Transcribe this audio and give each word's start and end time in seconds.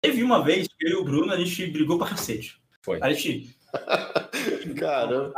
Teve 0.00 0.22
uma 0.22 0.44
vez 0.44 0.68
que 0.68 0.86
eu 0.86 0.90
e 0.90 0.94
o 0.94 1.04
Bruno, 1.04 1.32
a 1.32 1.36
gente 1.36 1.66
brigou 1.66 1.98
pra 1.98 2.08
cacete. 2.08 2.60
Foi. 2.82 2.98
A 3.02 3.12
gente. 3.12 3.56
Caramba. 4.78 5.32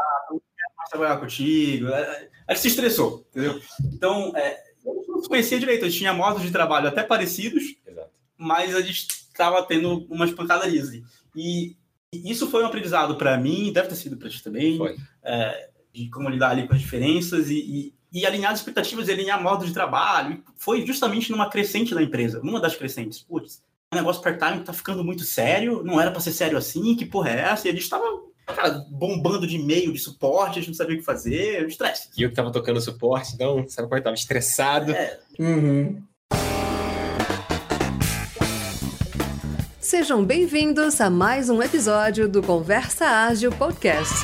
trabalhar 0.91 1.19
contigo. 1.19 1.87
A 1.89 2.53
gente 2.53 2.63
se 2.63 2.69
estressou, 2.69 3.27
entendeu? 3.31 3.61
Então, 3.93 4.33
é, 4.37 4.61
eu 4.85 5.05
não 5.09 5.23
se 5.23 5.29
conhecia 5.29 5.59
direito, 5.59 5.85
a 5.85 5.89
gente 5.89 5.99
tinha 5.99 6.13
modos 6.13 6.43
de 6.43 6.51
trabalho 6.51 6.89
até 6.89 7.03
parecidos, 7.03 7.63
Exato. 7.87 8.11
mas 8.37 8.75
a 8.75 8.81
gente 8.81 9.09
estava 9.09 9.63
tendo 9.65 10.07
umas 10.11 10.33
pancadarias 10.33 10.89
ali. 10.89 11.05
E 11.35 11.77
isso 12.13 12.51
foi 12.51 12.63
um 12.63 12.67
aprendizado 12.67 13.17
para 13.17 13.37
mim, 13.39 13.73
deve 13.73 13.89
ter 13.89 13.95
sido 13.95 14.17
para 14.17 14.29
ti 14.29 14.43
também, 14.43 14.77
Foi. 14.77 14.97
é, 15.23 15.71
de 15.93 16.09
como 16.11 16.29
lidar 16.29 16.51
ali 16.51 16.67
com 16.67 16.75
as 16.75 16.81
diferenças 16.81 17.49
e, 17.49 17.95
e, 18.13 18.21
e 18.21 18.27
alinhar 18.27 18.53
as 18.53 18.59
expectativas 18.59 19.09
e 19.09 19.13
alinhar 19.13 19.43
modo 19.43 19.65
de 19.65 19.73
trabalho. 19.73 20.43
Foi 20.57 20.85
justamente 20.85 21.31
numa 21.31 21.49
crescente 21.49 21.95
da 21.95 22.03
empresa, 22.03 22.41
numa 22.43 22.61
das 22.61 22.75
crescentes. 22.75 23.21
Putz, 23.21 23.63
negócio 23.97 24.23
part-time 24.23 24.63
tá 24.63 24.73
ficando 24.73 25.03
muito 25.03 25.25
sério, 25.25 25.83
não 25.83 26.01
era 26.01 26.13
para 26.13 26.21
ser 26.21 26.31
sério 26.31 26.57
assim, 26.57 26.95
que 26.95 27.05
porra 27.05 27.31
é 27.31 27.41
essa? 27.41 27.67
E 27.67 27.71
a 27.71 27.75
gente 27.75 27.89
tava 27.89 28.05
cara, 28.47 28.85
bombando 28.89 29.47
de 29.49 29.57
e-mail, 29.57 29.93
de 29.93 29.99
suporte, 29.99 30.59
a 30.59 30.63
gente 30.63 30.69
não 30.69 30.75
sabia 30.75 30.95
o 30.95 30.99
que 30.99 31.05
fazer, 31.05 31.67
estresse. 31.67 32.09
E 32.17 32.23
eu 32.23 32.31
que 32.31 32.37
tava 32.37 32.53
tocando 32.53 32.81
suporte, 32.81 33.35
então, 33.35 33.67
sabe 33.69 33.89
quando 33.89 33.99
eu 33.99 34.05
tava 34.05 34.15
estressado. 34.15 34.93
É, 34.93 35.19
Uhum. 35.39 36.03
Sejam 39.81 40.25
bem-vindos 40.25 41.01
a 41.01 41.11
mais 41.11 41.51
um 41.51 41.61
episódio 41.61 42.29
do 42.29 42.41
Conversa 42.41 43.07
Ágil 43.07 43.51
Podcast. 43.51 44.15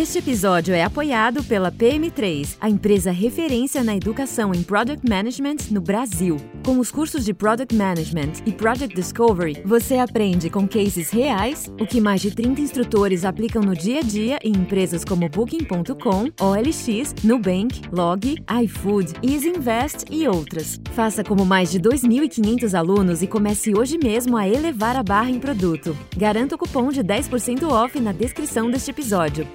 Este 0.00 0.16
episódio 0.16 0.74
é 0.74 0.82
apoiado 0.82 1.44
pela 1.44 1.70
PM3, 1.70 2.56
a 2.58 2.70
empresa 2.70 3.10
referência 3.10 3.84
na 3.84 3.94
educação 3.94 4.54
em 4.54 4.62
Product 4.62 5.06
Management 5.06 5.56
no 5.70 5.82
Brasil. 5.82 6.38
Com 6.64 6.78
os 6.78 6.90
cursos 6.90 7.22
de 7.22 7.34
Product 7.34 7.74
Management 7.74 8.32
e 8.46 8.50
Project 8.50 8.94
Discovery, 8.94 9.62
você 9.62 9.98
aprende 9.98 10.48
com 10.48 10.66
cases 10.66 11.10
reais 11.10 11.70
o 11.78 11.86
que 11.86 12.00
mais 12.00 12.22
de 12.22 12.30
30 12.30 12.62
instrutores 12.62 13.26
aplicam 13.26 13.60
no 13.60 13.76
dia 13.76 13.98
a 13.98 14.02
dia 14.02 14.38
em 14.42 14.52
empresas 14.52 15.04
como 15.04 15.28
Booking.com, 15.28 16.30
OLX, 16.40 17.14
Nubank, 17.22 17.82
Log, 17.92 18.42
iFood, 18.64 19.12
EasyInvest 19.22 20.06
e 20.10 20.26
outras. 20.26 20.80
Faça 20.94 21.22
como 21.22 21.44
mais 21.44 21.70
de 21.70 21.78
2.500 21.78 22.72
alunos 22.72 23.20
e 23.20 23.26
comece 23.26 23.76
hoje 23.76 23.98
mesmo 24.02 24.38
a 24.38 24.48
elevar 24.48 24.96
a 24.96 25.02
barra 25.02 25.28
em 25.28 25.38
produto. 25.38 25.94
Garanta 26.16 26.54
o 26.54 26.58
cupom 26.58 26.88
de 26.88 27.04
10% 27.04 27.68
off 27.70 28.00
na 28.00 28.12
descrição 28.12 28.70
deste 28.70 28.92
episódio. 28.92 29.46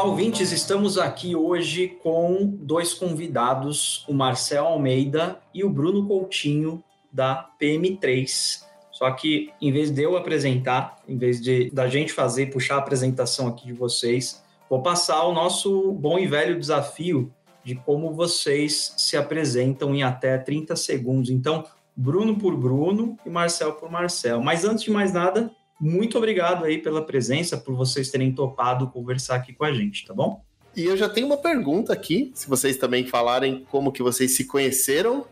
Olá, 0.00 0.04
ouvintes. 0.04 0.52
Estamos 0.52 0.96
aqui 0.96 1.34
hoje 1.34 1.88
com 2.02 2.46
dois 2.46 2.94
convidados, 2.94 4.04
o 4.08 4.14
Marcel 4.14 4.66
Almeida 4.66 5.40
e 5.52 5.64
o 5.64 5.68
Bruno 5.68 6.06
Coutinho, 6.06 6.82
da 7.12 7.50
PM3. 7.60 8.62
Só 8.90 9.10
que, 9.10 9.50
em 9.60 9.72
vez 9.72 9.90
de 9.90 10.02
eu 10.02 10.16
apresentar, 10.16 11.02
em 11.08 11.18
vez 11.18 11.40
de 11.40 11.70
da 11.70 11.88
gente 11.88 12.12
fazer, 12.12 12.46
puxar 12.46 12.76
a 12.76 12.78
apresentação 12.78 13.46
aqui 13.46 13.66
de 13.66 13.72
vocês, 13.72 14.42
vou 14.70 14.80
passar 14.80 15.24
o 15.24 15.34
nosso 15.34 15.92
bom 15.92 16.18
e 16.18 16.26
velho 16.26 16.58
desafio 16.58 17.30
de 17.64 17.74
como 17.74 18.12
vocês 18.12 18.94
se 18.96 19.16
apresentam 19.16 19.94
em 19.94 20.02
até 20.02 20.38
30 20.38 20.74
segundos. 20.76 21.30
Então, 21.30 21.64
Bruno 21.96 22.38
por 22.38 22.56
Bruno 22.56 23.16
e 23.24 23.30
Marcel 23.30 23.74
por 23.74 23.90
Marcel. 23.90 24.40
Mas 24.40 24.64
antes 24.64 24.84
de 24.84 24.90
mais 24.90 25.12
nada, 25.12 25.50
muito 25.80 26.18
obrigado 26.18 26.64
aí 26.64 26.78
pela 26.78 27.04
presença, 27.04 27.56
por 27.56 27.74
vocês 27.74 28.10
terem 28.10 28.32
topado 28.32 28.88
conversar 28.88 29.36
aqui 29.36 29.52
com 29.52 29.64
a 29.64 29.72
gente, 29.72 30.06
tá 30.06 30.14
bom? 30.14 30.42
E 30.76 30.84
eu 30.84 30.96
já 30.96 31.08
tenho 31.08 31.26
uma 31.26 31.36
pergunta 31.36 31.92
aqui, 31.92 32.30
se 32.34 32.48
vocês 32.48 32.76
também 32.76 33.06
falarem 33.06 33.66
como 33.70 33.90
que 33.90 34.02
vocês 34.02 34.36
se 34.36 34.44
conheceram. 34.44 35.26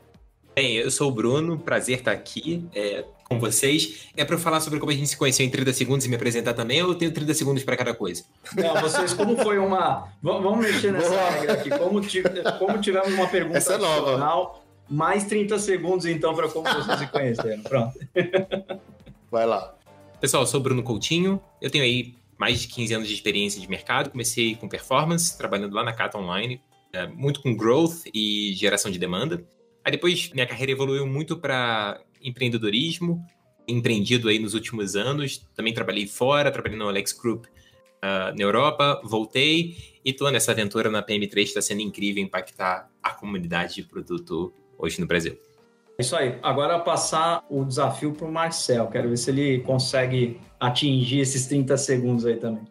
Bem, 0.55 0.77
eu 0.77 0.91
sou 0.91 1.09
o 1.09 1.15
Bruno, 1.15 1.59
prazer 1.59 1.99
estar 1.99 2.13
aqui 2.13 2.65
é, 2.75 3.05
com 3.29 3.39
vocês. 3.39 4.09
É 4.17 4.25
para 4.25 4.35
eu 4.35 4.39
falar 4.39 4.61
sobre 4.61 4.81
como 4.81 4.91
a 4.91 4.95
gente 4.95 5.09
se 5.09 5.17
conheceu 5.17 5.45
em 5.45 5.51
30 5.51 5.73
segundos 5.73 6.07
e 6.07 6.09
me 6.09 6.17
apresentar 6.17 6.55
também, 6.55 6.83
ou 6.83 6.91
eu 6.91 6.95
tenho 6.95 7.13
30 7.13 7.35
segundos 7.35 7.63
para 7.63 7.77
cada 7.77 7.95
coisa? 7.95 8.25
Não, 8.57 8.81
vocês, 8.81 9.13
como 9.13 9.37
foi 9.37 9.59
uma. 9.59 10.09
Vamos 10.23 10.59
mexer 10.59 10.93
nessa 10.93 11.11
Boa. 11.11 11.31
regra 11.31 11.53
aqui. 11.53 11.71
Como, 11.71 12.01
como 12.59 12.81
tivemos 12.81 13.13
uma 13.13 13.29
pergunta 13.29 13.59
Essa 13.59 13.75
é 13.75 13.79
nova. 13.79 14.61
mais 14.89 15.25
30 15.25 15.59
segundos, 15.59 16.07
então, 16.07 16.35
para 16.35 16.49
como 16.49 16.67
vocês 16.69 16.99
se 16.99 17.07
conheceram. 17.09 17.63
Pronto. 17.63 17.99
Vai 19.31 19.47
lá. 19.47 19.75
Pessoal, 20.21 20.43
eu 20.43 20.47
sou 20.47 20.59
o 20.59 20.63
Bruno 20.63 20.83
Coutinho, 20.83 21.41
eu 21.61 21.71
tenho 21.71 21.85
aí 21.85 22.15
mais 22.37 22.61
de 22.61 22.69
15 22.69 22.95
anos 22.95 23.09
de 23.09 23.15
experiência 23.15 23.61
de 23.61 23.69
mercado, 23.69 24.11
comecei 24.11 24.57
com 24.57 24.69
performance, 24.69 25.37
trabalhando 25.37 25.75
lá 25.75 25.85
na 25.85 25.93
Cata 25.93 26.19
Online, 26.19 26.61
é, 26.93 27.07
muito 27.07 27.41
com 27.43 27.55
growth 27.55 28.07
e 28.15 28.53
geração 28.55 28.91
de 28.91 28.99
demanda. 28.99 29.45
Aí 29.85 29.93
depois 29.93 30.31
minha 30.33 30.47
carreira 30.47 30.73
evoluiu 30.73 31.07
muito 31.07 31.37
para 31.37 32.01
empreendedorismo, 32.23 33.25
empreendido 33.67 34.29
aí 34.29 34.39
nos 34.39 34.55
últimos 34.55 34.97
anos, 34.97 35.39
também 35.55 35.75
trabalhei 35.75 36.07
fora, 36.07 36.51
trabalhei 36.51 36.79
no 36.79 36.89
Alex 36.89 37.13
Group 37.13 37.47
ah, 38.01 38.33
na 38.37 38.43
Europa, 38.43 39.01
voltei 39.05 39.77
e 40.05 40.13
tô 40.13 40.31
nessa 40.31 40.53
aventura 40.53 40.91
na 40.91 41.03
PM3, 41.03 41.43
está 41.43 41.61
sendo 41.61 41.83
incrível 41.83 42.23
impactar 42.23 42.89
a 43.03 43.11
comunidade 43.11 43.77
de 43.77 43.83
produto 43.83 44.53
hoje 44.79 45.01
no 45.01 45.07
Brasil. 45.07 45.39
É 45.99 46.03
Isso 46.03 46.15
aí. 46.15 46.39
Agora 46.43 46.79
passar 46.79 47.45
o 47.51 47.65
desafio 47.65 48.13
para 48.13 48.27
o 48.27 48.33
Marcel. 48.33 48.87
Quero 48.87 49.09
ver 49.09 49.17
se 49.17 49.31
ele 49.31 49.61
consegue 49.61 50.41
atingir 50.61 51.19
esses 51.19 51.47
30 51.47 51.77
segundos 51.77 52.25
aí 52.25 52.37
também. 52.37 52.63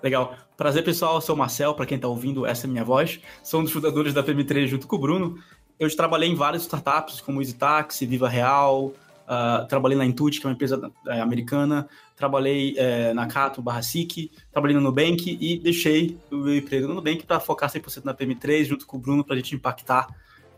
Legal. 0.00 0.36
Prazer, 0.56 0.84
pessoal. 0.84 1.16
Eu 1.16 1.20
sou 1.20 1.34
o 1.34 1.38
Marcel, 1.38 1.74
para 1.74 1.86
quem 1.86 1.96
está 1.96 2.06
ouvindo, 2.06 2.46
essa 2.46 2.66
é 2.66 2.68
a 2.68 2.70
minha 2.70 2.84
voz. 2.84 3.20
Sou 3.42 3.60
um 3.60 3.64
dos 3.64 3.72
fundadores 3.72 4.14
da 4.14 4.22
PM3 4.22 4.66
junto 4.66 4.86
com 4.86 4.94
o 4.94 4.98
Bruno. 4.98 5.38
Eu 5.78 5.94
trabalhei 5.94 6.28
em 6.28 6.34
várias 6.34 6.62
startups, 6.62 7.20
como 7.20 7.40
Easy 7.40 7.54
Taxi, 7.54 8.04
Viva 8.04 8.28
Real, 8.28 8.92
ah, 9.30 9.66
trabalhei 9.68 9.98
na 9.98 10.06
Intuit, 10.06 10.40
que 10.40 10.46
é 10.46 10.48
uma 10.48 10.54
empresa 10.54 10.90
eh, 11.06 11.20
americana, 11.20 11.86
trabalhei 12.16 12.74
eh, 12.78 13.12
na 13.12 13.26
Cato, 13.26 13.60
barra 13.60 13.82
SIC, 13.82 14.32
trabalhei 14.50 14.74
no 14.74 14.80
Nubank 14.80 15.36
e 15.38 15.58
deixei 15.58 16.18
o 16.30 16.36
meu 16.36 16.56
emprego 16.56 16.88
no 16.88 16.94
Nubank 16.94 17.26
para 17.26 17.38
focar 17.38 17.70
100% 17.70 18.06
na 18.06 18.14
PM3, 18.14 18.64
junto 18.64 18.86
com 18.86 18.96
o 18.96 19.00
Bruno, 19.00 19.22
para 19.22 19.34
a 19.34 19.36
gente 19.36 19.54
impactar 19.54 20.08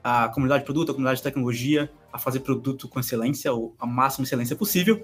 a 0.04 0.28
comunidade 0.28 0.60
de 0.62 0.66
produto, 0.66 0.91
a 0.91 0.94
comunidade 0.94 1.16
de 1.16 1.25
tecnologia, 1.25 1.91
a 2.12 2.19
fazer 2.19 2.41
produto 2.41 2.87
com 2.87 3.00
excelência, 3.00 3.52
ou 3.52 3.75
a 3.76 3.87
máxima 3.87 4.25
excelência 4.25 4.54
possível. 4.54 5.02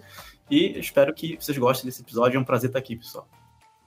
E 0.49 0.79
espero 0.79 1.13
que 1.13 1.37
vocês 1.37 1.59
gostem 1.59 1.87
desse 1.87 2.03
episódio. 2.03 2.37
É 2.37 2.41
um 2.41 2.45
prazer 2.45 2.71
estar 2.71 2.79
aqui, 2.79 2.95
pessoal. 2.95 3.29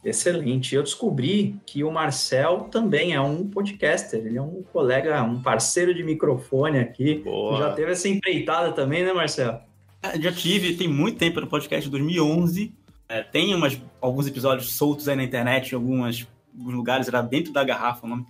Excelente. 0.04 0.74
Eu 0.76 0.84
descobri 0.84 1.58
que 1.66 1.84
o 1.84 1.92
Marcel 1.92 2.70
também 2.72 3.14
é 3.14 3.22
um 3.22 3.48
podcaster. 3.48 4.26
Ele 4.26 4.38
é 4.38 4.42
um 4.42 4.64
colega, 4.72 5.22
um 5.24 5.42
parceiro 5.42 5.94
de 5.94 6.04
microfone 6.04 6.80
aqui. 6.80 7.16
Boa. 7.16 7.58
Já 7.60 7.74
teve 7.74 7.92
essa 7.92 8.08
empreitada 8.08 8.72
também, 8.72 9.04
né, 9.04 9.12
Marcel? 9.12 9.62
É, 10.02 10.20
Já 10.20 10.32
tive, 10.32 10.76
tem 10.76 10.88
muito 10.88 11.18
tempo 11.18 11.42
no 11.42 11.48
podcast, 11.48 11.86
de 11.86 11.92
2011. 11.92 12.74
É, 13.10 13.24
tem 13.24 13.54
umas, 13.54 13.80
alguns 14.00 14.28
episódios 14.28 14.74
soltos 14.74 15.10
aí 15.10 15.16
na 15.16 15.24
internet, 15.24 15.72
em 15.72 15.76
algumas, 15.76 16.28
alguns 16.58 16.74
lugares, 16.74 17.08
era 17.08 17.22
dentro 17.22 17.52
da 17.52 17.64
garrafa 17.64 18.06
o 18.06 18.10
nome. 18.10 18.26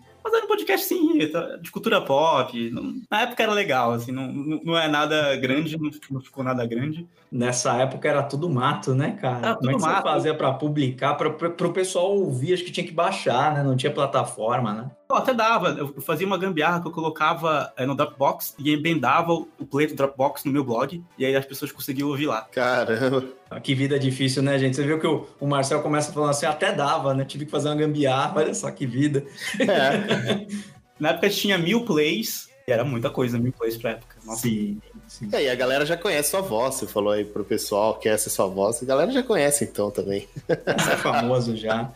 Podcast, 0.59 0.87
sim, 0.87 1.27
tá, 1.27 1.57
de 1.57 1.71
cultura 1.71 2.01
pop. 2.01 2.69
não- 2.71 3.01
na 3.09 3.21
época 3.21 3.43
era 3.43 3.51
legal, 3.53 3.91
assim, 3.91 4.11
não, 4.11 4.27
não 4.31 4.77
é 4.77 4.87
nada 4.87 5.35
grande, 5.37 5.77
não, 5.77 5.89
não 6.11 6.21
ficou 6.21 6.43
nada 6.43 6.65
grande. 6.65 7.07
Nessa 7.31 7.73
época 7.77 8.07
era 8.07 8.23
tudo 8.23 8.49
mato, 8.49 8.93
né, 8.95 9.11
cara? 9.19 9.47
Era 9.47 9.55
Como 9.55 9.69
é 9.69 9.73
que 9.73 9.79
tudo 9.79 9.87
você 9.89 9.95
mato. 9.95 10.03
fazia 10.03 10.33
para 10.33 10.53
publicar, 10.53 11.15
para 11.15 11.27
o 11.67 11.73
pessoal 11.73 12.11
ouvir? 12.17 12.53
Acho 12.53 12.63
que 12.63 12.71
tinha 12.71 12.85
que 12.85 12.91
baixar, 12.93 13.53
né? 13.53 13.63
Não 13.63 13.75
tinha 13.77 13.91
plataforma, 13.93 14.73
né? 14.73 14.91
Pô, 15.07 15.15
até 15.15 15.33
dava, 15.33 15.69
eu 15.69 15.91
eu 15.95 16.01
fazia 16.01 16.25
uma 16.27 16.37
gambiarra 16.37 16.81
que 16.81 16.87
eu 16.87 16.91
colocava 16.91 17.71
é, 17.75 17.85
no 17.85 17.95
Dropbox 17.95 18.55
e 18.59 18.71
emendava 18.71 19.33
o 19.33 19.47
o 19.59 19.65
play 19.65 19.87
do 19.87 19.95
Dropbox 19.95 20.45
no 20.45 20.51
meu 20.51 20.63
blog, 20.63 21.03
e 21.17 21.25
aí 21.25 21.35
as 21.35 21.45
pessoas 21.45 21.71
conseguiam 21.71 22.09
ouvir 22.09 22.27
lá. 22.27 22.41
Caramba. 22.51 23.23
Que 23.63 23.73
vida 23.73 23.97
difícil, 23.97 24.43
né, 24.43 24.59
gente? 24.59 24.75
Você 24.75 24.83
viu 24.83 24.99
que 24.99 25.07
o, 25.07 25.25
o 25.39 25.47
Marcel 25.47 25.81
começa 25.81 26.13
falando 26.13 26.29
assim, 26.29 26.45
até 26.45 26.71
dava, 26.71 27.13
né? 27.13 27.25
Tive 27.25 27.45
que 27.45 27.51
fazer 27.51 27.69
uma 27.69 27.75
gambiarra, 27.75 28.33
olha 28.37 28.53
só 28.53 28.69
que 28.69 28.85
vida. 28.85 29.23
É. 29.59 30.45
Na 30.99 31.09
época 31.09 31.29
tinha 31.29 31.57
mil 31.57 31.85
plays, 31.85 32.49
e 32.67 32.71
era 32.71 32.83
muita 32.83 33.09
coisa, 33.09 33.39
mil 33.39 33.53
plays 33.53 33.77
pra 33.77 33.91
época. 33.91 34.17
Nossa, 34.25 34.41
Sim, 34.41 34.79
sim. 35.07 35.29
E 35.31 35.35
aí, 35.35 35.49
a 35.49 35.55
galera 35.55 35.85
já 35.85 35.95
conhece 35.97 36.29
sua 36.31 36.41
voz. 36.41 36.75
Você 36.75 36.85
falou 36.85 37.13
aí 37.13 37.23
pro 37.25 37.43
pessoal 37.43 37.97
que 37.97 38.07
essa 38.09 38.27
é 38.27 38.31
sua 38.31 38.47
voz. 38.47 38.83
A 38.83 38.85
galera 38.85 39.09
já 39.11 39.23
conhece 39.23 39.63
então 39.63 39.89
também. 39.89 40.27
Você 40.45 40.53
é 40.91 40.97
famoso 40.97 41.55
já. 41.55 41.89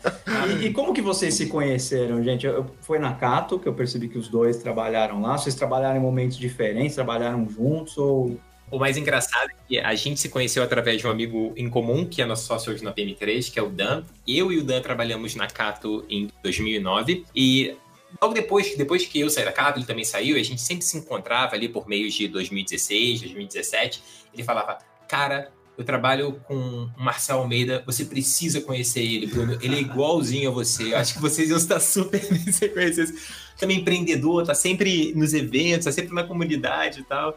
E, 0.60 0.66
e 0.66 0.72
como 0.72 0.92
que 0.94 1.02
vocês 1.02 1.34
se 1.34 1.46
conheceram, 1.46 2.24
gente? 2.24 2.46
Eu, 2.46 2.54
eu- 2.54 2.66
foi 2.80 2.98
na 2.98 3.12
Cato 3.14 3.58
que 3.58 3.68
eu 3.68 3.74
percebi 3.74 4.08
que 4.08 4.18
os 4.18 4.26
dois 4.26 4.56
trabalharam 4.56 5.20
lá. 5.20 5.36
Vocês 5.38 5.54
trabalharam 5.54 5.98
em 5.98 6.02
momentos 6.02 6.36
diferentes, 6.38 6.94
trabalharam 6.96 7.46
juntos 7.48 7.96
ou... 7.98 8.36
O 8.74 8.78
mais 8.80 8.96
engraçado 8.96 9.50
é 9.50 9.54
que 9.68 9.78
a 9.78 9.94
gente 9.94 10.18
se 10.18 10.28
conheceu 10.28 10.60
através 10.60 11.00
de 11.00 11.06
um 11.06 11.10
amigo 11.10 11.54
em 11.56 11.70
comum, 11.70 12.04
que 12.04 12.20
é 12.20 12.26
nosso 12.26 12.44
sócio 12.44 12.72
hoje 12.72 12.82
na 12.82 12.92
PM3, 12.92 13.52
que 13.52 13.56
é 13.56 13.62
o 13.62 13.70
Dan. 13.70 14.02
Eu 14.26 14.50
e 14.50 14.58
o 14.58 14.64
Dan 14.64 14.82
trabalhamos 14.82 15.36
na 15.36 15.46
Cato 15.46 16.04
em 16.10 16.28
2009 16.42 17.24
e 17.36 17.76
logo 18.20 18.34
depois, 18.34 18.76
depois 18.76 19.06
que 19.06 19.20
eu 19.20 19.30
saí 19.30 19.44
da 19.44 19.52
Cato, 19.52 19.78
ele 19.78 19.86
também 19.86 20.04
saiu, 20.04 20.36
a 20.36 20.42
gente 20.42 20.60
sempre 20.60 20.84
se 20.84 20.98
encontrava 20.98 21.54
ali 21.54 21.68
por 21.68 21.86
meios 21.86 22.14
de 22.14 22.26
2016, 22.26 23.20
2017. 23.20 24.02
Ele 24.34 24.42
falava, 24.42 24.78
cara, 25.06 25.52
eu 25.78 25.84
trabalho 25.84 26.40
com 26.42 26.56
o 26.56 26.90
Marcel 27.00 27.38
Almeida, 27.38 27.80
você 27.86 28.04
precisa 28.04 28.60
conhecer 28.60 29.02
ele, 29.02 29.28
Bruno. 29.28 29.56
Ele 29.62 29.76
é 29.76 29.80
igualzinho 29.80 30.50
a 30.50 30.52
você. 30.52 30.94
Eu 30.94 30.98
acho 30.98 31.14
que 31.14 31.20
vocês 31.20 31.48
iam 31.48 31.58
estar 31.58 31.78
super 31.78 32.20
bem 32.28 32.52
se 32.52 32.68
conhecessem. 32.70 33.14
Também 33.56 33.78
empreendedor, 33.78 34.44
tá 34.44 34.52
sempre 34.52 35.12
nos 35.14 35.32
eventos, 35.32 35.84
tá 35.84 35.92
sempre 35.92 36.12
na 36.12 36.24
comunidade 36.24 37.02
e 37.02 37.04
tal. 37.04 37.36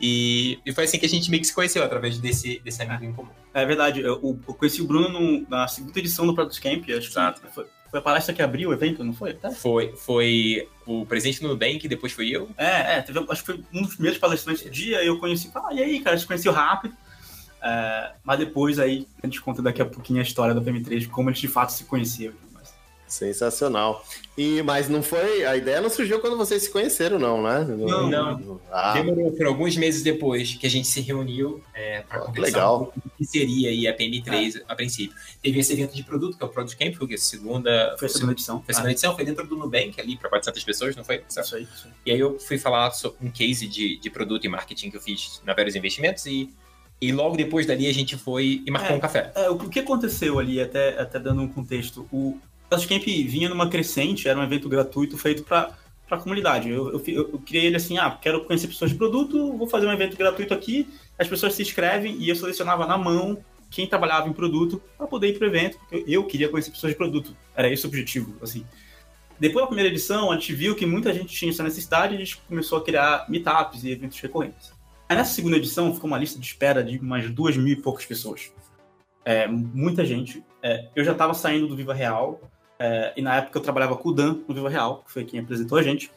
E, 0.00 0.58
e, 0.64 0.72
foi 0.72 0.84
assim 0.84 0.98
que 0.98 1.04
a 1.04 1.08
gente 1.08 1.30
meio 1.30 1.42
que 1.42 1.46
se 1.46 1.54
conheceu, 1.54 1.84
através 1.84 2.18
desse, 2.18 2.58
desse 2.60 2.82
amigo 2.82 3.04
em 3.04 3.12
comum. 3.12 3.28
É 3.52 3.66
verdade, 3.66 4.00
eu, 4.00 4.20
eu 4.22 4.54
conheci 4.54 4.80
o 4.80 4.86
Bruno 4.86 5.08
no, 5.08 5.46
na 5.48 5.68
segunda 5.68 5.98
edição 5.98 6.26
do 6.26 6.34
Product 6.34 6.60
Camp, 6.60 6.84
acho 6.84 7.10
Exato. 7.10 7.42
que 7.42 7.52
foi, 7.52 7.66
foi 7.90 7.98
a 7.98 8.02
palestra 8.02 8.34
que 8.34 8.40
abriu 8.40 8.70
o 8.70 8.72
evento, 8.72 9.04
não 9.04 9.12
foi? 9.12 9.34
Tá? 9.34 9.50
Foi, 9.50 9.94
foi 9.94 10.66
o 10.86 11.04
presidente 11.04 11.42
do 11.42 11.48
Nubank, 11.48 11.86
depois 11.86 12.12
foi 12.12 12.30
eu. 12.30 12.48
É, 12.56 12.96
é, 12.96 13.02
teve, 13.02 13.18
acho 13.28 13.44
que 13.44 13.52
foi 13.52 13.64
um 13.74 13.82
dos 13.82 13.94
primeiros 13.94 14.18
palestrantes 14.18 14.62
do 14.62 14.70
dia, 14.70 15.04
eu 15.04 15.18
conheci, 15.18 15.50
ah, 15.54 15.68
e 15.72 15.82
aí, 15.82 16.00
cara, 16.00 16.14
a 16.14 16.16
gente 16.16 16.26
conheceu 16.26 16.52
rápido. 16.52 16.94
É, 17.62 18.12
mas 18.24 18.38
depois 18.38 18.78
aí 18.78 19.06
a 19.22 19.26
gente 19.26 19.38
conta 19.42 19.60
daqui 19.60 19.82
a 19.82 19.84
pouquinho 19.84 20.18
a 20.20 20.22
história 20.22 20.54
do 20.54 20.62
PM3, 20.62 21.08
como 21.08 21.28
eles 21.28 21.40
de 21.40 21.48
fato 21.48 21.72
se 21.72 21.84
conheceram. 21.84 22.34
Sensacional. 23.10 24.04
E, 24.38 24.62
mas 24.62 24.88
não 24.88 25.02
foi. 25.02 25.44
A 25.44 25.56
ideia 25.56 25.80
não 25.80 25.90
surgiu 25.90 26.20
quando 26.20 26.36
vocês 26.36 26.62
se 26.62 26.70
conheceram, 26.70 27.18
não, 27.18 27.42
né? 27.42 27.64
Não, 27.64 28.08
não. 28.08 28.60
Ah. 28.70 28.94
Demorou 28.94 29.32
por 29.32 29.46
alguns 29.46 29.76
meses 29.76 30.02
depois 30.02 30.54
que 30.54 30.66
a 30.66 30.70
gente 30.70 30.86
se 30.86 31.00
reuniu 31.00 31.62
é, 31.74 32.02
para 32.02 32.20
conversar 32.20 32.56
legal. 32.56 32.92
Um 32.96 33.10
que 33.18 33.24
seria 33.24 33.68
aí 33.68 33.86
a 33.88 33.96
PM3 33.96 34.62
a 34.66 34.74
princípio. 34.74 35.16
Teve 35.42 35.58
esse 35.58 35.72
evento 35.72 35.94
de 35.94 36.04
produto, 36.04 36.38
que 36.38 36.42
é 36.42 36.46
o 36.46 36.48
Product 36.48 36.78
Camp, 36.78 36.94
foi 36.94 37.12
a 37.12 37.18
segunda. 37.18 37.96
Foi 37.98 38.06
a 38.06 38.10
segunda 38.10 38.32
edição. 38.32 38.62
Foi 38.62 38.72
a 38.72 38.74
segunda 38.74 38.88
ah. 38.88 38.92
edição, 38.92 39.14
foi 39.14 39.24
dentro 39.24 39.46
do 39.46 39.56
Nubank 39.56 40.00
ali 40.00 40.16
para 40.16 40.30
400 40.30 40.64
pessoas, 40.64 40.96
não 40.96 41.04
foi? 41.04 41.22
Isso 41.28 41.54
aí, 41.54 41.64
isso. 41.64 41.88
E 42.06 42.12
aí 42.12 42.20
eu 42.20 42.38
fui 42.38 42.56
falar 42.56 42.92
sobre 42.92 43.26
um 43.26 43.30
case 43.30 43.66
de, 43.66 43.98
de 43.98 44.08
produto 44.08 44.44
e 44.44 44.48
marketing 44.48 44.90
que 44.90 44.96
eu 44.96 45.00
fiz 45.00 45.42
na 45.44 45.52
Vários 45.52 45.74
Investimentos 45.74 46.24
e 46.26 46.48
e 47.00 47.12
logo 47.12 47.36
depois 47.36 47.66
dali 47.66 47.86
a 47.86 47.94
gente 47.94 48.16
foi 48.16 48.62
e 48.66 48.70
marcou 48.70 48.92
é, 48.92 48.94
um 48.96 49.00
café. 49.00 49.32
É, 49.34 49.48
o 49.48 49.58
que 49.58 49.80
aconteceu 49.80 50.38
ali, 50.38 50.60
até, 50.60 51.00
até 51.00 51.18
dando 51.18 51.40
um 51.40 51.48
contexto, 51.48 52.06
o 52.12 52.38
Camp 52.86 53.04
vinha 53.04 53.48
numa 53.48 53.68
crescente, 53.68 54.28
era 54.28 54.38
um 54.38 54.42
evento 54.42 54.68
gratuito 54.68 55.18
feito 55.18 55.42
para 55.42 55.74
a 56.10 56.16
comunidade. 56.16 56.70
Eu, 56.70 56.92
eu, 56.92 57.02
eu, 57.06 57.38
criei 57.40 57.66
ele 57.66 57.76
assim, 57.76 57.98
ah, 57.98 58.10
quero 58.20 58.44
conhecer 58.44 58.68
pessoas 58.68 58.90
de 58.90 58.96
produto, 58.96 59.56
vou 59.56 59.66
fazer 59.66 59.86
um 59.86 59.92
evento 59.92 60.16
gratuito 60.16 60.54
aqui, 60.54 60.88
as 61.18 61.28
pessoas 61.28 61.54
se 61.54 61.62
inscrevem 61.62 62.16
e 62.18 62.28
eu 62.28 62.36
selecionava 62.36 62.86
na 62.86 62.96
mão 62.96 63.44
quem 63.70 63.86
trabalhava 63.86 64.28
em 64.28 64.32
produto 64.32 64.82
para 64.96 65.06
poder 65.06 65.28
ir 65.28 65.38
para 65.38 65.46
o 65.46 65.48
evento, 65.48 65.78
porque 65.78 66.04
eu 66.06 66.24
queria 66.24 66.48
conhecer 66.48 66.70
pessoas 66.70 66.92
de 66.92 66.96
produto. 66.96 67.36
Era 67.54 67.72
esse 67.72 67.86
o 67.86 67.88
objetivo, 67.88 68.34
assim. 68.42 68.66
Depois 69.38 69.64
da 69.64 69.68
primeira 69.68 69.88
edição, 69.88 70.30
a 70.30 70.34
gente 70.34 70.52
viu 70.52 70.74
que 70.74 70.84
muita 70.84 71.14
gente 71.14 71.34
tinha 71.34 71.50
essa 71.50 71.62
necessidade 71.62 72.12
e 72.12 72.16
a 72.16 72.18
gente 72.18 72.36
começou 72.48 72.78
a 72.78 72.84
criar 72.84 73.24
meetups 73.28 73.84
e 73.84 73.90
eventos 73.90 74.20
recorrentes. 74.20 74.72
Aí 75.08 75.16
nessa 75.16 75.32
segunda 75.32 75.56
edição 75.56 75.94
ficou 75.94 76.08
uma 76.08 76.18
lista 76.18 76.38
de 76.38 76.46
espera 76.46 76.84
de 76.84 76.98
umas 76.98 77.30
duas 77.30 77.56
mil 77.56 77.72
e 77.72 77.76
poucas 77.76 78.04
pessoas. 78.04 78.52
É, 79.24 79.46
muita 79.46 80.04
gente. 80.04 80.44
É, 80.62 80.88
eu 80.94 81.04
já 81.04 81.12
estava 81.12 81.32
saindo 81.32 81.66
do 81.66 81.76
Viva 81.76 81.94
Real, 81.94 82.49
é, 82.80 83.12
e 83.14 83.20
na 83.20 83.36
época 83.36 83.58
eu 83.58 83.62
trabalhava 83.62 83.94
com 83.94 84.08
o 84.08 84.12
Dan 84.12 84.38
no 84.48 84.54
Viva 84.54 84.70
Real, 84.70 85.04
que 85.04 85.12
foi 85.12 85.22
quem 85.22 85.38
apresentou 85.38 85.76
a 85.76 85.82
gente. 85.82 86.10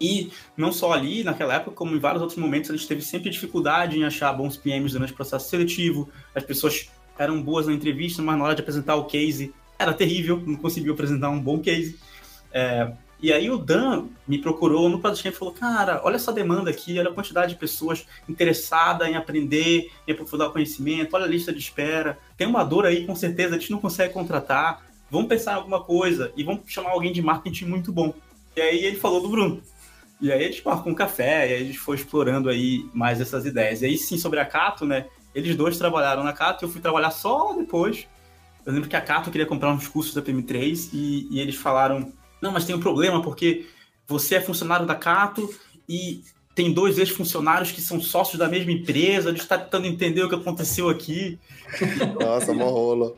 E 0.00 0.32
não 0.56 0.72
só 0.72 0.92
ali, 0.92 1.22
naquela 1.22 1.54
época, 1.54 1.70
como 1.70 1.94
em 1.94 2.00
vários 2.00 2.20
outros 2.20 2.36
momentos, 2.36 2.68
a 2.68 2.76
gente 2.76 2.88
teve 2.88 3.00
sempre 3.00 3.30
dificuldade 3.30 3.96
em 3.96 4.04
achar 4.04 4.32
bons 4.32 4.56
PMs 4.56 4.92
durante 4.92 5.12
o 5.12 5.16
processo 5.16 5.48
seletivo. 5.48 6.08
As 6.34 6.42
pessoas 6.42 6.90
eram 7.16 7.40
boas 7.40 7.68
na 7.68 7.72
entrevista, 7.72 8.20
mas 8.22 8.36
na 8.36 8.44
hora 8.44 8.54
de 8.56 8.62
apresentar 8.62 8.96
o 8.96 9.04
case 9.04 9.54
era 9.78 9.92
terrível, 9.94 10.42
não 10.44 10.56
conseguiu 10.56 10.94
apresentar 10.94 11.30
um 11.30 11.40
bom 11.40 11.60
case. 11.60 11.96
É, 12.52 12.92
e 13.22 13.32
aí 13.32 13.48
o 13.48 13.56
Dan 13.56 14.06
me 14.26 14.38
procurou 14.38 14.88
no 14.88 14.98
Product 14.98 15.28
e 15.28 15.30
falou, 15.30 15.54
cara, 15.54 16.00
olha 16.02 16.16
essa 16.16 16.32
demanda 16.32 16.70
aqui, 16.70 16.98
olha 16.98 17.10
a 17.10 17.14
quantidade 17.14 17.52
de 17.52 17.58
pessoas 17.58 18.04
interessadas 18.28 19.06
em 19.06 19.14
aprender, 19.14 19.92
em 20.08 20.12
aprofundar 20.12 20.48
o 20.48 20.52
conhecimento, 20.52 21.14
olha 21.14 21.26
a 21.26 21.28
lista 21.28 21.52
de 21.52 21.60
espera. 21.60 22.18
Tem 22.36 22.46
uma 22.46 22.64
dor 22.64 22.84
aí, 22.84 23.06
com 23.06 23.14
certeza, 23.14 23.54
a 23.54 23.58
gente 23.58 23.70
não 23.70 23.78
consegue 23.78 24.12
contratar. 24.12 24.89
Vamos 25.10 25.28
pensar 25.28 25.52
em 25.52 25.56
alguma 25.56 25.82
coisa 25.82 26.32
e 26.36 26.44
vamos 26.44 26.62
chamar 26.66 26.90
alguém 26.90 27.12
de 27.12 27.20
marketing 27.20 27.66
muito 27.66 27.92
bom. 27.92 28.14
E 28.56 28.60
aí 28.60 28.84
ele 28.84 28.96
falou 28.96 29.20
do 29.20 29.28
Bruno. 29.28 29.62
E 30.20 30.30
aí 30.30 30.44
a 30.44 30.50
gente 30.50 30.64
marcou 30.64 30.92
um 30.92 30.94
café, 30.94 31.48
e 31.48 31.54
aí 31.54 31.62
a 31.62 31.64
gente 31.64 31.78
foi 31.78 31.96
explorando 31.96 32.48
aí 32.48 32.88
mais 32.92 33.20
essas 33.20 33.46
ideias. 33.46 33.80
E 33.80 33.86
aí 33.86 33.96
sim, 33.96 34.18
sobre 34.18 34.38
a 34.38 34.44
Cato, 34.44 34.84
né? 34.84 35.06
Eles 35.34 35.56
dois 35.56 35.78
trabalharam 35.78 36.22
na 36.22 36.32
Cato 36.32 36.64
eu 36.64 36.68
fui 36.68 36.80
trabalhar 36.80 37.10
só 37.10 37.54
depois. 37.54 38.06
Eu 38.66 38.72
lembro 38.72 38.88
que 38.88 38.96
a 38.96 39.00
Cato 39.00 39.30
queria 39.30 39.46
comprar 39.46 39.72
uns 39.72 39.88
cursos 39.88 40.14
da 40.14 40.20
PM3 40.20 40.90
e, 40.92 41.28
e 41.30 41.40
eles 41.40 41.54
falaram 41.54 42.12
não, 42.40 42.52
mas 42.52 42.64
tem 42.64 42.74
um 42.74 42.80
problema 42.80 43.22
porque 43.22 43.66
você 44.06 44.36
é 44.36 44.40
funcionário 44.40 44.86
da 44.86 44.94
Cato 44.94 45.48
e 45.88 46.22
tem 46.54 46.72
dois 46.72 46.98
ex-funcionários 46.98 47.70
que 47.70 47.80
são 47.80 48.00
sócios 48.00 48.38
da 48.38 48.48
mesma 48.48 48.72
empresa, 48.72 49.28
a 49.28 49.32
gente 49.32 49.42
está 49.42 49.56
tentando 49.56 49.86
entender 49.86 50.22
o 50.22 50.28
que 50.28 50.34
aconteceu 50.34 50.88
aqui. 50.88 51.38
Nossa, 52.20 52.52
mó 52.52 52.68
rolo. 52.68 53.16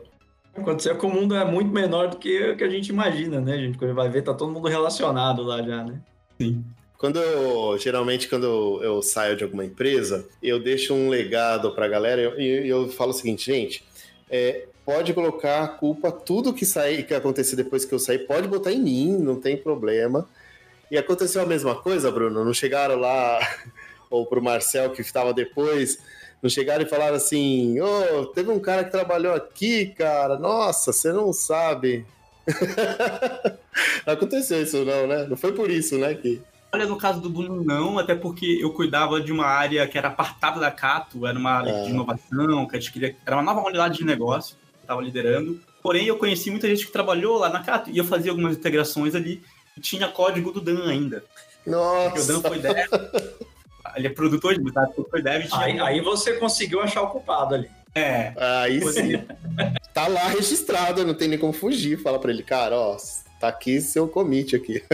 Aconteceu 0.55 0.99
que 0.99 1.07
o 1.07 1.09
mundo 1.09 1.35
é 1.35 1.45
muito 1.45 1.73
menor 1.73 2.09
do 2.09 2.19
que 2.19 2.51
o 2.51 2.57
que 2.57 2.65
a 2.65 2.69
gente 2.69 2.89
imagina, 2.89 3.41
né, 3.41 3.57
gente? 3.57 3.79
Quando 3.79 3.95
vai 3.95 4.09
ver, 4.09 4.23
tá 4.23 4.35
todo 4.35 4.53
mundo 4.53 4.69
relacionado 4.69 5.43
lá 5.43 5.63
já, 5.63 5.85
né? 5.85 6.01
Sim. 6.39 6.65
Quando 6.99 7.19
eu, 7.19 7.77
geralmente, 7.79 8.29
quando 8.29 8.45
eu, 8.45 8.81
eu 8.83 9.03
saio 9.03 9.37
de 9.37 9.43
alguma 9.43 9.65
empresa, 9.65 10.25
eu 10.43 10.63
deixo 10.63 10.95
um 10.95 11.09
legado 11.09 11.75
pra 11.75 11.89
galera 11.89 12.41
e 12.41 12.47
eu, 12.47 12.85
eu, 12.85 12.89
falo 12.91 13.11
o 13.11 13.15
seguinte, 13.15 13.51
gente, 13.51 13.85
é, 14.31 14.67
pode 14.85 15.13
colocar 15.13 15.65
a 15.65 15.69
culpa, 15.69 16.13
tudo 16.13 16.53
que 16.53 16.65
sair, 16.65 17.05
que 17.05 17.13
acontecer 17.13 17.57
depois 17.57 17.85
que 17.85 17.93
eu 17.93 17.99
sair, 17.99 18.21
pode 18.21 18.47
botar 18.47 18.73
em 18.73 18.81
mim, 18.81 19.19
não 19.19 19.41
tem 19.41 19.57
problema. 19.57 20.29
E 20.91 20.99
aconteceu 20.99 21.43
a 21.43 21.47
mesma 21.47 21.75
coisa, 21.75 22.11
Bruno? 22.11 22.45
Não 22.45 22.55
chegaram 22.55 22.97
lá, 22.97 23.41
ou 24.11 24.27
pro 24.27 24.43
Marcel 24.43 24.91
que 24.91 25.01
estava 25.01 25.33
depois, 25.33 25.99
não 26.43 26.51
chegaram 26.51 26.83
e 26.83 26.89
falaram 26.89 27.17
assim: 27.17 27.81
Ô, 27.81 28.21
oh, 28.21 28.27
teve 28.27 28.51
um 28.51 28.59
cara 28.59 28.85
que 28.85 28.91
trabalhou 28.91 29.35
aqui, 29.35 29.87
cara, 29.87 30.39
nossa, 30.39 30.93
você 30.93 31.13
não 31.13 31.33
sabe. 31.33 32.05
não 34.07 34.15
aconteceu 34.15 34.63
isso, 34.63 34.85
não, 34.85 35.07
né? 35.07 35.27
Não 35.29 35.37
foi 35.37 35.53
por 35.53 35.71
isso, 35.71 35.97
né? 35.99 36.15
Que... 36.15 36.43
Olha, 36.75 36.87
no 36.87 36.97
caso 36.97 37.21
do 37.21 37.31
Bruno, 37.31 37.63
não, 37.63 37.99
até 37.99 38.15
porque 38.15 38.59
eu 38.61 38.73
cuidava 38.73 39.21
de 39.21 39.31
uma 39.31 39.47
área 39.47 39.87
que 39.87 39.97
era 39.97 40.09
apartada 40.09 40.59
da 40.59 40.71
Cato, 40.71 41.27
era 41.27 41.39
uma 41.39 41.51
área 41.51 41.73
de 41.73 41.89
é. 41.89 41.91
inovação, 41.91 42.67
que 42.67 42.77
a 42.77 42.81
gente 42.81 42.93
queria. 42.93 43.15
Era 43.25 43.37
uma 43.37 43.43
nova 43.43 43.67
unidade 43.67 43.99
de 43.99 44.05
negócio 44.05 44.57
estava 44.83 45.01
liderando. 45.01 45.61
Porém, 45.83 46.07
eu 46.07 46.17
conheci 46.17 46.51
muita 46.51 46.69
gente 46.69 46.87
que 46.87 46.93
trabalhou 46.93 47.39
lá 47.39 47.49
na 47.49 47.63
Cato 47.63 47.91
e 47.91 47.99
eu 47.99 48.05
fazia 48.05 48.31
algumas 48.31 48.57
integrações 48.57 49.15
ali 49.15 49.43
e 49.77 49.81
tinha 49.81 50.09
código 50.09 50.53
do 50.53 50.61
Dan 50.61 50.89
ainda. 50.89 51.25
Nossa! 51.67 52.11
Porque 52.11 52.21
o 52.21 52.27
Dan 52.27 52.41
foi 52.41 52.59
dev. 52.59 52.77
ele 53.97 54.07
é 54.07 54.11
produtor 54.11 54.59
de 54.59 54.73
tá? 54.73 54.89
dev. 55.23 55.47
Aí, 55.53 55.81
aí 55.81 56.01
você 56.01 56.35
conseguiu 56.35 56.81
achar 56.81 57.03
o 57.03 57.09
culpado 57.09 57.55
ali. 57.55 57.69
É. 57.95 58.33
Aí 58.37 58.81
sim. 58.93 59.23
tá 59.93 60.07
lá 60.09 60.29
registrado, 60.29 61.05
não 61.05 61.15
tem 61.15 61.29
nem 61.29 61.39
como 61.39 61.53
fugir. 61.53 61.99
Fala 61.99 62.19
pra 62.19 62.31
ele, 62.31 62.43
cara, 62.43 62.77
ó, 62.77 62.97
tá 63.39 63.49
aqui 63.49 63.81
seu 63.81 64.09
commit 64.09 64.57
aqui. 64.57 64.83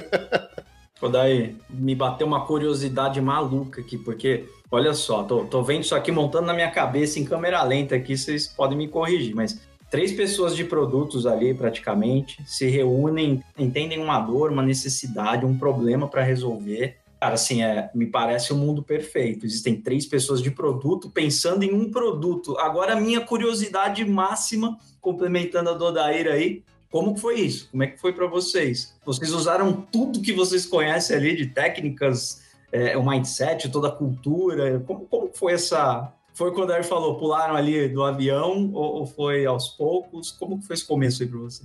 Daí 1.12 1.56
me 1.70 1.94
bateu 1.94 2.26
uma 2.26 2.44
curiosidade 2.44 3.20
maluca 3.20 3.80
aqui, 3.80 3.96
porque 3.96 4.46
olha 4.68 4.92
só, 4.94 5.22
tô, 5.22 5.44
tô 5.44 5.62
vendo 5.62 5.82
isso 5.82 5.94
aqui 5.94 6.10
montando 6.10 6.46
na 6.46 6.54
minha 6.54 6.70
cabeça 6.72 7.20
em 7.20 7.24
câmera 7.24 7.62
lenta 7.62 7.94
aqui, 7.94 8.18
vocês 8.18 8.48
podem 8.48 8.76
me 8.76 8.88
corrigir, 8.88 9.32
mas 9.32 9.60
três 9.90 10.12
pessoas 10.12 10.56
de 10.56 10.64
produtos 10.64 11.24
ali 11.24 11.54
praticamente 11.54 12.42
se 12.44 12.66
reúnem, 12.66 13.42
entendem 13.56 14.00
uma 14.00 14.18
dor, 14.18 14.50
uma 14.50 14.62
necessidade, 14.62 15.46
um 15.46 15.56
problema 15.56 16.08
para 16.08 16.22
resolver. 16.22 16.96
Cara, 17.20 17.34
assim, 17.34 17.62
é, 17.62 17.90
me 17.94 18.06
parece 18.06 18.52
o 18.52 18.56
um 18.56 18.58
mundo 18.58 18.82
perfeito. 18.82 19.44
Existem 19.44 19.80
três 19.80 20.06
pessoas 20.06 20.40
de 20.40 20.50
produto 20.50 21.10
pensando 21.10 21.64
em 21.64 21.72
um 21.72 21.90
produto. 21.90 22.56
Agora, 22.58 22.92
a 22.92 23.00
minha 23.00 23.20
curiosidade 23.20 24.04
máxima, 24.04 24.78
complementando 25.00 25.70
a 25.70 25.74
Dodaíra 25.74 26.34
aí, 26.34 26.62
como 26.90 27.16
foi 27.16 27.40
isso? 27.40 27.68
Como 27.70 27.82
é 27.82 27.88
que 27.88 28.00
foi 28.00 28.12
para 28.12 28.26
vocês? 28.26 28.94
Vocês 29.04 29.32
usaram 29.32 29.72
tudo 29.72 30.22
que 30.22 30.32
vocês 30.32 30.64
conhecem 30.64 31.16
ali 31.16 31.36
de 31.36 31.46
técnicas, 31.46 32.42
é, 32.72 32.96
o 32.96 33.04
mindset, 33.04 33.68
toda 33.68 33.88
a 33.88 33.92
cultura? 33.92 34.80
Como, 34.86 35.04
como 35.06 35.30
foi 35.34 35.54
essa, 35.54 36.12
foi 36.32 36.52
quando 36.52 36.72
ele 36.72 36.84
falou, 36.84 37.18
pularam 37.18 37.56
ali 37.56 37.88
do 37.88 38.04
avião 38.04 38.70
ou, 38.72 39.00
ou 39.00 39.06
foi 39.06 39.44
aos 39.44 39.68
poucos? 39.68 40.30
Como 40.30 40.62
foi 40.62 40.74
esse 40.74 40.86
começo 40.86 41.22
aí 41.22 41.28
para 41.28 41.38
você? 41.40 41.64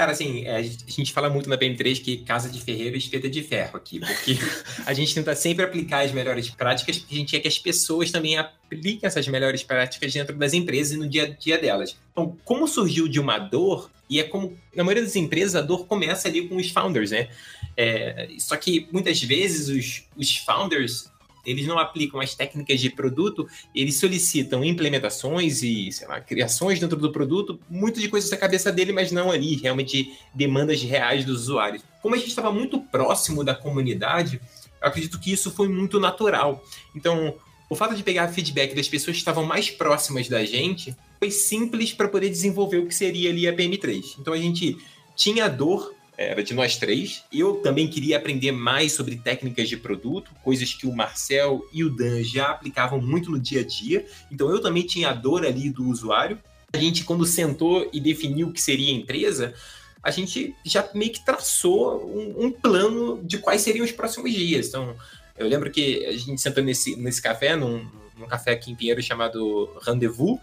Cara, 0.00 0.12
assim, 0.12 0.46
é, 0.46 0.56
a 0.56 0.62
gente 0.62 1.12
fala 1.12 1.28
muito 1.28 1.46
na 1.50 1.58
PM3 1.58 2.02
que 2.02 2.16
casa 2.24 2.48
de 2.48 2.58
ferreiro 2.58 2.96
espeta 2.96 3.28
de 3.28 3.42
ferro 3.42 3.76
aqui, 3.76 4.00
porque 4.00 4.38
a 4.86 4.94
gente 4.94 5.14
tenta 5.14 5.34
sempre 5.34 5.62
aplicar 5.62 6.06
as 6.06 6.10
melhores 6.10 6.48
práticas, 6.48 6.96
porque 6.96 7.14
a 7.14 7.18
gente 7.18 7.30
quer 7.32 7.40
que 7.40 7.48
as 7.48 7.58
pessoas 7.58 8.10
também 8.10 8.38
apliquem 8.38 9.00
essas 9.02 9.28
melhores 9.28 9.62
práticas 9.62 10.10
dentro 10.10 10.34
das 10.34 10.54
empresas 10.54 10.94
e 10.94 10.96
no 10.96 11.06
dia 11.06 11.24
a 11.24 11.26
dia 11.26 11.58
delas. 11.58 11.98
Então, 12.12 12.34
como 12.46 12.66
surgiu 12.66 13.06
de 13.08 13.20
uma 13.20 13.38
dor, 13.38 13.90
e 14.08 14.18
é 14.18 14.24
como, 14.24 14.56
na 14.74 14.82
maioria 14.82 15.02
das 15.02 15.16
empresas, 15.16 15.54
a 15.54 15.60
dor 15.60 15.84
começa 15.84 16.28
ali 16.28 16.48
com 16.48 16.56
os 16.56 16.70
founders, 16.70 17.10
né? 17.10 17.28
É, 17.76 18.26
só 18.38 18.56
que 18.56 18.88
muitas 18.90 19.22
vezes 19.22 19.68
os, 19.68 20.04
os 20.16 20.34
founders 20.38 21.10
eles 21.44 21.66
não 21.66 21.78
aplicam 21.78 22.20
as 22.20 22.34
técnicas 22.34 22.80
de 22.80 22.90
produto, 22.90 23.48
eles 23.74 23.96
solicitam 23.96 24.64
implementações 24.64 25.62
e, 25.62 25.90
sei 25.92 26.06
lá, 26.06 26.20
criações 26.20 26.78
dentro 26.78 26.98
do 26.98 27.10
produto, 27.10 27.58
muito 27.68 28.00
de 28.00 28.08
coisas 28.08 28.30
da 28.30 28.36
cabeça 28.36 28.70
dele, 28.72 28.92
mas 28.92 29.12
não 29.12 29.30
ali, 29.30 29.56
realmente 29.56 30.12
demandas 30.34 30.82
reais 30.82 31.24
dos 31.24 31.42
usuários. 31.42 31.82
Como 32.02 32.14
a 32.14 32.18
gente 32.18 32.28
estava 32.28 32.52
muito 32.52 32.80
próximo 32.80 33.44
da 33.44 33.54
comunidade, 33.54 34.40
eu 34.80 34.88
acredito 34.88 35.18
que 35.18 35.32
isso 35.32 35.50
foi 35.50 35.68
muito 35.68 36.00
natural. 36.00 36.64
Então, 36.94 37.34
o 37.68 37.76
fato 37.76 37.94
de 37.94 38.02
pegar 38.02 38.28
feedback 38.28 38.74
das 38.74 38.88
pessoas 38.88 39.16
que 39.16 39.20
estavam 39.20 39.44
mais 39.44 39.70
próximas 39.70 40.28
da 40.28 40.44
gente 40.44 40.96
foi 41.20 41.30
simples 41.30 41.92
para 41.92 42.08
poder 42.08 42.28
desenvolver 42.28 42.78
o 42.78 42.86
que 42.86 42.94
seria 42.94 43.30
ali 43.30 43.46
a 43.46 43.54
PM3. 43.54 44.16
Então 44.18 44.34
a 44.34 44.38
gente 44.38 44.76
tinha 45.14 45.48
dor 45.48 45.94
era 46.20 46.42
de 46.42 46.52
nós 46.52 46.76
três. 46.76 47.24
Eu 47.32 47.56
também 47.56 47.88
queria 47.88 48.18
aprender 48.18 48.52
mais 48.52 48.92
sobre 48.92 49.16
técnicas 49.16 49.68
de 49.68 49.76
produto, 49.76 50.30
coisas 50.44 50.74
que 50.74 50.86
o 50.86 50.94
Marcel 50.94 51.66
e 51.72 51.82
o 51.82 51.88
Dan 51.88 52.22
já 52.22 52.50
aplicavam 52.50 53.00
muito 53.00 53.30
no 53.30 53.38
dia 53.38 53.60
a 53.60 53.64
dia. 53.64 54.04
Então 54.30 54.50
eu 54.50 54.60
também 54.60 54.82
tinha 54.82 55.08
a 55.08 55.14
dor 55.14 55.46
ali 55.46 55.70
do 55.70 55.88
usuário. 55.88 56.38
A 56.72 56.78
gente, 56.78 57.04
quando 57.04 57.24
sentou 57.24 57.88
e 57.90 57.98
definiu 57.98 58.48
o 58.48 58.52
que 58.52 58.60
seria 58.60 58.92
a 58.92 58.96
empresa, 58.96 59.54
a 60.02 60.10
gente 60.10 60.54
já 60.62 60.88
meio 60.94 61.10
que 61.10 61.24
traçou 61.24 62.04
um, 62.06 62.46
um 62.46 62.52
plano 62.52 63.20
de 63.24 63.38
quais 63.38 63.62
seriam 63.62 63.84
os 63.84 63.92
próximos 63.92 64.30
dias. 64.32 64.68
Então, 64.68 64.94
eu 65.38 65.48
lembro 65.48 65.70
que 65.70 66.04
a 66.04 66.12
gente 66.12 66.40
sentou 66.40 66.62
nesse, 66.62 66.96
nesse 66.96 67.22
café, 67.22 67.56
num, 67.56 67.86
num 68.16 68.26
café 68.26 68.52
aqui 68.52 68.70
em 68.70 68.74
Pinheiro 68.74 69.02
chamado 69.02 69.70
Rendezvous, 69.82 70.38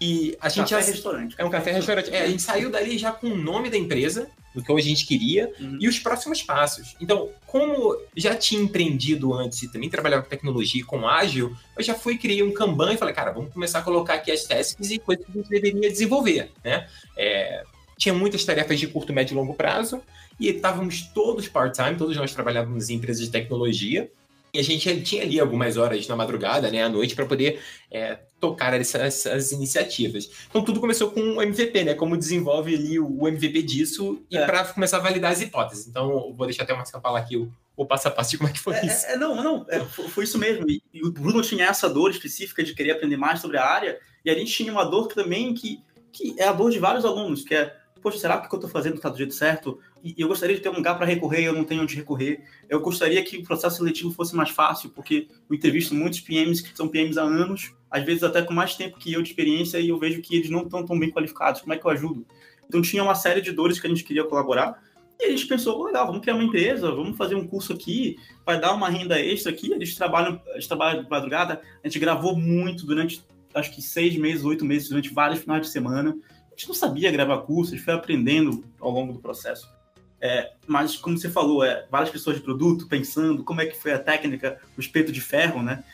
e 0.00 0.36
a 0.40 0.48
gente 0.48 0.70
café 0.70 0.86
já... 0.86 0.92
restaurante. 0.92 1.34
É 1.38 1.44
um 1.44 1.50
café 1.50 1.70
restaurante. 1.70 2.10
É, 2.10 2.22
a 2.22 2.28
gente 2.28 2.42
saiu 2.42 2.68
dali 2.68 2.98
já 2.98 3.12
com 3.12 3.28
o 3.28 3.36
nome 3.36 3.70
da 3.70 3.78
empresa, 3.78 4.28
do 4.54 4.62
que 4.62 4.72
a 4.72 4.80
gente 4.80 5.04
queria, 5.06 5.50
Uhum. 5.58 5.78
e 5.80 5.88
os 5.88 5.98
próximos 5.98 6.42
passos. 6.42 6.94
Então, 7.00 7.30
como 7.46 7.96
já 8.16 8.34
tinha 8.34 8.62
empreendido 8.62 9.34
antes 9.34 9.62
e 9.62 9.72
também 9.72 9.90
trabalhava 9.90 10.22
com 10.22 10.28
tecnologia 10.28 10.80
e 10.80 10.84
com 10.84 11.08
ágil, 11.08 11.54
eu 11.76 11.82
já 11.82 11.94
fui 11.94 12.16
criei 12.16 12.42
um 12.42 12.52
Kanban 12.52 12.92
e 12.94 12.96
falei, 12.96 13.14
cara, 13.14 13.32
vamos 13.32 13.52
começar 13.52 13.80
a 13.80 13.82
colocar 13.82 14.14
aqui 14.14 14.30
as 14.30 14.44
tasks 14.44 14.90
e 14.90 14.98
coisas 14.98 15.24
que 15.24 15.32
a 15.32 15.34
gente 15.34 15.48
deveria 15.50 15.90
desenvolver, 15.90 16.50
né? 16.64 16.86
É, 17.16 17.64
tinha 17.96 18.14
muitas 18.14 18.44
tarefas 18.44 18.78
de 18.78 18.86
curto, 18.86 19.12
médio 19.12 19.34
e 19.34 19.36
longo 19.36 19.54
prazo, 19.54 20.02
e 20.38 20.48
estávamos 20.48 21.02
todos 21.14 21.48
part-time, 21.48 21.96
todos 21.96 22.16
nós 22.16 22.32
trabalhávamos 22.34 22.90
em 22.90 22.94
empresas 22.94 23.24
de 23.24 23.30
tecnologia, 23.30 24.10
e 24.52 24.58
a 24.60 24.62
gente 24.62 25.00
tinha 25.02 25.22
ali 25.22 25.40
algumas 25.40 25.76
horas 25.76 26.06
na 26.06 26.14
madrugada, 26.14 26.70
né, 26.70 26.82
à 26.82 26.88
noite, 26.88 27.14
para 27.16 27.26
poder 27.26 27.60
é, 27.90 28.18
tocar 28.44 28.78
essas, 28.78 29.24
essas 29.24 29.52
iniciativas. 29.52 30.30
Então 30.50 30.62
tudo 30.62 30.78
começou 30.78 31.10
com 31.10 31.20
o 31.20 31.42
MVP, 31.42 31.82
né? 31.82 31.94
Como 31.94 32.14
desenvolve 32.16 32.74
ali 32.74 33.00
o, 33.00 33.26
MVP 33.26 33.62
disso 33.62 34.22
e 34.30 34.36
É. 34.36 34.44
para 34.44 34.64
começar 34.66 34.98
a 34.98 35.00
validar 35.00 35.32
as 35.32 35.40
hipóteses. 35.40 35.86
Então 35.86 36.10
eu 36.10 36.34
vou 36.34 36.46
deixar 36.46 36.64
até 36.64 36.74
o 36.74 36.76
Marcelo 36.76 37.02
falar 37.02 37.20
aqui 37.20 37.38
o, 37.38 37.50
o 37.74 37.86
passo 37.86 38.08
a 38.08 38.10
passo 38.10 38.32
de 38.32 38.38
como 38.38 38.50
é 38.50 38.52
que 38.52 38.60
foi 38.60 38.74
isso. 38.84 39.06
É, 39.06 39.12
é, 39.12 39.16
não, 39.16 39.34
não, 39.42 39.64
é, 39.70 39.80
foi, 39.80 40.24
isso 40.24 40.38
mesmo. 40.38 40.68
E, 40.68 40.82
e 40.92 41.02
o 41.02 41.10
Bruno 41.10 41.40
tinha 41.40 41.64
essa 41.64 41.88
dor 41.88 42.10
específica 42.10 42.62
de 42.62 42.74
querer 42.74 42.92
aprender 42.92 43.16
mais 43.16 43.40
sobre 43.40 43.56
a 43.56 43.64
área, 43.64 43.98
e 44.22 44.30
a 44.30 44.34
gente 44.34 44.52
tinha 44.52 44.70
uma 44.70 44.84
dor 44.84 45.06
também 45.06 45.54
que, 45.54 45.80
que 46.12 46.34
é 46.38 46.46
a 46.46 46.52
dor 46.52 46.70
de 46.70 46.78
vários 46.78 47.04
alunos, 47.06 47.44
que 47.44 47.54
é, 47.54 47.74
poxa, 48.02 48.18
será 48.18 48.38
que 48.38 48.46
o 48.46 48.48
que 48.50 48.54
eu 48.54 48.58
estou 48.58 48.70
fazendo 48.70 48.96
está 48.96 49.08
do 49.08 49.16
jeito 49.16 49.32
certo? 49.32 49.80
Eu 50.18 50.28
gostaria 50.28 50.54
de 50.54 50.60
ter 50.60 50.68
um 50.68 50.74
lugar 50.74 50.98
para 50.98 51.06
recorrer, 51.06 51.44
eu 51.44 51.54
não 51.54 51.64
tenho 51.64 51.82
onde 51.82 51.96
recorrer. 51.96 52.44
Eu 52.68 52.80
gostaria 52.80 53.22
que 53.24 53.38
o 53.38 53.42
processo 53.42 53.76
seletivo 53.76 54.10
fosse 54.10 54.36
mais 54.36 54.50
fácil, 54.50 54.90
porque 54.90 55.28
eu 55.48 55.56
entrevisto 55.56 55.94
muitos 55.94 56.20
PMs 56.20 56.60
que 56.60 56.76
são 56.76 56.88
PMs 56.88 57.16
há 57.16 57.22
anos, 57.22 57.72
às 57.90 58.04
vezes 58.04 58.22
até 58.22 58.42
com 58.42 58.52
mais 58.52 58.76
tempo 58.76 58.98
que 58.98 59.10
eu 59.10 59.22
de 59.22 59.30
experiência, 59.30 59.78
e 59.78 59.88
eu 59.88 59.98
vejo 59.98 60.20
que 60.20 60.36
eles 60.36 60.50
não 60.50 60.62
estão 60.62 60.84
tão 60.84 60.98
bem 60.98 61.10
qualificados. 61.10 61.62
Como 61.62 61.72
é 61.72 61.78
que 61.78 61.86
eu 61.86 61.90
ajudo? 61.90 62.26
Então 62.68 62.82
tinha 62.82 63.02
uma 63.02 63.14
série 63.14 63.40
de 63.40 63.50
dores 63.50 63.80
que 63.80 63.86
a 63.86 63.90
gente 63.90 64.04
queria 64.04 64.24
colaborar. 64.24 64.78
E 65.18 65.24
a 65.24 65.30
gente 65.30 65.46
pensou, 65.46 65.84
legal, 65.84 66.06
vamos 66.06 66.20
criar 66.20 66.34
uma 66.34 66.44
empresa, 66.44 66.90
vamos 66.90 67.16
fazer 67.16 67.34
um 67.34 67.46
curso 67.46 67.72
aqui, 67.72 68.16
vai 68.44 68.60
dar 68.60 68.74
uma 68.74 68.90
renda 68.90 69.18
extra 69.18 69.52
aqui. 69.52 69.72
Eles 69.72 69.94
trabalham, 69.94 70.40
eles 70.48 70.66
trabalham 70.66 71.02
de 71.02 71.08
madrugada. 71.08 71.62
A 71.82 71.88
gente 71.88 71.98
gravou 71.98 72.36
muito 72.36 72.84
durante, 72.84 73.24
acho 73.54 73.74
que 73.74 73.80
seis 73.80 74.16
meses, 74.16 74.44
oito 74.44 74.64
meses, 74.64 74.88
durante 74.88 75.14
vários 75.14 75.40
finais 75.40 75.62
de 75.62 75.68
semana. 75.68 76.14
A 76.46 76.50
gente 76.50 76.68
não 76.68 76.74
sabia 76.74 77.10
gravar 77.10 77.38
curso, 77.38 77.72
a 77.72 77.76
gente 77.76 77.84
foi 77.84 77.94
aprendendo 77.94 78.64
ao 78.78 78.90
longo 78.90 79.12
do 79.12 79.18
processo. 79.18 79.72
É, 80.20 80.52
mas, 80.66 80.96
como 80.96 81.18
você 81.18 81.28
falou, 81.28 81.62
é, 81.62 81.86
várias 81.90 82.10
pessoas 82.10 82.36
de 82.36 82.42
produto 82.42 82.86
pensando 82.86 83.44
como 83.44 83.60
é 83.60 83.66
que 83.66 83.76
foi 83.76 83.92
a 83.92 83.98
técnica, 83.98 84.58
o 84.76 84.80
espeto 84.80 85.12
de 85.12 85.20
ferro, 85.20 85.62
né? 85.62 85.84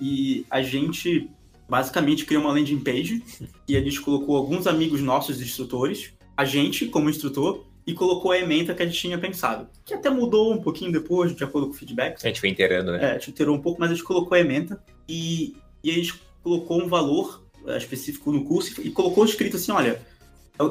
E 0.00 0.46
a 0.50 0.62
gente 0.62 1.28
basicamente 1.68 2.24
criou 2.24 2.42
uma 2.42 2.52
landing 2.52 2.80
page 2.80 3.22
e 3.66 3.76
a 3.76 3.80
gente 3.80 4.00
colocou 4.00 4.36
alguns 4.36 4.66
amigos 4.66 5.00
nossos 5.00 5.40
instrutores, 5.40 6.12
a 6.36 6.44
gente 6.44 6.86
como 6.86 7.08
instrutor, 7.08 7.64
e 7.86 7.94
colocou 7.94 8.30
a 8.30 8.38
ementa 8.38 8.74
que 8.74 8.82
a 8.82 8.86
gente 8.86 8.98
tinha 8.98 9.18
pensado. 9.18 9.68
Que 9.84 9.94
até 9.94 10.08
mudou 10.08 10.52
um 10.52 10.62
pouquinho 10.62 10.92
depois, 10.92 11.34
de 11.34 11.42
acordo 11.42 11.68
com 11.68 11.74
o 11.74 11.76
feedback. 11.76 12.24
A 12.24 12.28
gente 12.28 12.40
foi 12.40 12.48
inteirando, 12.48 12.92
né? 12.92 13.02
É, 13.02 13.10
a 13.10 13.12
gente 13.14 13.30
alterou 13.30 13.56
um 13.56 13.60
pouco, 13.60 13.80
mas 13.80 13.90
a 13.90 13.94
gente 13.94 14.04
colocou 14.04 14.36
a 14.36 14.40
ementa 14.40 14.82
e, 15.08 15.56
e 15.82 15.90
a 15.90 15.94
gente 15.94 16.14
colocou 16.42 16.80
um 16.80 16.88
valor 16.88 17.42
é, 17.66 17.76
específico 17.76 18.30
no 18.30 18.44
curso 18.44 18.80
e, 18.80 18.88
e 18.88 18.90
colocou 18.90 19.24
escrito 19.24 19.56
assim, 19.56 19.72
olha, 19.72 20.00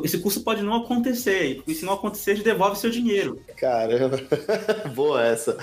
esse 0.03 0.19
curso 0.19 0.43
pode 0.43 0.61
não 0.61 0.75
acontecer, 0.75 1.61
e 1.67 1.73
se 1.73 1.85
não 1.85 1.93
acontecer, 1.93 2.31
a 2.31 2.35
gente 2.35 2.45
devolve 2.45 2.77
seu 2.77 2.89
dinheiro. 2.89 3.41
Caramba. 3.57 4.19
Boa 4.93 5.23
essa. 5.23 5.57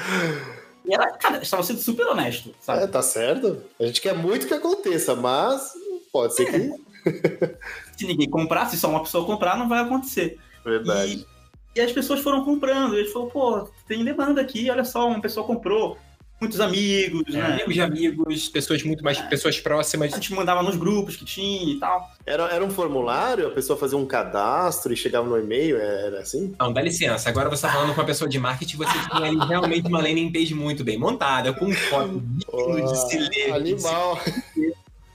E 0.84 0.94
ela, 0.94 1.06
cara, 1.12 1.40
estava 1.42 1.62
sendo 1.62 1.80
super 1.80 2.06
honesto, 2.06 2.54
sabe? 2.60 2.84
É, 2.84 2.87
tá 2.87 3.02
certo. 3.02 3.62
A 3.78 3.84
gente 3.84 4.00
quer 4.00 4.14
muito 4.14 4.46
que 4.46 4.54
aconteça, 4.54 5.14
mas 5.14 5.72
pode 6.12 6.34
ser 6.34 6.46
que. 6.46 6.88
Se 7.96 8.06
ninguém 8.06 8.28
comprar, 8.28 8.66
se 8.66 8.76
só 8.76 8.88
uma 8.88 9.02
pessoa 9.02 9.25
comprar, 9.25 9.56
não 9.56 9.68
vai 9.68 9.80
acontecer. 9.80 10.38
Verdade. 10.64 11.26
E, 11.75 11.78
e 11.78 11.80
as 11.80 11.90
pessoas 11.90 12.20
foram 12.20 12.44
comprando. 12.44 12.94
E 12.94 13.00
ele 13.00 13.08
falou, 13.08 13.28
pô, 13.28 13.68
tem 13.87 14.04
demanda 14.04 14.40
aqui, 14.40 14.70
olha 14.70 14.84
só, 14.84 15.08
uma 15.08 15.20
pessoa 15.20 15.44
comprou. 15.46 15.96
Muitos 16.40 16.61
amigos, 16.61 17.35
É, 17.35 17.38
né? 17.38 17.47
Amigos 17.54 17.75
de 17.75 17.80
amigos, 17.80 18.49
pessoas 18.49 18.83
muito 18.85 19.02
mais 19.02 19.21
pessoas 19.23 19.59
próximas. 19.59 20.12
A 20.12 20.16
gente 20.16 20.33
mandava 20.33 20.62
nos 20.62 20.76
grupos 20.76 21.16
que 21.16 21.25
tinha 21.25 21.73
e 21.73 21.78
tal. 21.80 22.12
Era, 22.25 22.45
era 22.45 22.64
um 22.64 22.71
formulário, 22.71 23.49
a 23.49 23.50
pessoa 23.50 23.76
fazia 23.78 23.99
um 23.99 24.07
cadastro 24.07 24.92
e 24.92 24.97
chegava 24.97 25.28
no 25.28 25.37
e-mail, 25.38 25.76
era 25.76 26.21
assim? 26.21 26.54
Não, 26.59 26.73
dá 26.73 26.80
licença. 26.80 27.28
Agora 27.28 27.50
você 27.50 27.62
tá 27.62 27.73
falando 27.73 27.92
com 27.92 28.00
uma 28.00 28.07
pessoa 28.07 28.28
de 28.30 28.38
marketing, 28.38 28.76
você 28.76 28.92
tinha 29.11 29.26
ali 29.28 29.49
realmente 29.49 29.88
uma 29.88 30.00
landing 30.00 30.30
page 30.33 30.54
muito 30.54 30.85
bem 30.85 30.97
montada, 30.97 31.52
com 31.52 31.73
foto 31.73 32.21
digno 32.23 32.87
de 32.92 33.11
se 33.11 33.18
ler. 33.18 33.28
de 33.28 33.35
se 33.35 33.50
Animal. 33.88 34.21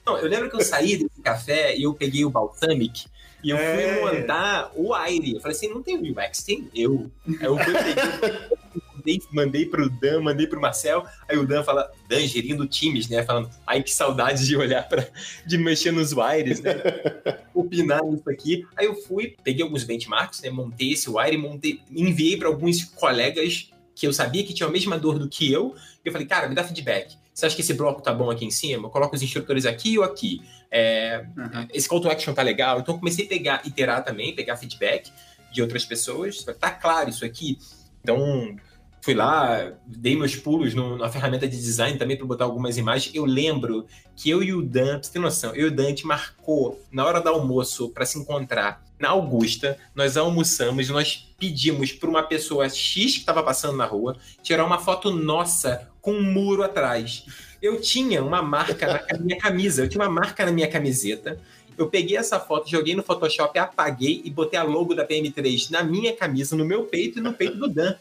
Não, 0.06 0.18
eu 0.18 0.27
lembro 0.27 0.50
que 0.50 0.58
eu 0.58 0.62
saí 0.62 0.98
desse 0.98 1.22
café 1.24 1.77
e 1.77 1.84
eu 1.84 1.94
peguei 1.94 2.25
o 2.25 2.30
Balsamic 2.30 3.06
e 3.42 3.50
eu 3.50 3.58
É. 3.58 3.96
fui 4.01 4.01
montar 4.20 4.72
o 4.75 4.94
Aire. 4.94 5.36
Eu 5.36 5.39
falei 5.39 5.56
assim, 5.56 5.70
não 5.70 5.82
tem 5.82 5.96
o 5.98 6.01
UX, 6.12 6.44
tem 6.44 6.68
eu. 6.75 7.10
Aí 7.27 7.46
eu 7.46 7.58
fui, 7.58 7.74
peguei, 7.74 7.94
mandei, 9.03 9.22
mandei 9.31 9.65
pro 9.65 9.89
Dan, 9.89 10.22
mandei 10.22 10.48
pro 10.48 10.60
Marcel. 10.62 11.05
Aí 11.27 11.38
o 11.38 11.45
Dan 11.45 11.63
fala, 11.63 11.91
Dan 12.07 12.22
gerindo 12.27 12.65
times, 12.67 13.07
né? 13.10 13.24
Falando, 13.24 13.50
ai 13.67 13.83
que 13.83 13.91
saudade 13.91 14.45
de 14.45 14.55
olhar 14.55 14.88
pra, 14.88 15.05
de 15.45 15.57
mexer 15.57 15.91
nos 15.91 16.13
wires, 16.13 16.62
né? 16.62 16.75
Opinar 17.53 18.03
nisso 18.03 18.29
aqui. 18.29 18.65
Aí 18.75 18.86
eu 18.86 18.95
fui, 18.95 19.36
peguei 19.43 19.63
alguns 19.63 19.83
benchmarks, 19.83 20.41
né? 20.41 20.50
Montei 20.50 20.93
esse 20.93 21.10
wire, 21.10 21.38
montei, 21.38 21.81
enviei 21.91 22.38
para 22.38 22.48
alguns 22.48 22.83
colegas 22.83 23.69
que 23.95 24.07
eu 24.07 24.13
sabia 24.13 24.43
que 24.43 24.53
tinham 24.53 24.69
a 24.69 24.72
mesma 24.72 24.98
dor 24.98 25.19
do 25.19 25.29
que 25.29 25.51
eu. 25.51 25.75
E 26.03 26.07
eu 26.07 26.12
falei, 26.12 26.25
cara, 26.27 26.48
me 26.50 26.55
dá 26.55 26.63
feedback. 26.63 27.15
Você 27.33 27.45
acha 27.45 27.55
que 27.55 27.62
esse 27.62 27.74
bloco 27.74 28.01
tá 28.01 28.13
bom 28.13 28.29
aqui 28.29 28.45
em 28.45 28.51
cima? 28.51 28.88
Eu 28.88 28.91
coloco 28.91 29.15
os 29.15 29.22
instrutores 29.22 29.65
aqui 29.65 29.98
ou 29.98 30.03
aqui? 30.03 30.41
É, 30.72 31.25
Uhum. 31.38 31.67
esse 31.74 31.88
call 31.88 32.01
to 32.01 32.10
action 32.10 32.33
tá 32.33 32.41
legal? 32.41 32.79
Então 32.79 32.95
eu 32.95 33.00
comecei 33.00 33.25
a 33.25 33.29
pegar, 33.29 33.62
iterar 33.65 34.03
também, 34.03 34.36
pegar 34.36 34.55
feedback 34.57 35.12
de 35.51 35.62
outras 35.62 35.86
pessoas. 35.86 36.43
Tá 36.60 36.72
claro 36.72 37.10
isso 37.10 37.24
aqui? 37.24 37.57
Então 38.03 38.55
fui 39.03 39.13
lá, 39.13 39.74
dei 39.86 40.15
meus 40.15 40.33
pulos 40.33 40.74
no- 40.74 40.98
na 40.98 41.10
ferramenta 41.10 41.45
de 41.45 41.57
design 41.57 41.98
também 42.00 42.15
para 42.15 42.25
botar 42.25 42.45
algumas 42.45 42.77
imagens. 42.77 43.13
Eu 43.13 43.25
lembro 43.25 43.86
que 44.15 44.29
eu 44.29 44.41
e 44.41 44.53
o 44.53 44.62
Dan, 44.62 44.93
pra 44.93 45.03
você 45.03 45.12
ter 45.12 45.19
noção, 45.19 45.53
eu 45.53 45.65
e 45.65 45.67
o 45.67 45.72
Dan 45.75 45.83
a 45.83 45.89
gente 45.89 46.07
marcou 46.07 46.81
na 46.89 47.05
hora 47.05 47.19
do 47.19 47.27
almoço 47.27 47.89
para 47.89 48.05
se 48.05 48.17
encontrar 48.17 48.81
na 48.98 49.10
Augusta. 49.10 49.77
Nós 49.93 50.15
almoçamos, 50.15 50.88
nós 50.88 51.29
pedimos 51.38 51.91
para 51.91 52.10
uma 52.10 52.24
pessoa 52.24 52.69
X 52.69 53.13
que 53.15 53.19
estava 53.19 53.43
passando 53.43 53.75
na 53.75 53.86
rua 53.86 54.15
tirar 54.41 54.63
uma 54.63 54.79
foto 54.79 55.12
nossa 55.12 55.89
com 56.00 56.13
um 56.13 56.24
muro 56.24 56.63
atrás. 56.63 57.25
Eu 57.62 57.81
tinha 57.81 58.24
uma 58.24 58.41
marca 58.41 59.05
na 59.12 59.19
minha 59.19 59.38
camisa, 59.38 59.83
eu 59.83 59.89
tinha 59.89 60.01
uma 60.01 60.10
marca 60.10 60.45
na 60.45 60.51
minha 60.53 60.69
camiseta. 60.69 61.38
Eu 61.77 61.89
peguei 61.89 62.15
essa 62.15 62.39
foto, 62.39 62.69
joguei 62.69 62.95
no 62.95 63.03
Photoshop, 63.03 63.60
apaguei 63.60 64.22
e 64.24 64.29
botei 64.29 64.57
a 64.57 64.63
logo 64.63 64.95
da 64.95 65.05
PM3 65.05 65.72
na 65.72 65.83
minha 65.83 66.15
camisa, 66.15 66.55
no 66.55 66.63
meu 66.63 66.83
peito 66.86 67.19
e 67.19 67.22
no 67.22 67.33
peito 67.33 67.57
do 67.57 67.67
Dan. 67.67 67.95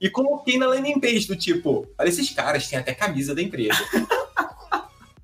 E 0.00 0.08
coloquei 0.10 0.58
na 0.58 0.66
landing 0.66 0.98
page 1.00 1.26
do 1.26 1.36
tipo, 1.36 1.86
olha 1.98 2.08
esses 2.08 2.30
caras, 2.30 2.66
têm 2.68 2.78
até 2.78 2.94
camisa 2.94 3.34
da 3.34 3.42
empresa. 3.42 3.78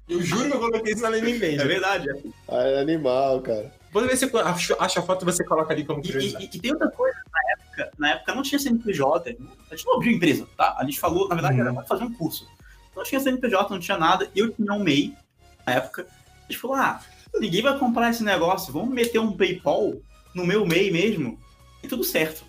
Eu 0.06 0.20
juro 0.22 0.50
que 0.50 0.54
eu 0.56 0.60
coloquei 0.60 0.92
isso 0.92 1.02
na 1.02 1.08
landing 1.08 1.38
page. 1.40 1.58
É 1.60 1.64
verdade. 1.64 2.10
é. 2.10 2.14
Ah, 2.48 2.62
é 2.62 2.80
animal, 2.80 3.40
cara. 3.40 3.72
Vou 3.90 4.02
ver 4.06 4.16
se 4.18 4.26
eu 4.26 4.38
acho, 4.38 4.76
acho 4.78 4.98
a 4.98 5.02
foto 5.02 5.22
e 5.22 5.24
você 5.24 5.42
coloca 5.44 5.72
ali 5.72 5.82
como 5.84 6.00
E, 6.00 6.02
curiosidade. 6.02 6.44
e- 6.52 6.56
e 6.56 6.60
tem 6.60 6.72
outra 6.72 6.90
coisa, 6.90 7.16
na 7.32 7.52
época, 7.52 7.90
na 7.98 8.10
época 8.10 8.34
não 8.34 8.42
tinha 8.42 8.58
CNPJ, 8.58 9.38
a 9.70 9.74
gente 9.76 9.86
não 9.86 9.94
abriu 9.94 10.12
empresa, 10.12 10.46
tá? 10.58 10.76
A 10.78 10.84
gente 10.84 11.00
falou, 11.00 11.26
na 11.28 11.34
verdade, 11.36 11.54
Uhum. 11.54 11.60
era 11.62 11.72
pra 11.72 11.84
fazer 11.84 12.04
um 12.04 12.12
curso. 12.12 12.46
Não 12.94 13.02
tinha 13.02 13.18
CNPJ, 13.20 13.70
não 13.72 13.80
tinha 13.80 13.96
nada, 13.96 14.28
eu 14.36 14.50
tinha 14.52 14.72
um 14.74 14.80
MEI 14.80 15.14
na 15.66 15.74
época. 15.74 16.06
A 16.48 16.52
gente 16.52 16.60
falou, 16.60 16.76
ah, 16.76 17.00
ninguém 17.40 17.62
vai 17.62 17.78
comprar 17.78 18.10
esse 18.10 18.22
negócio, 18.22 18.72
vamos 18.72 18.92
meter 18.92 19.18
um 19.20 19.32
PayPal 19.32 19.94
no 20.34 20.44
meu 20.44 20.66
MEI 20.66 20.90
mesmo, 20.90 21.38
e 21.82 21.88
tudo 21.88 22.04
certo. 22.04 22.44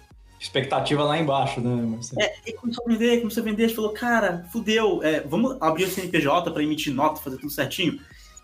Expectativa 0.45 1.03
lá 1.03 1.17
embaixo, 1.17 1.59
né, 1.59 1.69
Marcelo? 1.69 2.21
É, 2.21 2.35
e 2.45 2.53
começou 2.53 2.85
a 2.85 2.87
vender, 2.87 3.19
começou 3.19 3.41
a 3.41 3.43
vender, 3.43 3.63
a 3.63 3.67
gente 3.67 3.75
falou, 3.75 3.91
cara, 3.91 4.45
fudeu, 4.51 5.01
é, 5.01 5.21
vamos 5.21 5.57
abrir 5.59 5.85
o 5.85 5.89
CNPJ 5.89 6.51
para 6.51 6.61
emitir 6.61 6.93
nota, 6.93 7.19
fazer 7.19 7.37
tudo 7.37 7.49
certinho. 7.49 7.99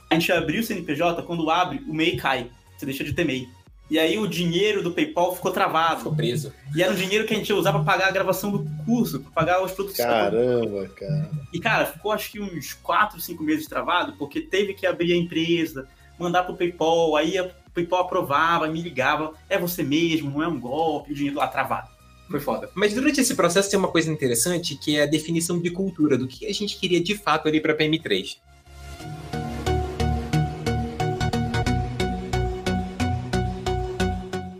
A 0.09 0.15
gente 0.15 0.31
abriu 0.31 0.61
o 0.61 0.63
CNPJ, 0.63 1.21
quando 1.21 1.47
abre, 1.51 1.83
o 1.87 1.93
MEI 1.93 2.17
cai, 2.17 2.49
você 2.75 2.87
deixa 2.87 3.03
de 3.03 3.13
ter 3.13 3.23
MEI. 3.23 3.47
E 3.87 3.99
aí 3.99 4.17
o 4.17 4.25
dinheiro 4.25 4.81
do 4.81 4.91
PayPal 4.91 5.35
ficou 5.35 5.51
travado. 5.51 5.97
Ficou 5.97 6.15
preso. 6.15 6.51
E 6.75 6.81
era 6.81 6.91
um 6.91 6.95
dinheiro 6.95 7.27
que 7.27 7.35
a 7.35 7.37
gente 7.37 7.49
ia 7.49 7.55
usar 7.55 7.71
para 7.71 7.83
pagar 7.83 8.07
a 8.07 8.11
gravação 8.11 8.49
do 8.51 8.65
curso, 8.83 9.19
para 9.19 9.31
pagar 9.31 9.63
os 9.63 9.71
produtos. 9.73 9.97
Caramba, 9.97 10.87
cara. 10.95 11.29
E, 11.53 11.59
cara, 11.59 11.85
ficou 11.85 12.11
acho 12.11 12.31
que 12.31 12.39
uns 12.39 12.73
4, 12.73 13.21
5 13.21 13.43
meses 13.43 13.67
travado, 13.67 14.13
porque 14.13 14.41
teve 14.41 14.73
que 14.73 14.87
abrir 14.87 15.13
a 15.13 15.17
empresa, 15.17 15.87
mandar 16.17 16.43
pro 16.43 16.55
PayPal, 16.55 17.15
aí 17.15 17.39
o 17.39 17.51
PayPal 17.75 18.01
aprovava, 18.01 18.67
me 18.67 18.81
ligava, 18.81 19.33
é 19.47 19.57
você 19.57 19.83
mesmo, 19.83 20.31
não 20.31 20.41
é 20.41 20.47
um 20.47 20.59
golpe, 20.59 21.11
o 21.11 21.15
dinheiro 21.15 21.37
lá 21.37 21.47
travado. 21.47 21.90
Foi 22.31 22.39
foda. 22.39 22.69
Mas 22.73 22.93
durante 22.93 23.19
esse 23.19 23.35
processo 23.35 23.69
tem 23.69 23.77
uma 23.77 23.89
coisa 23.89 24.09
interessante 24.09 24.77
que 24.77 24.95
é 24.95 25.03
a 25.03 25.05
definição 25.05 25.59
de 25.59 25.69
cultura, 25.69 26.17
do 26.17 26.29
que 26.29 26.45
a 26.45 26.53
gente 26.53 26.77
queria 26.77 27.03
de 27.03 27.13
fato 27.13 27.49
ali 27.49 27.59
para 27.59 27.75
PM3. 27.75 28.37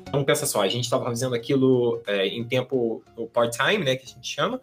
Então 0.09 0.25
pensa 0.25 0.45
só, 0.45 0.61
a 0.61 0.67
gente 0.67 0.83
estava 0.83 1.05
fazendo 1.05 1.33
aquilo 1.33 2.01
é, 2.05 2.27
em 2.27 2.43
tempo 2.43 3.01
part-time, 3.31 3.85
né, 3.85 3.95
que 3.95 4.03
a 4.03 4.07
gente 4.09 4.27
chama, 4.27 4.59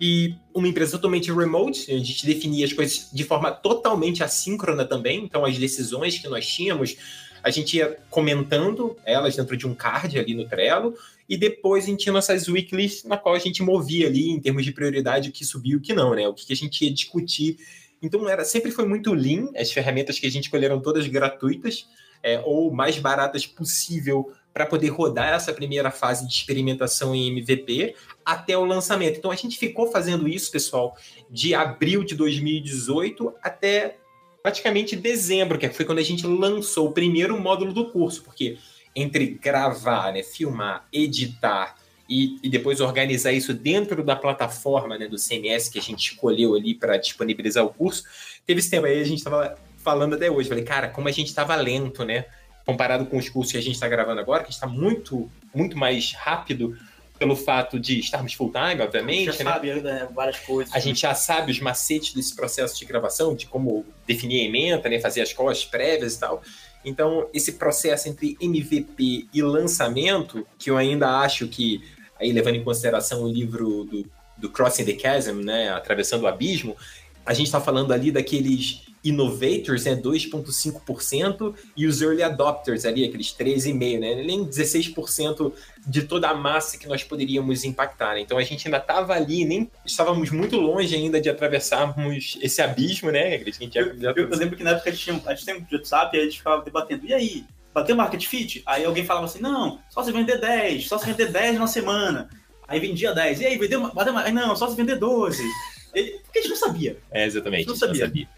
e 0.00 0.36
uma 0.54 0.68
empresa 0.68 0.92
totalmente 0.92 1.32
remote, 1.32 1.92
a 1.92 1.98
gente 1.98 2.24
definia 2.24 2.64
as 2.64 2.72
coisas 2.72 3.08
de 3.12 3.24
forma 3.24 3.50
totalmente 3.50 4.22
assíncrona 4.22 4.84
também, 4.84 5.24
então 5.24 5.44
as 5.44 5.58
decisões 5.58 6.16
que 6.16 6.28
nós 6.28 6.46
tínhamos, 6.46 6.96
a 7.42 7.50
gente 7.50 7.76
ia 7.76 7.98
comentando 8.08 8.96
elas 9.04 9.36
dentro 9.36 9.56
de 9.56 9.66
um 9.66 9.74
card 9.74 10.18
ali 10.18 10.34
no 10.34 10.46
Trello, 10.46 10.94
e 11.28 11.36
depois 11.36 11.84
a 11.84 11.86
gente 11.88 12.04
tinha 12.04 12.12
nossas 12.12 12.48
weeklies 12.48 13.04
na 13.04 13.16
qual 13.16 13.34
a 13.34 13.38
gente 13.38 13.62
movia 13.62 14.06
ali 14.06 14.30
em 14.30 14.40
termos 14.40 14.64
de 14.64 14.72
prioridade 14.72 15.30
o 15.30 15.32
que 15.32 15.44
subiu 15.44 15.72
e 15.72 15.76
o 15.76 15.80
que 15.80 15.92
não, 15.92 16.14
né? 16.14 16.28
O 16.28 16.34
que 16.34 16.52
a 16.52 16.56
gente 16.56 16.84
ia 16.84 16.92
discutir. 16.92 17.56
Então 18.02 18.28
era 18.28 18.44
sempre 18.44 18.70
foi 18.70 18.86
muito 18.86 19.14
lean, 19.14 19.48
as 19.56 19.72
ferramentas 19.72 20.18
que 20.18 20.26
a 20.26 20.30
gente 20.30 20.44
escolheram 20.44 20.80
todas 20.80 21.06
gratuitas 21.06 21.86
é, 22.22 22.40
ou 22.44 22.70
mais 22.70 22.98
baratas 22.98 23.46
possível 23.46 24.32
para 24.52 24.66
poder 24.66 24.88
rodar 24.88 25.34
essa 25.34 25.52
primeira 25.52 25.90
fase 25.90 26.26
de 26.26 26.32
experimentação 26.34 27.14
em 27.14 27.28
MVP 27.28 27.94
até 28.24 28.56
o 28.56 28.64
lançamento. 28.64 29.18
Então 29.18 29.30
a 29.30 29.36
gente 29.36 29.58
ficou 29.58 29.90
fazendo 29.90 30.28
isso, 30.28 30.50
pessoal, 30.50 30.96
de 31.30 31.54
abril 31.54 32.04
de 32.04 32.14
2018 32.14 33.34
até 33.42 33.96
praticamente 34.42 34.96
dezembro, 34.96 35.58
que 35.58 35.68
foi 35.68 35.84
quando 35.84 35.98
a 35.98 36.04
gente 36.04 36.26
lançou 36.26 36.88
o 36.88 36.92
primeiro 36.92 37.38
módulo 37.40 37.72
do 37.72 37.90
curso, 37.90 38.22
porque 38.22 38.58
entre 38.94 39.26
gravar, 39.26 40.12
né, 40.12 40.22
filmar, 40.22 40.86
editar 40.92 41.76
e, 42.08 42.38
e 42.42 42.50
depois 42.50 42.80
organizar 42.80 43.32
isso 43.32 43.54
dentro 43.54 44.02
da 44.02 44.16
plataforma 44.16 44.98
né, 44.98 45.06
do 45.06 45.16
CMS 45.16 45.68
que 45.68 45.78
a 45.78 45.82
gente 45.82 46.10
escolheu 46.10 46.54
ali 46.54 46.74
para 46.74 46.96
disponibilizar 46.96 47.64
o 47.64 47.72
curso, 47.72 48.04
teve 48.44 48.60
esse 48.60 48.70
tempo 48.70 48.86
aí, 48.86 49.00
a 49.00 49.04
gente 49.04 49.18
estava 49.18 49.56
falando 49.78 50.14
até 50.14 50.30
hoje, 50.30 50.48
falei, 50.48 50.64
cara, 50.64 50.88
como 50.88 51.08
a 51.08 51.12
gente 51.12 51.28
estava 51.28 51.54
lento, 51.56 52.04
né? 52.04 52.26
Comparado 52.64 53.06
com 53.06 53.16
os 53.18 53.28
cursos 53.28 53.52
que 53.52 53.58
a 53.58 53.62
gente 53.62 53.74
está 53.74 53.88
gravando 53.88 54.20
agora, 54.20 54.44
que 54.44 54.52
está 54.52 54.66
muito, 54.66 55.28
muito 55.52 55.76
mais 55.76 56.12
rápido 56.12 56.76
pelo 57.22 57.36
fato 57.36 57.78
de 57.78 58.00
estarmos 58.00 58.34
full 58.34 58.50
time, 58.50 58.82
obviamente. 58.82 59.28
A 59.28 59.32
gente 59.32 59.38
já 59.38 59.44
né? 59.44 59.52
sabe 59.52 59.80
né, 59.80 60.08
várias 60.12 60.38
coisas. 60.40 60.74
A 60.74 60.80
gente 60.80 61.02
já 61.02 61.14
sabe 61.14 61.52
os 61.52 61.60
macetes 61.60 62.12
desse 62.14 62.34
processo 62.34 62.76
de 62.76 62.84
gravação, 62.84 63.32
de 63.32 63.46
como 63.46 63.86
definir 64.04 64.40
a 64.40 64.44
emenda, 64.44 64.88
né, 64.88 64.98
fazer 64.98 65.22
as 65.22 65.32
costas 65.32 65.64
prévias 65.64 66.16
e 66.16 66.18
tal. 66.18 66.42
Então, 66.84 67.28
esse 67.32 67.52
processo 67.52 68.08
entre 68.08 68.36
MVP 68.40 69.28
e 69.32 69.40
lançamento, 69.40 70.44
que 70.58 70.68
eu 70.68 70.76
ainda 70.76 71.20
acho 71.20 71.46
que, 71.46 71.80
aí 72.18 72.32
levando 72.32 72.56
em 72.56 72.64
consideração 72.64 73.22
o 73.22 73.28
livro 73.28 73.84
do, 73.84 74.10
do 74.36 74.50
Crossing 74.50 74.84
the 74.84 74.98
Chasm, 74.98 75.44
né, 75.44 75.68
Atravessando 75.68 76.24
o 76.24 76.26
Abismo, 76.26 76.76
a 77.24 77.32
gente 77.32 77.46
está 77.46 77.60
falando 77.60 77.92
ali 77.92 78.10
daqueles 78.10 78.82
innovators, 79.04 79.84
né, 79.84 79.96
2,5%, 79.96 81.54
e 81.76 81.86
os 81.86 82.00
early 82.00 82.22
adopters 82.22 82.84
ali, 82.84 83.04
aqueles 83.04 83.34
13,5%, 83.34 84.00
né, 84.00 84.14
nem 84.22 84.44
16% 84.44 85.52
de 85.86 86.02
toda 86.02 86.28
a 86.28 86.34
massa 86.34 86.78
que 86.78 86.86
nós 86.86 87.02
poderíamos 87.02 87.64
impactar. 87.64 88.14
Né? 88.14 88.20
Então 88.20 88.38
a 88.38 88.42
gente 88.42 88.66
ainda 88.66 88.78
estava 88.78 89.14
ali, 89.14 89.44
nem 89.44 89.70
estávamos 89.84 90.30
muito 90.30 90.56
longe 90.56 90.94
ainda 90.94 91.20
de 91.20 91.28
atravessarmos 91.28 92.38
esse 92.40 92.62
abismo, 92.62 93.10
né? 93.10 93.36
A 93.36 93.50
gente 93.50 93.76
eu, 93.76 93.98
já... 93.98 94.12
eu, 94.12 94.28
lembro 94.30 94.56
que 94.56 94.62
na 94.62 94.70
época 94.70 94.90
a 94.90 94.92
gente 94.92 95.04
tinha, 95.04 95.22
a 95.26 95.34
gente 95.34 95.44
tinha 95.44 95.56
um 95.56 95.66
WhatsApp 95.72 96.16
e 96.16 96.20
a 96.20 96.24
gente 96.24 96.38
ficava 96.38 96.62
debatendo, 96.62 97.04
e 97.06 97.12
aí, 97.12 97.44
bateu 97.74 97.96
market 97.96 98.24
fit? 98.24 98.62
Aí 98.64 98.84
alguém 98.84 99.04
falava 99.04 99.26
assim, 99.26 99.40
não, 99.40 99.80
só 99.90 100.04
se 100.04 100.12
vender 100.12 100.38
10, 100.38 100.86
só 100.86 100.98
se 100.98 101.06
vender 101.06 101.32
10 101.32 101.58
na 101.58 101.66
semana. 101.66 102.28
Aí 102.68 102.78
vendia 102.78 103.12
10, 103.12 103.40
e 103.40 103.46
aí, 103.46 103.58
vendeu, 103.58 103.92
bateu, 103.92 104.12
não, 104.12 104.54
só 104.54 104.68
se 104.68 104.76
vender 104.76 104.96
12. 104.96 105.42
Ele, 105.94 106.20
porque 106.22 106.38
a 106.38 106.42
gente 106.42 106.50
não 106.50 106.56
sabia. 106.56 106.96
É, 107.10 107.26
exatamente. 107.26 107.66
não 107.66 107.76
sabia. 107.76 108.06
Não 108.06 108.06
sabia. 108.06 108.28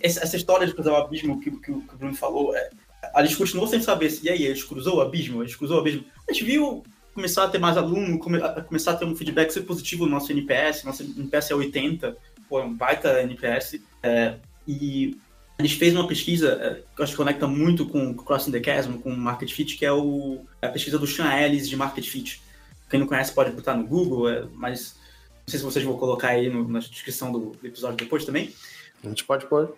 Essa 0.00 0.36
história 0.36 0.66
de 0.66 0.72
cruzar 0.72 0.94
o 0.94 0.96
abismo 0.96 1.40
que, 1.40 1.50
que, 1.50 1.60
que 1.60 1.70
o 1.70 1.98
Bruno 1.98 2.14
falou, 2.14 2.56
é, 2.56 2.70
a 3.14 3.24
gente 3.24 3.36
continuou 3.36 3.66
sem 3.66 3.80
saber 3.80 4.10
se, 4.10 4.24
e 4.26 4.30
aí, 4.30 4.46
a 4.46 4.54
gente 4.54 4.66
cruzou 4.66 4.96
o 4.96 5.00
abismo? 5.00 5.42
A 5.42 5.44
gente 5.44 5.58
cruzou 5.58 5.76
o 5.76 5.80
abismo? 5.80 6.04
A 6.28 6.32
gente 6.32 6.44
viu 6.44 6.82
começar 7.14 7.44
a 7.44 7.48
ter 7.48 7.58
mais 7.58 7.76
aluno, 7.76 8.18
come, 8.18 8.38
a, 8.42 8.60
começar 8.60 8.92
a 8.92 8.96
ter 8.96 9.04
um 9.04 9.16
feedback 9.16 9.50
ser 9.50 9.62
positivo 9.62 10.04
no 10.04 10.12
nosso 10.12 10.30
NPS, 10.32 10.84
nosso 10.84 11.02
NPS 11.02 11.50
é 11.50 11.54
80, 11.54 12.16
pô, 12.48 12.60
é 12.60 12.64
um 12.64 12.74
baita 12.74 13.22
NPS, 13.22 13.80
é, 14.02 14.34
e 14.68 15.18
a 15.58 15.62
gente 15.62 15.76
fez 15.76 15.94
uma 15.94 16.06
pesquisa 16.06 16.52
é, 16.60 16.82
que 16.94 17.02
acho 17.02 17.12
que 17.12 17.16
conecta 17.16 17.46
muito 17.46 17.86
com 17.86 18.14
Crossing 18.14 18.52
the 18.52 18.62
Chasm, 18.62 18.98
com 18.98 19.10
Market 19.10 19.50
Fit, 19.50 19.76
que 19.76 19.86
é 19.86 19.92
o, 19.92 20.44
a 20.60 20.68
pesquisa 20.68 20.98
do 20.98 21.06
Sean 21.06 21.32
Ellis 21.34 21.68
de 21.68 21.76
Market 21.76 22.06
Fit. 22.06 22.42
Quem 22.90 23.00
não 23.00 23.06
conhece 23.06 23.32
pode 23.32 23.50
botar 23.50 23.74
no 23.74 23.86
Google, 23.86 24.28
é, 24.28 24.44
mas 24.52 24.94
não 25.46 25.50
sei 25.50 25.58
se 25.58 25.64
vocês 25.64 25.84
vão 25.84 25.96
colocar 25.96 26.28
aí 26.28 26.50
no, 26.50 26.68
na 26.68 26.80
descrição 26.80 27.32
do 27.32 27.56
episódio 27.64 27.96
depois 27.96 28.26
também. 28.26 28.52
A 29.04 29.08
gente 29.08 29.24
pode 29.24 29.46
pôr. 29.46 29.76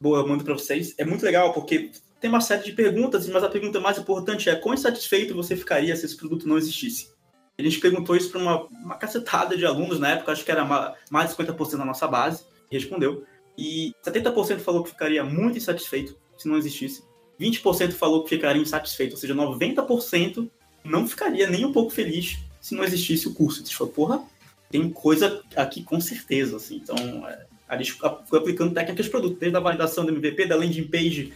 Boa, 0.00 0.20
eu 0.20 0.28
mando 0.28 0.44
para 0.44 0.54
vocês. 0.54 0.94
É 0.98 1.04
muito 1.04 1.24
legal 1.24 1.52
porque 1.52 1.90
tem 2.20 2.30
uma 2.30 2.40
série 2.40 2.64
de 2.64 2.72
perguntas, 2.72 3.28
mas 3.28 3.42
a 3.42 3.48
pergunta 3.48 3.80
mais 3.80 3.98
importante 3.98 4.48
é 4.48 4.56
quão 4.56 4.74
insatisfeito 4.74 5.34
você 5.34 5.56
ficaria 5.56 5.94
se 5.96 6.06
esse 6.06 6.16
produto 6.16 6.48
não 6.48 6.58
existisse? 6.58 7.10
A 7.58 7.62
gente 7.62 7.80
perguntou 7.80 8.14
isso 8.14 8.30
para 8.30 8.40
uma, 8.40 8.64
uma 8.66 8.94
cacetada 8.94 9.56
de 9.56 9.66
alunos 9.66 9.98
na 9.98 10.10
época, 10.10 10.30
acho 10.30 10.44
que 10.44 10.50
era 10.50 10.64
mais 11.10 11.30
de 11.30 11.36
50% 11.36 11.76
da 11.76 11.84
nossa 11.84 12.06
base, 12.06 12.44
e 12.70 12.76
respondeu. 12.76 13.24
E 13.56 13.92
70% 14.04 14.60
falou 14.60 14.84
que 14.84 14.90
ficaria 14.90 15.24
muito 15.24 15.58
insatisfeito 15.58 16.16
se 16.36 16.46
não 16.46 16.56
existisse. 16.56 17.02
20% 17.40 17.92
falou 17.92 18.22
que 18.22 18.30
ficaria 18.30 18.62
insatisfeito, 18.62 19.14
ou 19.14 19.20
seja, 19.20 19.34
90% 19.34 20.48
não 20.84 21.06
ficaria 21.06 21.50
nem 21.50 21.64
um 21.64 21.72
pouco 21.72 21.90
feliz 21.90 22.38
se 22.60 22.74
não 22.76 22.84
existisse 22.84 23.26
o 23.26 23.34
curso. 23.34 23.60
A 23.60 23.64
gente 23.64 23.76
falou, 23.76 23.92
porra, 23.92 24.22
tem 24.70 24.88
coisa 24.90 25.42
aqui 25.56 25.82
com 25.82 26.00
certeza, 26.00 26.56
assim. 26.56 26.76
Então, 26.76 26.96
é, 27.28 27.46
a 27.68 27.76
gente 27.76 27.92
foi 27.92 28.38
aplicando 28.38 28.72
técnicas 28.72 29.06
de 29.06 29.10
produto, 29.10 29.38
desde 29.38 29.56
a 29.56 29.60
validação 29.60 30.04
do 30.04 30.12
MVP, 30.12 30.46
da 30.46 30.56
landing 30.56 30.84
page 30.84 31.32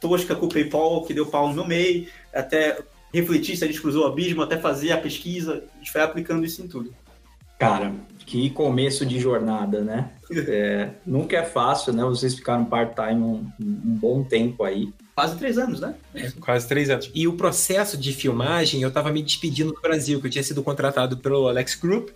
tosca 0.00 0.34
com 0.34 0.46
o 0.46 0.48
PayPal, 0.48 1.04
que 1.04 1.14
deu 1.14 1.26
pau 1.26 1.48
no 1.48 1.54
meu 1.54 1.66
MEI, 1.66 2.08
até 2.34 2.78
refletir 3.12 3.56
se 3.56 3.64
a 3.64 3.66
gente 3.66 3.80
cruzou 3.80 4.04
o 4.04 4.06
abismo, 4.06 4.42
até 4.42 4.58
fazer 4.58 4.92
a 4.92 4.98
pesquisa, 4.98 5.64
a 5.74 5.78
gente 5.78 5.90
foi 5.90 6.02
aplicando 6.02 6.44
isso 6.44 6.62
em 6.62 6.68
tudo. 6.68 6.92
Cara, 7.58 7.94
que 8.26 8.50
começo 8.50 9.06
de 9.06 9.18
jornada, 9.18 9.82
né? 9.82 10.10
É, 10.48 10.90
nunca 11.06 11.36
é 11.36 11.44
fácil, 11.44 11.92
né? 11.92 12.02
Vocês 12.02 12.34
ficaram 12.34 12.64
part-time 12.64 13.22
um, 13.22 13.48
um, 13.60 13.94
bom 13.94 14.24
tempo 14.24 14.64
aí. 14.64 14.92
Quase 15.14 15.38
três 15.38 15.56
anos, 15.56 15.78
né? 15.78 15.94
É, 16.16 16.32
quase 16.40 16.66
três 16.66 16.90
anos. 16.90 17.08
E 17.14 17.28
o 17.28 17.34
processo 17.34 17.96
de 17.96 18.12
filmagem, 18.12 18.82
eu 18.82 18.90
tava 18.90 19.12
me 19.12 19.22
despedindo 19.22 19.72
do 19.72 19.80
Brasil, 19.80 20.20
que 20.20 20.26
eu 20.26 20.30
tinha 20.30 20.42
sido 20.42 20.64
contratado 20.64 21.18
pelo 21.18 21.46
Alex 21.46 21.76
Group. 21.76 22.10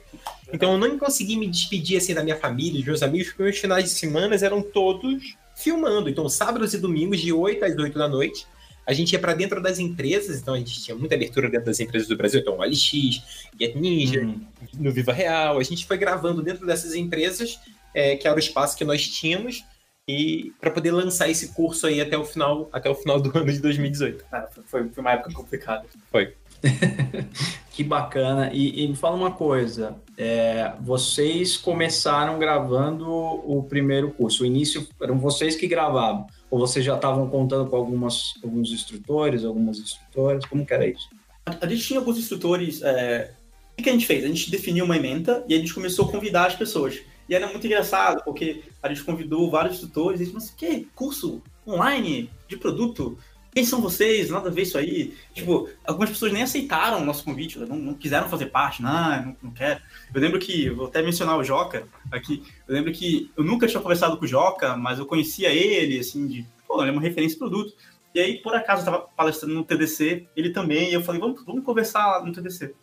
Então 0.53 0.73
eu 0.73 0.79
não 0.79 0.99
consegui 0.99 1.37
me 1.37 1.47
despedir 1.47 1.99
assim 1.99 2.15
da 2.15 2.23
minha 2.23 2.37
família, 2.37 2.79
dos 2.79 2.87
meus 2.87 3.03
amigos, 3.03 3.29
porque 3.29 3.43
meus 3.43 3.59
finais 3.59 3.85
de 3.85 3.91
semana 3.91 4.37
eram 4.37 4.63
todos 4.63 5.37
filmando. 5.55 6.09
Então, 6.09 6.29
sábados 6.29 6.75
e 6.75 6.79
domingos, 6.79 7.21
de 7.21 7.33
8 7.33 7.65
às 7.65 7.77
8 7.77 7.99
da 7.99 8.09
noite, 8.09 8.47
a 8.87 8.93
gente 8.93 9.13
ia 9.13 9.19
para 9.19 9.35
dentro 9.35 9.63
das 9.63 9.79
empresas, 9.79 10.41
então 10.41 10.55
a 10.55 10.59
gente 10.59 10.83
tinha 10.83 10.97
muita 10.97 11.15
abertura 11.15 11.49
dentro 11.49 11.67
das 11.67 11.79
empresas 11.79 12.09
do 12.09 12.17
Brasil, 12.17 12.41
então 12.41 12.59
o 12.59 12.65
LX, 12.65 13.23
Get 13.59 13.77
Ninja, 13.77 14.23
uhum. 14.23 14.41
no 14.79 14.91
Viva 14.91 15.13
Real, 15.13 15.59
a 15.59 15.63
gente 15.63 15.87
foi 15.87 15.97
gravando 15.97 16.43
dentro 16.43 16.67
dessas 16.67 16.95
empresas, 16.95 17.61
é, 17.95 18.17
que 18.17 18.27
era 18.27 18.35
o 18.35 18.41
espaço 18.41 18.77
que 18.77 18.85
nós 18.85 19.07
tínhamos, 19.07 19.63
e 20.09 20.53
para 20.61 20.71
poder 20.71 20.91
lançar 20.91 21.29
esse 21.29 21.55
curso 21.55 21.87
aí 21.87 22.01
até 22.01 22.19
o 22.19 22.25
final, 22.25 22.69
até 22.73 22.91
o 22.91 22.95
final 22.95 23.21
do 23.21 23.37
ano 23.39 23.53
de 23.53 23.61
2018. 23.61 24.25
Ah, 24.33 24.49
foi, 24.67 24.89
foi 24.89 25.01
uma 25.03 25.13
época 25.13 25.33
complicada. 25.33 25.87
Foi. 26.11 26.35
que 27.73 27.83
bacana. 27.83 28.51
E, 28.53 28.85
e, 28.85 28.89
me 28.89 28.97
fala 28.97 29.17
uma 29.17 29.31
coisa: 29.31 29.97
é, 30.17 30.73
vocês 30.81 31.57
começaram 31.57 32.39
gravando 32.39 33.09
o 33.09 33.63
primeiro 33.63 34.11
curso. 34.11 34.43
O 34.43 34.47
início 34.47 34.87
eram 35.01 35.19
vocês 35.19 35.57
que 35.57 35.67
gravavam? 35.67 36.27
Ou 36.51 36.59
vocês 36.59 36.85
já 36.85 36.95
estavam 36.95 37.29
contando 37.29 37.69
com 37.69 37.77
algumas, 37.77 38.35
alguns 38.43 38.71
instrutores, 38.71 39.45
algumas 39.45 39.79
instrutoras? 39.79 40.45
Como 40.45 40.67
que 40.67 40.75
era 40.75 40.87
isso? 40.87 41.09
A, 41.47 41.65
a 41.65 41.69
gente 41.69 41.83
tinha 41.83 41.99
alguns 41.99 42.19
instrutores. 42.19 42.83
É... 42.83 43.33
O 43.79 43.83
que 43.83 43.89
a 43.89 43.93
gente 43.93 44.07
fez? 44.07 44.25
A 44.25 44.29
gente 44.29 44.51
definiu 44.51 44.85
uma 44.85 44.97
ementa 44.97 45.43
e 45.49 45.55
a 45.55 45.59
gente 45.59 45.73
começou 45.73 46.07
a 46.07 46.11
convidar 46.11 46.47
as 46.47 46.55
pessoas. 46.55 47.01
E 47.31 47.35
era 47.35 47.47
muito 47.47 47.65
engraçado, 47.65 48.23
porque 48.25 48.65
a 48.83 48.89
gente 48.89 49.05
convidou 49.05 49.49
vários 49.49 49.77
instrutores 49.77 50.21
e 50.21 50.25
disse, 50.25 50.35
mas 50.35 50.51
que 50.51 50.89
curso 50.97 51.41
online 51.65 52.29
de 52.49 52.57
produto? 52.57 53.17
Quem 53.53 53.65
são 53.65 53.81
vocês? 53.81 54.31
Nada 54.31 54.49
a 54.49 54.53
ver 54.53 54.63
isso 54.63 54.79
aí. 54.79 55.15
Tipo, 55.35 55.69
algumas 55.85 56.11
pessoas 56.11 56.33
nem 56.33 56.43
aceitaram 56.43 57.03
o 57.03 57.05
nosso 57.05 57.25
convite, 57.25 57.59
não, 57.59 57.77
não 57.77 57.95
quiseram 57.95 58.29
fazer 58.29 58.47
parte, 58.47 58.83
não, 58.83 59.23
não, 59.23 59.37
não 59.43 59.51
quero. 59.51 59.81
Eu 60.15 60.21
lembro 60.21 60.39
que, 60.39 60.71
vou 60.71 60.87
até 60.87 61.03
mencionar 61.03 61.37
o 61.37 61.45
Joca 61.45 61.87
aqui, 62.13 62.43
eu 62.69 62.75
lembro 62.75 62.93
que 62.93 63.31
eu 63.37 63.43
nunca 63.43 63.67
tinha 63.67 63.83
conversado 63.83 64.17
com 64.17 64.25
o 64.25 64.29
Joca, 64.29 64.77
mas 64.77 64.99
eu 64.99 65.07
conhecia 65.07 65.51
ele, 65.51 65.99
assim, 65.99 66.27
de, 66.27 66.47
pô, 66.67 66.81
ele 66.81 66.91
é 66.91 66.93
uma 66.93 67.03
referência 67.03 67.39
produto. 67.39 67.75
E 68.15 68.21
aí, 68.21 68.39
por 68.39 68.55
acaso, 68.55 68.83
eu 68.83 68.85
tava 68.87 68.99
palestrando 69.17 69.55
no 69.55 69.65
TDC, 69.65 70.29
ele 70.37 70.51
também, 70.51 70.91
e 70.91 70.95
eu 70.95 71.03
falei, 71.03 71.21
vamos, 71.21 71.45
vamos 71.45 71.65
conversar 71.65 72.07
lá 72.07 72.25
no 72.25 72.33
TDC. 72.33 72.75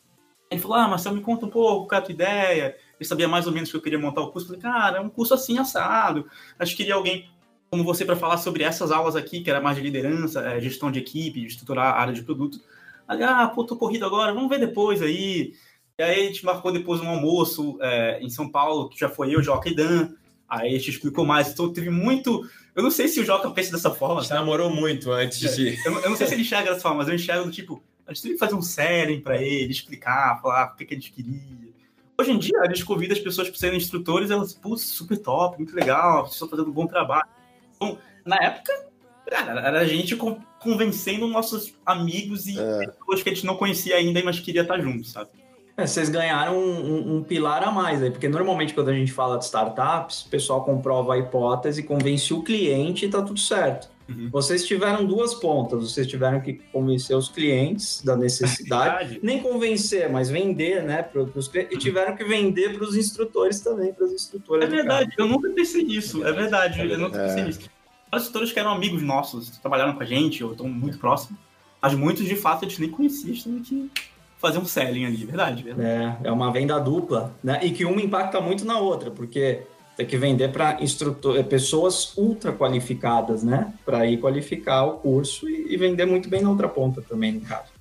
Ele 0.49 0.61
falou, 0.61 0.77
ah, 0.77 0.87
Marcelo, 0.87 1.15
me 1.15 1.21
conta 1.21 1.45
um 1.45 1.49
pouco, 1.49 1.87
qual 1.87 1.99
é 1.99 2.01
a 2.01 2.05
tua 2.05 2.13
ideia? 2.13 2.77
Ele 2.97 3.07
sabia 3.07 3.27
mais 3.27 3.45
ou 3.45 3.53
menos 3.53 3.69
que 3.69 3.75
eu 3.75 3.81
queria 3.81 3.99
montar 3.99 4.21
o 4.21 4.31
curso. 4.31 4.47
Eu 4.53 4.59
falei, 4.59 4.61
cara, 4.61 4.97
é 4.97 5.01
um 5.01 5.09
curso 5.09 5.33
assim, 5.33 5.57
assado. 5.57 6.25
Acho 6.57 6.71
que 6.71 6.77
queria 6.77 6.95
alguém 6.95 7.29
como 7.69 7.83
você 7.83 8.05
para 8.05 8.15
falar 8.15 8.37
sobre 8.37 8.63
essas 8.63 8.91
aulas 8.91 9.15
aqui, 9.15 9.41
que 9.41 9.49
era 9.49 9.61
mais 9.61 9.75
de 9.75 9.83
liderança, 9.83 10.41
é, 10.41 10.59
gestão 10.59 10.91
de 10.91 10.99
equipe, 10.99 11.45
estruturar 11.45 11.93
a 11.93 11.99
área 11.99 12.13
de 12.13 12.23
produto. 12.23 12.59
Aí, 13.07 13.21
ah, 13.23 13.47
pô, 13.47 13.63
tô 13.63 13.75
corrido 13.75 14.05
agora, 14.05 14.33
vamos 14.33 14.49
ver 14.49 14.59
depois 14.59 15.01
aí. 15.01 15.53
E 15.97 16.03
aí 16.03 16.21
a 16.21 16.27
gente 16.27 16.45
marcou 16.45 16.71
depois 16.71 17.01
um 17.01 17.07
almoço 17.07 17.77
é, 17.81 18.19
em 18.21 18.29
São 18.29 18.49
Paulo, 18.49 18.89
que 18.89 18.99
já 18.99 19.09
foi 19.09 19.33
eu, 19.33 19.41
Joca 19.41 19.69
e 19.69 19.75
Dan. 19.75 20.09
Aí 20.47 20.69
a 20.69 20.77
gente 20.77 20.91
explicou 20.91 21.25
mais. 21.25 21.49
Então 21.49 21.71
teve 21.73 21.89
muito. 21.89 22.47
Eu 22.75 22.83
não 22.83 22.91
sei 22.91 23.07
se 23.07 23.19
o 23.19 23.25
Joca 23.25 23.49
pensa 23.51 23.71
dessa 23.71 23.91
forma. 23.91 24.19
A 24.19 24.21
gente 24.21 24.29
tá? 24.29 24.35
namorou 24.35 24.69
muito 24.69 25.11
antes 25.11 25.39
de. 25.55 25.77
Eu, 25.85 25.99
eu, 25.99 26.09
não 26.09 26.15
sei 26.15 26.27
se 26.27 26.35
ele 26.35 26.43
enxerga 26.43 26.69
dessa 26.69 26.81
forma, 26.81 26.99
mas 26.99 27.07
eu 27.07 27.15
enxergo 27.15 27.45
do 27.45 27.51
tipo. 27.51 27.83
A 28.05 28.13
gente 28.13 28.21
teve 28.21 28.33
que 28.35 28.39
fazer 28.39 28.55
um 28.55 28.61
série 28.61 29.19
para 29.19 29.41
ele, 29.41 29.71
explicar, 29.71 30.39
falar 30.41 30.71
o 30.73 30.75
que, 30.77 30.85
que 30.85 30.93
a 30.93 30.97
gente 30.97 31.11
queria. 31.11 31.67
Hoje 32.19 32.31
em 32.31 32.39
dia, 32.39 32.59
a 32.61 32.67
gente 32.67 32.85
convida 32.85 33.13
as 33.13 33.19
pessoas 33.19 33.49
para 33.49 33.59
serem 33.59 33.77
instrutores, 33.77 34.31
elas, 34.31 34.53
putz, 34.53 34.83
super 34.83 35.17
top, 35.17 35.57
muito 35.57 35.75
legal, 35.75 36.21
vocês 36.21 36.33
estão 36.33 36.47
fazendo 36.47 36.69
um 36.69 36.73
bom 36.73 36.87
trabalho. 36.87 37.27
Então, 37.77 37.97
na 38.25 38.35
época, 38.37 38.73
cara, 39.29 39.61
era 39.61 39.79
a 39.79 39.85
gente 39.85 40.17
convencendo 40.59 41.27
nossos 41.27 41.73
amigos 41.85 42.47
e 42.47 42.59
é. 42.59 42.87
pessoas 42.87 43.23
que 43.23 43.29
a 43.29 43.33
gente 43.33 43.45
não 43.45 43.55
conhecia 43.55 43.95
ainda, 43.95 44.21
mas 44.23 44.39
queria 44.39 44.63
estar 44.63 44.79
junto, 44.79 45.07
sabe? 45.07 45.29
É, 45.77 45.85
vocês 45.85 46.09
ganharam 46.09 46.57
um, 46.57 46.79
um, 46.79 47.15
um, 47.17 47.23
pilar 47.23 47.63
a 47.63 47.69
mais 47.69 48.01
aí, 48.01 48.09
porque 48.09 48.27
normalmente 48.27 48.73
quando 48.73 48.89
a 48.89 48.93
gente 48.93 49.11
fala 49.11 49.37
de 49.37 49.45
startups, 49.45 50.25
o 50.25 50.29
pessoal 50.29 50.65
comprova 50.65 51.13
a 51.13 51.19
hipótese, 51.19 51.83
convence 51.83 52.33
o 52.33 52.41
cliente 52.41 53.05
e 53.05 53.09
tá 53.09 53.21
tudo 53.21 53.39
certo. 53.39 53.87
Uhum. 54.09 54.29
Vocês 54.31 54.65
tiveram 54.65 55.05
duas 55.05 55.33
pontas, 55.33 55.91
vocês 55.91 56.07
tiveram 56.07 56.39
que 56.39 56.53
convencer 56.71 57.15
os 57.15 57.29
clientes 57.29 58.01
da 58.03 58.15
necessidade, 58.15 59.19
nem 59.23 59.41
convencer, 59.41 60.09
mas 60.09 60.29
vender, 60.29 60.83
né, 60.83 61.03
para 61.03 61.21
os 61.21 61.47
clientes, 61.47 61.75
e 61.75 61.79
tiveram 61.79 62.15
que 62.15 62.23
vender 62.23 62.73
para 62.73 62.83
os 62.83 62.95
instrutores 62.95 63.59
também, 63.59 63.93
para 63.93 64.05
os 64.05 64.13
instrutores. 64.13 64.63
É 64.63 64.67
verdade, 64.67 65.13
eu 65.17 65.27
nunca 65.27 65.49
pensei 65.49 65.83
nisso, 65.83 66.25
é 66.25 66.31
verdade, 66.31 66.79
eu 66.79 66.97
nunca 66.97 67.19
pensei 67.19 67.41
é. 67.41 67.45
nisso. 67.45 67.59
Os 68.11 68.21
instrutores 68.21 68.53
que 68.53 68.59
eram 68.59 68.71
amigos 68.71 69.01
nossos, 69.01 69.49
trabalharam 69.57 69.93
com 69.93 70.03
a 70.03 70.05
gente, 70.05 70.43
ou 70.43 70.51
estão 70.51 70.69
muito 70.69 70.97
próximos, 70.97 71.37
mas 71.81 71.93
muitos 71.93 72.25
de 72.25 72.35
fato 72.35 72.65
a 72.65 72.67
gente 72.67 72.79
nem 72.79 72.89
conhecia, 72.89 73.31
a 73.31 73.35
gente 73.35 73.43
tem 73.43 73.89
que 73.93 74.01
fazer 74.37 74.59
um 74.59 74.65
selling 74.65 75.05
ali, 75.05 75.25
verdade, 75.25 75.63
verdade. 75.63 76.17
É, 76.23 76.27
é 76.27 76.31
uma 76.31 76.51
venda 76.51 76.79
dupla, 76.79 77.35
né, 77.43 77.59
e 77.61 77.71
que 77.71 77.83
uma 77.83 78.01
impacta 78.01 78.39
muito 78.39 78.63
na 78.63 78.79
outra, 78.79 79.11
porque 79.11 79.63
tem 79.97 80.05
que 80.05 80.15
vender 80.15 80.51
para 80.51 80.81
instrutor, 80.81 81.43
pessoas 81.45 82.15
ultra 82.15 82.53
qualificadas, 82.53 83.41
né? 83.41 83.73
Para 83.83 84.05
ir 84.05 84.19
qualificar 84.19 84.85
o 84.85 84.99
curso 84.99 85.49
e, 85.49 85.73
e 85.73 85.75
vender 85.75 86.05
muito 86.05 86.29
bem 86.29 86.39
na 86.39 86.51
outra 86.51 86.69
ponta 86.69 87.01
também, 87.01 87.31
no 87.31 87.41
caso. 87.41 87.75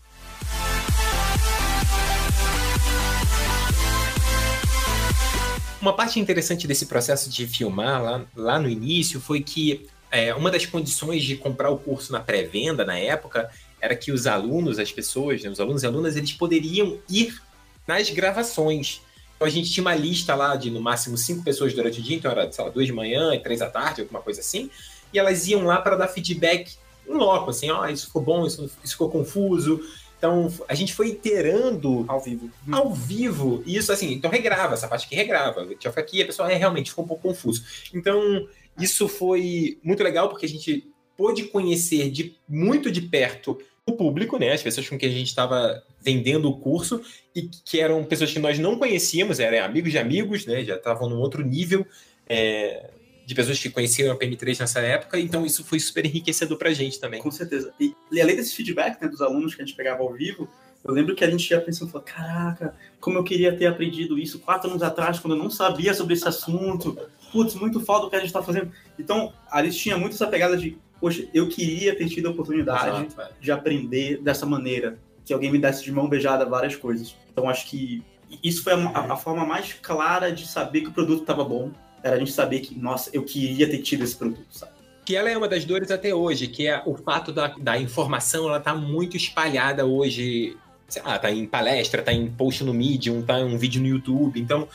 Uma 5.79 5.92
parte 5.92 6.18
interessante 6.18 6.66
desse 6.66 6.87
processo 6.87 7.29
de 7.29 7.46
filmar 7.46 8.02
lá, 8.02 8.24
lá 8.35 8.59
no 8.59 8.68
início 8.68 9.20
foi 9.20 9.42
que 9.42 9.87
é, 10.11 10.35
uma 10.35 10.50
das 10.50 10.64
condições 10.64 11.22
de 11.22 11.37
comprar 11.37 11.70
o 11.70 11.76
curso 11.76 12.12
na 12.12 12.18
pré-venda 12.18 12.85
na 12.85 12.98
época 12.98 13.50
era 13.79 13.94
que 13.94 14.11
os 14.11 14.26
alunos, 14.26 14.79
as 14.79 14.90
pessoas, 14.90 15.42
né, 15.42 15.50
os 15.50 15.61
alunos 15.61 15.83
e 15.83 15.87
alunas, 15.87 16.16
eles 16.16 16.33
poderiam 16.33 16.98
ir 17.11 17.40
nas 17.87 18.09
gravações. 18.09 19.02
Então 19.37 19.46
a 19.46 19.51
gente 19.51 19.70
tinha 19.70 19.83
uma 19.83 19.94
lista 19.94 20.35
lá 20.35 20.57
de 20.57 20.70
no 20.70 20.81
máximo 20.81 21.16
cinco 21.16 21.44
pessoas 21.44 21.75
durante 21.75 22.01
o 22.01 22.03
dia, 22.03 22.16
então 22.16 22.31
era, 22.31 22.51
sei 22.51 22.64
lá, 22.64 22.70
duas 22.70 22.87
de 22.87 22.92
manhã 22.92 23.35
e 23.35 23.38
três 23.38 23.61
da 23.61 23.70
tarde, 23.70 24.01
alguma 24.01 24.20
coisa 24.20 24.40
assim, 24.40 24.70
e 25.12 25.18
elas 25.18 25.46
iam 25.46 25.64
lá 25.64 25.81
para 25.81 25.96
dar 25.96 26.09
feedback 26.09 26.75
em 27.07 27.14
loco, 27.14 27.51
assim, 27.51 27.70
ó, 27.70 27.83
oh, 27.83 27.87
isso 27.87 28.07
ficou 28.07 28.22
bom, 28.22 28.46
isso, 28.46 28.64
isso 28.83 28.92
ficou 28.92 29.11
confuso. 29.11 29.81
Então 30.18 30.53
a 30.66 30.75
gente 30.75 30.94
foi 30.94 31.09
iterando 31.09 32.05
ao 32.09 32.20
vivo. 32.20 32.51
Ao 32.72 32.92
vivo. 32.92 33.62
E 33.66 33.77
isso 33.77 33.92
assim, 33.92 34.12
então 34.12 34.31
regrava, 34.31 34.75
essa 34.75 34.88
parte 34.88 35.07
que 35.07 35.14
regrava. 35.14 35.66
Tinha 35.79 35.92
aqui 35.94 36.22
a 36.22 36.27
pessoa 36.27 36.51
é, 36.51 36.57
realmente 36.57 36.90
ficou 36.90 37.05
um 37.05 37.09
pouco 37.09 37.29
confuso. 37.29 37.62
Então, 37.94 38.49
isso 38.79 39.09
foi 39.09 39.79
muito 39.83 40.03
legal 40.03 40.29
porque 40.29 40.46
a 40.46 40.49
gente 40.49 40.90
pôde 41.16 41.44
conhecer 41.44 42.11
de 42.11 42.37
muito 42.49 42.90
de 42.90 43.03
perto 43.03 43.59
o 43.87 43.92
público, 43.92 44.37
né? 44.38 44.53
As 44.53 44.62
pessoas 44.62 44.88
com 44.88 44.99
quem 44.99 45.09
a 45.09 45.12
gente 45.12 45.29
estava 45.29 45.83
vendendo 46.01 46.51
o 46.51 46.59
curso 46.59 47.01
e 47.35 47.42
que 47.42 47.81
eram 47.81 48.05
pessoas 48.05 48.33
que 48.33 48.40
nós 48.40 48.59
não 48.59 48.77
conhecíamos, 48.77 49.38
eram 49.38 49.64
amigos 49.64 49.92
de 49.92 49.99
amigos, 49.99 50.44
né? 50.44 50.64
Já 50.64 50.75
estavam 50.75 51.09
num 51.09 51.18
outro 51.18 51.44
nível 51.44 51.87
é, 52.29 52.90
de 53.25 53.35
pessoas 53.35 53.61
que 53.61 53.70
conheciam 53.70 54.12
a 54.12 54.18
PM3 54.18 54.59
nessa 54.59 54.81
época, 54.81 55.20
então 55.20 55.46
isso 55.46 55.64
foi 55.64 55.79
super 55.79 56.05
enriquecedor 56.05 56.59
pra 56.59 56.72
gente 56.72 56.99
também. 56.99 57.22
Com 57.22 57.31
certeza. 57.31 57.72
E, 57.79 57.94
e 58.11 58.20
além 58.20 58.35
desse 58.35 58.55
feedback 58.55 59.01
né, 59.01 59.09
dos 59.09 59.22
alunos 59.22 59.55
que 59.55 59.62
a 59.62 59.64
gente 59.64 59.77
pegava 59.77 60.03
ao 60.03 60.12
vivo, 60.12 60.49
eu 60.85 60.92
lembro 60.92 61.14
que 61.14 61.25
a 61.25 61.31
gente 61.31 61.49
ia 61.51 61.61
pensando, 61.61 61.90
falou, 61.90 62.07
caraca, 62.07 62.75
como 63.01 63.18
eu 63.18 63.25
queria 63.25 63.57
ter 63.57 63.66
aprendido 63.66 64.18
isso 64.18 64.40
quatro 64.40 64.70
anos 64.70 64.83
atrás, 64.83 65.18
quando 65.18 65.35
eu 65.35 65.42
não 65.42 65.51
sabia 65.51 65.92
sobre 65.94 66.14
esse 66.14 66.27
assunto. 66.27 66.96
Putz, 67.33 67.55
muito 67.55 67.81
foda 67.81 68.07
o 68.07 68.11
que 68.11 68.14
a 68.14 68.20
gente 68.20 68.29
está 68.29 68.42
fazendo. 68.42 68.70
Então, 68.96 69.33
a 69.51 69.64
gente 69.64 69.77
tinha 69.77 69.99
muito 69.99 70.14
essa 70.14 70.29
pegada 70.29 70.57
de 70.57 70.79
poxa, 71.00 71.26
eu 71.32 71.48
queria 71.48 71.94
ter 71.94 72.09
tido 72.09 72.28
a 72.28 72.30
oportunidade 72.30 73.06
Exato, 73.06 73.35
de 73.40 73.52
aprender 73.52 74.18
dessa 74.22 74.46
maneira, 74.46 74.98
que 75.24 75.32
alguém 75.32 75.50
me 75.50 75.59
desse 75.59 75.85
de 75.85 75.92
mão 75.92 76.09
beijada 76.09 76.44
várias 76.44 76.76
coisas. 76.76 77.16
Então 77.32 77.48
acho 77.48 77.66
que 77.66 78.02
isso 78.42 78.62
foi 78.62 78.72
a, 78.72 79.12
a 79.12 79.16
forma 79.16 79.44
mais 79.44 79.72
clara 79.74 80.32
de 80.32 80.46
saber 80.46 80.82
que 80.82 80.88
o 80.88 80.92
produto 80.92 81.20
estava 81.20 81.44
bom, 81.44 81.70
era 82.02 82.16
a 82.16 82.18
gente 82.18 82.32
saber 82.32 82.61
que, 82.61 82.78
nossa, 82.78 83.11
eu 83.12 83.24
queria 83.24 83.68
ter 83.68 83.78
tido 83.78 84.04
esse 84.04 84.16
produto, 84.16 84.46
sabe? 84.50 84.72
Que 85.04 85.14
ela 85.14 85.30
é 85.30 85.37
uma 85.37 85.48
das 85.48 85.64
dores 85.64 85.90
até 85.90 86.14
hoje, 86.14 86.48
que 86.48 86.66
é 86.66 86.82
o 86.85 86.96
fato 86.96 87.32
da, 87.32 87.48
da 87.48 87.78
informação, 87.78 88.48
ela 88.48 88.59
tá 88.61 88.74
muito 88.74 89.16
espalhada 89.16 89.87
hoje, 89.87 90.56
sei 90.88 91.02
lá, 91.02 91.18
tá 91.18 91.30
em 91.30 91.46
palestra, 91.46 92.02
tá 92.02 92.12
em 92.12 92.28
post 92.28 92.64
no 92.64 92.74
Medium, 92.74 93.22
tá 93.22 93.38
em 93.38 93.44
um 93.44 93.56
vídeo 93.56 93.80
no 93.80 93.87
YouTube, 93.87 94.40
então 94.40 94.68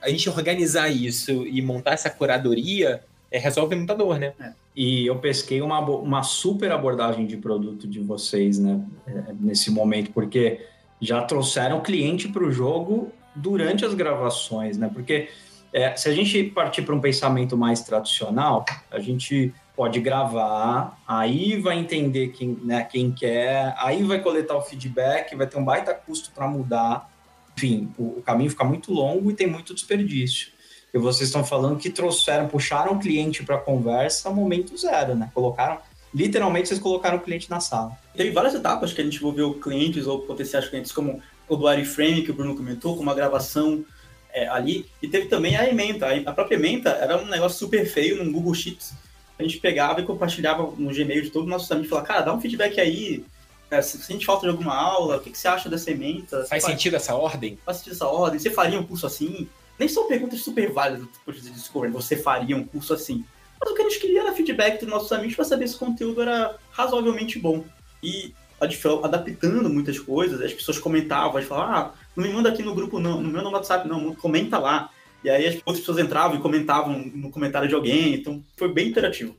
a 0.00 0.08
gente 0.08 0.28
organizar 0.28 0.88
isso 0.88 1.46
e 1.46 1.60
montar 1.62 1.92
essa 1.92 2.10
curadoria 2.10 3.02
é, 3.30 3.38
resolve 3.38 3.76
muita 3.76 3.94
dor, 3.94 4.18
né? 4.18 4.32
É. 4.40 4.52
E 4.74 5.06
eu 5.06 5.16
pesquei 5.18 5.60
uma, 5.60 5.80
uma 5.80 6.22
super 6.22 6.70
abordagem 6.72 7.26
de 7.26 7.36
produto 7.36 7.86
de 7.86 8.00
vocês, 8.00 8.58
né? 8.58 8.80
É, 9.06 9.32
nesse 9.38 9.70
momento, 9.70 10.10
porque 10.12 10.66
já 11.00 11.22
trouxeram 11.22 11.80
cliente 11.80 12.28
para 12.28 12.42
o 12.42 12.50
jogo 12.50 13.12
durante 13.34 13.84
as 13.84 13.94
gravações, 13.94 14.78
né? 14.78 14.90
Porque 14.92 15.28
é, 15.72 15.94
se 15.96 16.08
a 16.08 16.12
gente 16.12 16.42
partir 16.44 16.82
para 16.82 16.94
um 16.94 17.00
pensamento 17.00 17.56
mais 17.56 17.82
tradicional, 17.82 18.64
a 18.90 18.98
gente 18.98 19.52
pode 19.76 20.00
gravar, 20.00 20.98
aí 21.06 21.60
vai 21.60 21.78
entender 21.78 22.28
quem, 22.28 22.58
né, 22.64 22.82
quem 22.82 23.12
quer, 23.12 23.74
aí 23.78 24.02
vai 24.02 24.20
coletar 24.20 24.56
o 24.56 24.62
feedback, 24.62 25.36
vai 25.36 25.46
ter 25.46 25.56
um 25.56 25.64
baita 25.64 25.94
custo 25.94 26.32
para 26.32 26.48
mudar. 26.48 27.12
Enfim, 27.56 27.92
o, 27.96 28.18
o 28.18 28.22
caminho 28.22 28.50
fica 28.50 28.64
muito 28.64 28.92
longo 28.92 29.30
e 29.30 29.34
tem 29.34 29.46
muito 29.46 29.74
desperdício 29.74 30.57
que 30.90 30.98
vocês 30.98 31.28
estão 31.28 31.44
falando 31.44 31.78
que 31.78 31.90
trouxeram, 31.90 32.48
puxaram 32.48 32.94
o 32.94 32.98
cliente 32.98 33.44
para 33.44 33.56
a 33.56 33.60
conversa 33.60 34.30
momento 34.30 34.76
zero, 34.76 35.14
né? 35.14 35.30
Colocaram, 35.34 35.78
literalmente, 36.14 36.68
vocês 36.68 36.80
colocaram 36.80 37.18
o 37.18 37.20
cliente 37.20 37.50
na 37.50 37.60
sala. 37.60 37.92
Teve 38.16 38.30
várias 38.30 38.54
etapas 38.54 38.92
que 38.92 39.00
a 39.00 39.04
gente 39.04 39.16
envolveu 39.16 39.54
clientes 39.54 40.06
ou 40.06 40.20
potenciais 40.20 40.68
clientes, 40.68 40.92
como 40.92 41.22
o 41.48 41.56
do 41.56 41.84
Frame, 41.84 42.22
que 42.22 42.30
o 42.30 42.34
Bruno 42.34 42.56
comentou, 42.56 42.96
com 42.96 43.02
uma 43.02 43.14
gravação 43.14 43.84
é, 44.32 44.48
ali. 44.48 44.86
E 45.02 45.08
teve 45.08 45.26
também 45.26 45.56
a 45.56 45.68
ementa. 45.68 46.06
A 46.26 46.32
própria 46.32 46.56
ementa 46.56 46.90
era 46.90 47.18
um 47.18 47.26
negócio 47.26 47.58
super 47.58 47.86
feio 47.86 48.22
no 48.22 48.32
Google 48.32 48.54
Sheets. 48.54 48.92
A 49.38 49.42
gente 49.42 49.58
pegava 49.58 50.00
e 50.00 50.04
compartilhava 50.04 50.62
no 50.76 50.90
Gmail 50.90 51.22
de 51.22 51.30
todos 51.30 51.46
os 51.46 51.50
nossos 51.50 51.70
amigos 51.70 51.88
e 51.88 51.90
falava, 51.90 52.06
cara, 52.06 52.20
dá 52.22 52.34
um 52.34 52.40
feedback 52.40 52.80
aí. 52.80 53.24
É, 53.70 53.82
se 53.82 53.98
sente 53.98 54.24
falta 54.24 54.46
de 54.46 54.50
alguma 54.50 54.74
aula, 54.74 55.18
o 55.18 55.20
que, 55.20 55.30
que 55.30 55.36
você 55.36 55.46
acha 55.46 55.68
dessa 55.68 55.90
ementa? 55.90 56.38
Faz, 56.38 56.48
faz 56.48 56.64
sentido 56.64 56.96
essa 56.96 57.14
ordem? 57.14 57.58
Faz 57.64 57.78
sentido 57.78 57.92
essa 57.92 58.06
ordem? 58.06 58.38
Você 58.38 58.50
faria 58.50 58.80
um 58.80 58.82
curso 58.82 59.06
assim? 59.06 59.46
Nem 59.78 59.88
são 59.88 60.08
perguntas 60.08 60.40
super 60.40 60.70
válidas 60.72 61.06
do 61.26 61.32
de 61.32 61.50
Discovery, 61.50 61.92
você 61.92 62.16
faria 62.16 62.56
um 62.56 62.64
curso 62.64 62.92
assim. 62.92 63.24
Mas 63.60 63.70
o 63.70 63.74
que 63.74 63.82
a 63.82 63.88
gente 63.88 64.00
queria 64.00 64.22
era 64.22 64.32
feedback 64.32 64.80
dos 64.80 64.88
nossos 64.88 65.12
amigos 65.12 65.34
para 65.34 65.44
saber 65.44 65.68
se 65.68 65.76
o 65.76 65.78
conteúdo 65.78 66.22
era 66.22 66.56
razoavelmente 66.70 67.38
bom. 67.38 67.64
E 68.02 68.34
adaptando 68.60 69.68
muitas 69.68 69.98
coisas, 69.98 70.40
as 70.40 70.52
pessoas 70.52 70.78
comentavam, 70.78 71.36
a 71.36 71.40
gente 71.40 71.48
falava, 71.48 71.72
ah, 71.72 71.92
não 72.16 72.24
me 72.24 72.32
manda 72.32 72.48
aqui 72.48 72.62
no 72.62 72.74
grupo 72.74 72.98
não, 72.98 73.20
no 73.20 73.30
meu 73.30 73.42
no 73.42 73.50
WhatsApp 73.50 73.88
não, 73.88 74.14
comenta 74.14 74.58
lá. 74.58 74.90
E 75.22 75.30
aí 75.30 75.46
as 75.46 75.54
outras 75.56 75.80
pessoas 75.80 75.98
entravam 75.98 76.36
e 76.36 76.42
comentavam 76.42 76.98
no 76.98 77.30
comentário 77.30 77.68
de 77.68 77.74
alguém, 77.74 78.14
então 78.14 78.42
foi 78.56 78.72
bem 78.72 78.88
interativo. 78.88 79.36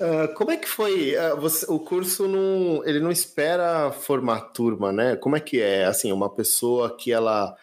Uh, 0.00 0.32
como 0.34 0.52
é 0.52 0.56
que 0.56 0.68
foi? 0.68 1.14
Uh, 1.16 1.40
você, 1.40 1.66
o 1.68 1.78
curso 1.80 2.28
não, 2.28 2.84
ele 2.84 3.00
não 3.00 3.10
espera 3.10 3.90
formar 3.90 4.40
turma, 4.52 4.92
né? 4.92 5.16
Como 5.16 5.36
é 5.36 5.40
que 5.40 5.60
é? 5.60 5.86
Assim, 5.86 6.12
uma 6.12 6.30
pessoa 6.30 6.96
que 6.96 7.10
ela, 7.12 7.56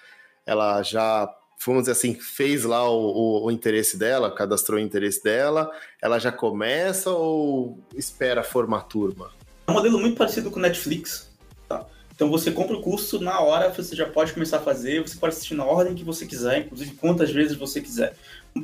ela 0.45 0.83
já 0.83 1.33
vamos 1.65 1.83
dizer 1.83 1.91
assim, 1.91 2.15
fez 2.15 2.63
lá 2.63 2.89
o, 2.89 2.95
o, 2.95 3.45
o, 3.45 3.51
interesse 3.51 3.97
dela, 3.97 4.33
cadastrou 4.33 4.79
o 4.79 4.81
interesse 4.81 5.23
dela, 5.23 5.71
ela 6.01 6.19
já 6.19 6.31
começa 6.31 7.11
ou 7.11 7.79
espera 7.95 8.43
formar 8.43 8.81
turma? 8.83 9.31
É 9.67 9.71
um 9.71 9.73
modelo 9.75 9.99
muito 9.99 10.17
parecido 10.17 10.51
com 10.51 10.59
o 10.59 10.61
Netflix. 10.61 11.31
Tá? 11.67 11.85
Então 12.13 12.29
você 12.29 12.51
compra 12.51 12.75
o 12.75 12.81
curso, 12.81 13.19
na 13.19 13.39
hora 13.39 13.69
você 13.69 13.95
já 13.95 14.05
pode 14.05 14.33
começar 14.33 14.57
a 14.57 14.61
fazer, 14.61 15.01
você 15.01 15.17
pode 15.17 15.33
assistir 15.33 15.55
na 15.55 15.65
ordem 15.65 15.95
que 15.95 16.03
você 16.03 16.25
quiser, 16.25 16.59
inclusive 16.59 16.95
quantas 16.95 17.31
vezes 17.31 17.57
você 17.57 17.81
quiser. 17.81 18.15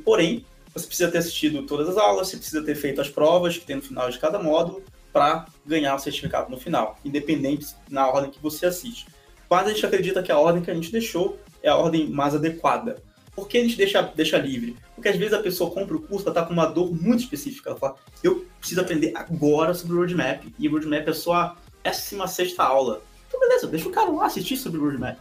Porém, 0.04 0.46
você 0.74 0.88
precisa 0.88 1.12
ter 1.12 1.18
assistido 1.18 1.64
todas 1.64 1.90
as 1.90 1.98
aulas, 1.98 2.28
você 2.30 2.38
precisa 2.38 2.64
ter 2.64 2.76
feito 2.76 3.02
as 3.02 3.10
provas 3.10 3.58
que 3.58 3.66
tem 3.66 3.76
no 3.76 3.82
final 3.82 4.10
de 4.10 4.20
cada 4.20 4.40
módulo, 4.40 4.84
para 5.12 5.46
ganhar 5.66 5.96
o 5.96 6.00
certificado 6.00 6.50
no 6.50 6.58
final, 6.58 6.98
independente 7.04 7.68
na 7.90 8.08
ordem 8.08 8.32
que 8.32 8.40
você 8.40 8.66
assiste. 8.66 9.06
Mas 9.50 9.68
a 9.68 9.70
gente 9.74 9.86
acredita 9.86 10.24
que 10.24 10.32
a 10.32 10.40
ordem 10.40 10.64
que 10.64 10.72
a 10.72 10.74
gente 10.74 10.92
deixou 10.92 11.38
é 11.64 11.70
a 11.70 11.76
ordem 11.76 12.10
mais 12.10 12.36
adequada. 12.36 13.02
Por 13.36 13.48
que 13.48 13.58
a 13.58 13.62
gente 13.62 13.78
deixa, 13.78 14.02
deixa 14.02 14.38
livre? 14.38 14.76
Porque 14.94 15.10
às 15.10 15.16
vezes 15.16 15.34
a 15.34 15.42
pessoa 15.42 15.72
compra 15.72 15.96
o 15.96 16.02
curso, 16.02 16.26
ela 16.26 16.36
tá 16.36 16.46
com 16.46 16.54
uma 16.54 16.66
dor 16.66 16.94
muito 16.94 17.22
específica. 17.22 17.70
Ela 17.70 17.80
fala, 17.80 17.96
eu 18.24 18.46
preciso 18.60 18.82
aprender 18.82 19.14
agora 19.16 19.74
sobre 19.74 19.94
o 19.94 19.98
roadmap. 19.98 20.44
E 20.60 20.68
o 20.68 20.72
roadmap 20.72 21.08
é 21.08 21.14
só 21.14 21.34
a 21.34 21.56
16 21.84 22.60
aula. 22.60 23.02
Então, 23.28 23.40
beleza, 23.40 23.68
deixa 23.68 23.88
o 23.88 23.92
cara 23.92 24.12
lá 24.12 24.26
assistir 24.26 24.58
sobre 24.58 24.80
o 24.80 24.84
roadmap. 24.84 25.18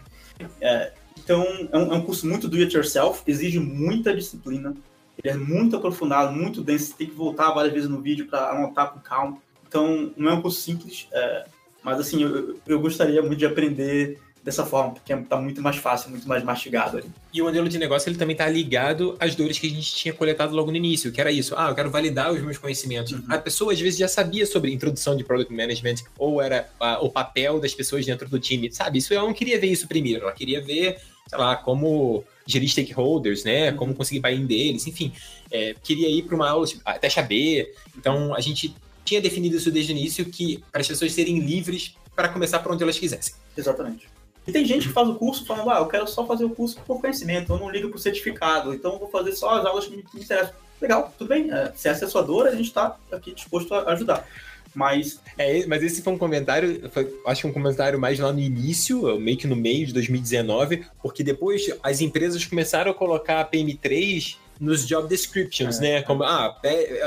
É, 0.61 0.92
então, 1.18 1.44
é 1.70 1.79
um, 1.79 1.92
é 1.92 1.96
um, 1.96 2.03
curso 2.03 2.26
muito 2.26 2.48
do 2.48 2.57
it 2.57 2.74
yourself, 2.74 3.22
exige 3.26 3.59
muita 3.61 4.14
disciplina. 4.14 4.74
Ele 5.22 5.35
é 5.35 5.37
muito 5.37 5.76
aprofundado, 5.76 6.33
muito 6.33 6.62
denso. 6.62 6.87
Você 6.87 6.94
tem 6.94 7.07
que 7.07 7.14
voltar 7.14 7.53
várias 7.53 7.72
vezes 7.72 7.88
no 7.88 8.00
vídeo 8.00 8.26
para 8.26 8.50
anotar 8.50 8.92
com 8.92 9.00
calma. 9.00 9.38
Então, 9.68 10.12
não 10.16 10.31
é 10.31 10.35
um 10.35 10.42
curso 10.42 10.61
simples, 10.61 11.07
é, 11.12 11.46
mas 11.83 12.00
assim, 12.00 12.22
eu, 12.22 12.59
eu 12.66 12.81
gostaria 12.81 13.22
muito 13.22 13.38
de 13.38 13.46
aprender 13.46 14.18
dessa 14.42 14.64
forma, 14.64 14.94
porque 14.94 15.14
tá 15.14 15.37
muito 15.37 15.61
mais 15.61 15.76
fácil, 15.76 16.11
muito 16.11 16.26
mais 16.26 16.42
mastigado 16.42 16.96
ali. 16.96 17.11
E 17.33 17.42
o 17.42 17.44
modelo 17.44 17.68
de 17.68 17.79
negócio 17.79 18.09
ele 18.09 18.16
também 18.16 18.35
tá 18.35 18.48
ligado 18.48 19.16
às 19.20 19.35
dores 19.35 19.59
que 19.59 19.66
a 19.66 19.70
gente 19.70 19.94
tinha 19.94 20.14
coletado 20.14 20.55
logo 20.55 20.70
no 20.70 20.76
início, 20.76 21.12
que 21.12 21.20
era 21.20 21.31
isso. 21.31 21.55
Ah, 21.57 21.68
eu 21.68 21.74
quero 21.74 21.90
validar 21.90 22.33
os 22.33 22.40
meus 22.40 22.57
conhecimentos. 22.57 23.12
Uhum. 23.12 23.24
A 23.29 23.38
pessoa 23.38 23.72
às 23.72 23.81
vezes 23.81 23.98
já 23.98 24.09
sabia 24.09 24.46
sobre 24.46 24.72
introdução 24.72 25.16
de 25.16 25.24
product 25.24 25.53
management 25.53 25.96
ou 26.18 26.40
era 26.40 26.70
a, 26.81 27.00
o 27.05 27.11
papel 27.11 27.61
das 27.61 27.74
pessoas 27.74 28.07
dentro 28.07 28.29
do 28.29 28.38
time, 28.38 28.72
sabe? 28.72 28.98
Isso 28.98 29.12
ela 29.12 29.26
não 29.26 29.35
queria 29.35 29.61
ver 29.61 29.68
isso 29.68 29.87
primeiro, 29.87 30.22
ela 30.22 30.33
queria 30.33 30.62
ver, 30.62 30.98
sei 31.29 31.38
lá, 31.38 31.57
como 31.57 32.24
gerir 32.46 32.68
stakeholders, 32.70 33.44
né? 33.44 33.70
Uhum. 33.70 33.76
Como 33.76 33.94
conseguir 33.94 34.20
buy-in 34.20 34.46
deles, 34.46 34.87
enfim. 34.87 35.12
É, 35.50 35.74
queria 35.83 36.09
ir 36.09 36.22
para 36.22 36.35
uma 36.35 36.48
aula, 36.48 36.66
tipo, 36.66 36.81
a 36.85 36.98
taxa 36.98 37.20
B. 37.20 37.70
Então 37.96 38.35
a 38.35 38.40
gente 38.40 38.74
tinha 39.05 39.20
definido 39.20 39.57
isso 39.57 39.70
desde 39.70 39.92
o 39.92 39.96
início 39.96 40.24
que 40.24 40.64
para 40.72 40.81
as 40.81 40.88
pessoas 40.88 41.12
serem 41.12 41.40
livres 41.40 41.94
para 42.16 42.29
começar 42.29 42.61
por 42.61 42.72
onde 42.72 42.83
elas 42.83 42.98
quisessem. 42.98 43.35
Exatamente. 43.57 44.09
E 44.46 44.53
tem 44.53 44.64
gente 44.64 44.88
que 44.88 44.94
faz 44.94 45.09
o 45.09 45.14
curso 45.14 45.44
falando, 45.44 45.70
ah, 45.70 45.79
eu 45.79 45.87
quero 45.87 46.07
só 46.07 46.26
fazer 46.26 46.44
o 46.44 46.50
curso 46.50 46.81
por 46.87 47.00
conhecimento, 47.00 47.53
eu 47.53 47.59
não 47.59 47.70
ligo 47.70 47.88
pro 47.88 47.98
certificado, 47.98 48.74
então 48.74 48.98
vou 48.98 49.09
fazer 49.09 49.33
só 49.33 49.59
as 49.59 49.66
aulas 49.66 49.87
que 49.87 49.96
me, 49.96 50.05
interessam. 50.14 50.55
Legal, 50.81 51.12
tudo 51.18 51.29
bem. 51.29 51.53
É, 51.53 51.72
se 51.74 51.88
é 51.88 51.90
a 51.90 52.09
sua 52.09 52.22
dor, 52.22 52.46
a 52.48 52.53
gente 52.53 52.66
está 52.66 52.96
aqui 53.12 53.35
disposto 53.35 53.74
a 53.74 53.92
ajudar. 53.92 54.26
Mas. 54.74 55.20
É, 55.37 55.66
mas 55.66 55.83
esse 55.83 56.00
foi 56.00 56.12
um 56.12 56.18
comentário, 56.18 56.88
foi, 56.90 57.12
acho 57.26 57.42
que 57.42 57.46
um 57.46 57.53
comentário 57.53 57.98
mais 57.98 58.18
lá 58.18 58.33
no 58.33 58.40
início, 58.40 59.18
meio 59.20 59.37
que 59.37 59.46
no 59.46 59.57
meio 59.57 59.87
de 59.87 59.92
2019, 59.92 60.87
porque 61.03 61.22
depois 61.22 61.70
as 61.83 62.00
empresas 62.00 62.44
começaram 62.44 62.90
a 62.90 62.94
colocar 62.94 63.40
a 63.40 63.44
PM3 63.44 64.37
nos 64.61 64.87
job 64.87 65.09
descriptions, 65.09 65.79
é, 65.79 65.81
né? 65.81 66.03
Como, 66.03 66.23
ah, 66.23 66.61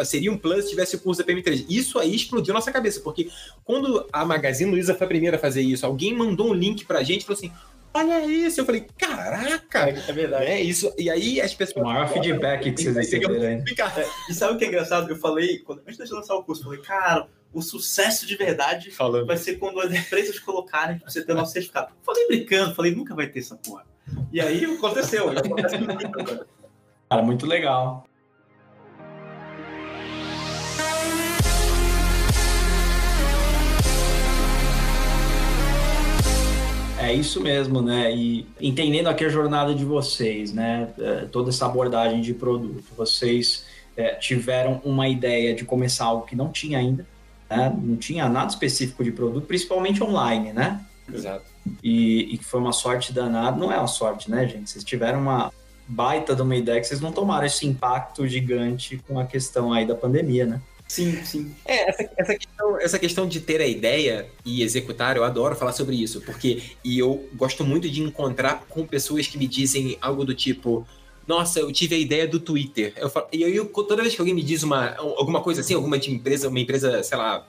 seria 0.04 0.32
um 0.32 0.38
plus 0.38 0.66
se 0.66 0.72
tivesse 0.72 0.96
o 0.96 1.00
curso 1.00 1.24
da 1.24 1.32
PM3. 1.32 1.66
Isso 1.70 2.00
aí 2.00 2.16
explodiu 2.16 2.54
nossa 2.54 2.72
cabeça, 2.72 3.00
porque 3.00 3.30
quando 3.64 4.08
a 4.12 4.26
Magazine 4.26 4.72
Luiza 4.72 4.96
foi 4.96 5.06
a 5.06 5.08
primeira 5.08 5.38
a 5.38 5.40
fazer 5.40 5.62
isso, 5.62 5.86
alguém 5.86 6.16
mandou 6.16 6.50
um 6.50 6.54
link 6.54 6.84
pra 6.86 7.04
gente 7.04 7.22
e 7.22 7.26
falou 7.26 7.38
assim: 7.38 7.52
olha 7.94 8.26
isso. 8.26 8.60
Eu 8.60 8.66
falei, 8.66 8.88
caraca! 8.98 9.90
É, 9.90 10.04
é 10.08 10.14
verdade. 10.14 10.46
É 10.46 10.62
isso. 10.62 10.92
E 10.98 11.10
aí 11.10 11.40
as 11.40 11.54
pessoas. 11.54 11.86
O 11.86 11.88
maior 11.88 12.12
feedback 12.12 12.72
que 12.72 12.82
vocês 12.82 12.96
receberam. 12.96 13.44
É, 13.44 13.64
e 14.30 14.34
sabe 14.34 14.56
o 14.56 14.58
que 14.58 14.66
é 14.66 14.68
engraçado? 14.68 15.10
Eu 15.10 15.16
falei, 15.16 15.60
quando, 15.60 15.82
antes 15.88 15.98
de 15.98 16.14
lançar 16.14 16.34
o 16.34 16.44
curso, 16.44 16.62
eu 16.62 16.66
falei, 16.66 16.82
cara, 16.82 17.28
o 17.54 17.62
sucesso 17.62 18.26
de 18.26 18.36
verdade 18.36 18.90
Falando. 18.90 19.28
vai 19.28 19.38
ser 19.38 19.58
quando 19.58 19.80
as 19.80 19.94
empresas 19.94 20.40
colocarem 20.40 20.98
pra 20.98 21.10
você 21.10 21.24
ter 21.24 21.32
o 21.34 21.36
nosso 21.36 21.54
certificado. 21.54 21.94
Falei 22.02 22.28
brincando, 22.28 22.74
falei, 22.74 22.96
nunca 22.96 23.14
vai 23.14 23.28
ter 23.28 23.40
essa 23.40 23.56
porra. 23.56 23.86
E 24.32 24.42
aí 24.42 24.66
aconteceu. 24.66 25.30
acontece 25.30 25.78
muito 25.78 26.48
Cara, 27.14 27.22
muito 27.22 27.46
legal. 27.46 28.06
É 36.98 37.14
isso 37.14 37.40
mesmo, 37.40 37.84
né? 37.84 38.12
E 38.12 38.48
entendendo 38.60 39.10
aqui 39.10 39.24
a 39.24 39.30
jornada 39.30 39.76
de 39.76 39.86
vocês, 39.86 40.52
né? 40.52 40.90
É, 40.98 41.26
toda 41.26 41.52
essa 41.52 41.68
abordagem 41.68 42.20
de 42.20 42.34
produto. 42.34 42.84
Vocês 42.98 43.64
é, 43.96 44.16
tiveram 44.16 44.82
uma 44.84 45.08
ideia 45.08 45.54
de 45.54 45.64
começar 45.64 46.06
algo 46.06 46.26
que 46.26 46.36
não 46.36 46.52
tinha 46.52 46.80
ainda, 46.80 47.06
né? 47.48 47.72
Não 47.80 47.96
tinha 47.96 48.28
nada 48.28 48.48
específico 48.48 49.04
de 49.04 49.12
produto, 49.12 49.46
principalmente 49.46 50.04
online, 50.04 50.52
né? 50.52 50.84
Exato. 51.14 51.46
E, 51.84 52.40
que 52.40 52.44
foi 52.44 52.60
uma 52.60 52.74
sorte 52.74 53.14
danada. 53.14 53.56
Não 53.56 53.72
é 53.72 53.78
uma 53.78 53.86
sorte, 53.86 54.32
né, 54.32 54.48
gente? 54.48 54.68
Vocês 54.68 54.84
tiveram 54.84 55.20
uma, 55.20 55.54
baita 55.88 56.36
de 56.36 56.42
uma 56.42 56.56
ideia 56.56 56.80
que 56.80 56.88
vocês 56.88 57.02
não 57.02 57.12
tomaram 57.12 57.46
esse 57.46 57.66
impacto 57.66 58.28
gigante 58.28 58.98
com 59.08 59.20
a 59.20 59.26
questão 59.26 59.74
aí 59.74 59.86
da 59.86 59.96
pandemia, 59.96 60.46
né? 60.46 60.62
Sim, 60.88 61.24
sim. 61.24 61.56
É, 61.66 61.90
essa, 61.90 62.10
essa, 62.18 62.36
questão, 62.36 62.80
essa 62.80 63.00
questão 63.00 63.28
de 63.28 63.40
ter 63.40 63.60
a 63.62 63.68
ideia 63.68 64.28
e 64.46 64.62
executar, 64.62 65.18
eu 65.18 65.24
adoro 65.24 65.56
falar 65.56 65.74
sobre 65.74 65.96
isso, 65.96 66.22
porque 66.22 66.62
e 66.84 67.00
eu 67.00 67.28
gosto 67.34 67.64
muito 67.64 67.90
de 67.90 68.02
encontrar 68.02 68.66
com 68.70 68.86
pessoas 68.86 69.26
que 69.26 69.38
me 69.38 69.48
dizem 69.48 69.98
algo 70.02 70.24
do 70.24 70.36
tipo. 70.36 70.86
Nossa, 71.26 71.60
eu 71.60 71.72
tive 71.72 71.96
a 71.96 71.98
ideia 71.98 72.28
do 72.28 72.40
Twitter. 72.40 72.94
Eu 72.98 73.10
falo, 73.10 73.28
e 73.32 73.44
aí, 73.44 73.56
eu, 73.56 73.66
toda 73.66 74.02
vez 74.02 74.14
que 74.14 74.22
alguém 74.22 74.36
me 74.36 74.44
diz 74.44 74.62
uma, 74.62 74.96
alguma 74.98 75.42
coisa 75.42 75.62
assim, 75.62 75.74
alguma 75.74 75.98
de 75.98 76.12
empresa, 76.12 76.50
uma 76.50 76.60
empresa, 76.60 77.02
sei 77.02 77.18
lá, 77.18 77.48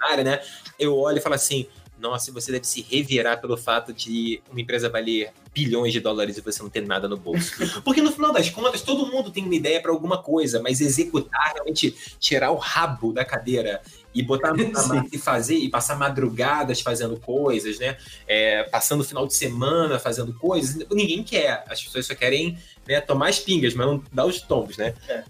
milionária, 0.00 0.24
né? 0.24 0.40
Eu 0.78 0.96
olho 0.96 1.18
e 1.18 1.20
falo 1.20 1.34
assim: 1.34 1.66
nossa, 2.00 2.32
você 2.32 2.50
deve 2.50 2.66
se 2.66 2.82
revirar 2.82 3.40
pelo 3.40 3.56
fato 3.56 3.92
de 3.92 4.42
uma 4.50 4.60
empresa 4.60 4.88
valer 4.88 5.32
bilhões 5.52 5.92
de 5.92 6.00
dólares 6.00 6.36
e 6.38 6.40
você 6.40 6.62
não 6.62 6.70
ter 6.70 6.86
nada 6.86 7.06
no 7.06 7.16
bolso. 7.16 7.52
Porque 7.84 8.00
no 8.00 8.10
final 8.10 8.32
das 8.32 8.48
contas, 8.48 8.82
todo 8.82 9.06
mundo 9.06 9.30
tem 9.30 9.44
uma 9.44 9.54
ideia 9.54 9.80
para 9.80 9.90
alguma 9.90 10.22
coisa, 10.22 10.60
mas 10.60 10.80
executar, 10.80 11.52
realmente 11.54 11.94
tirar 12.18 12.50
o 12.50 12.56
rabo 12.56 13.12
da 13.12 13.24
cadeira 13.24 13.82
e 14.14 14.22
botar 14.22 14.52
e 15.12 15.18
fazer 15.18 15.56
e 15.56 15.68
passar 15.68 15.96
madrugadas 15.96 16.80
fazendo 16.80 17.16
coisas, 17.18 17.78
né? 17.78 17.96
É, 18.26 18.64
passando 18.64 19.00
o 19.00 19.04
final 19.04 19.26
de 19.26 19.34
semana 19.34 19.98
fazendo 19.98 20.32
coisas, 20.34 20.86
ninguém 20.90 21.22
quer. 21.22 21.64
As 21.68 21.82
pessoas 21.82 22.06
só 22.06 22.14
querem 22.14 22.58
né, 22.86 23.00
tomar 23.00 23.28
as 23.28 23.38
pingas, 23.38 23.74
mas 23.74 23.86
não 23.86 24.02
dar 24.12 24.26
os 24.26 24.40
tombos, 24.40 24.76
né? 24.76 24.94
É. 25.08 25.22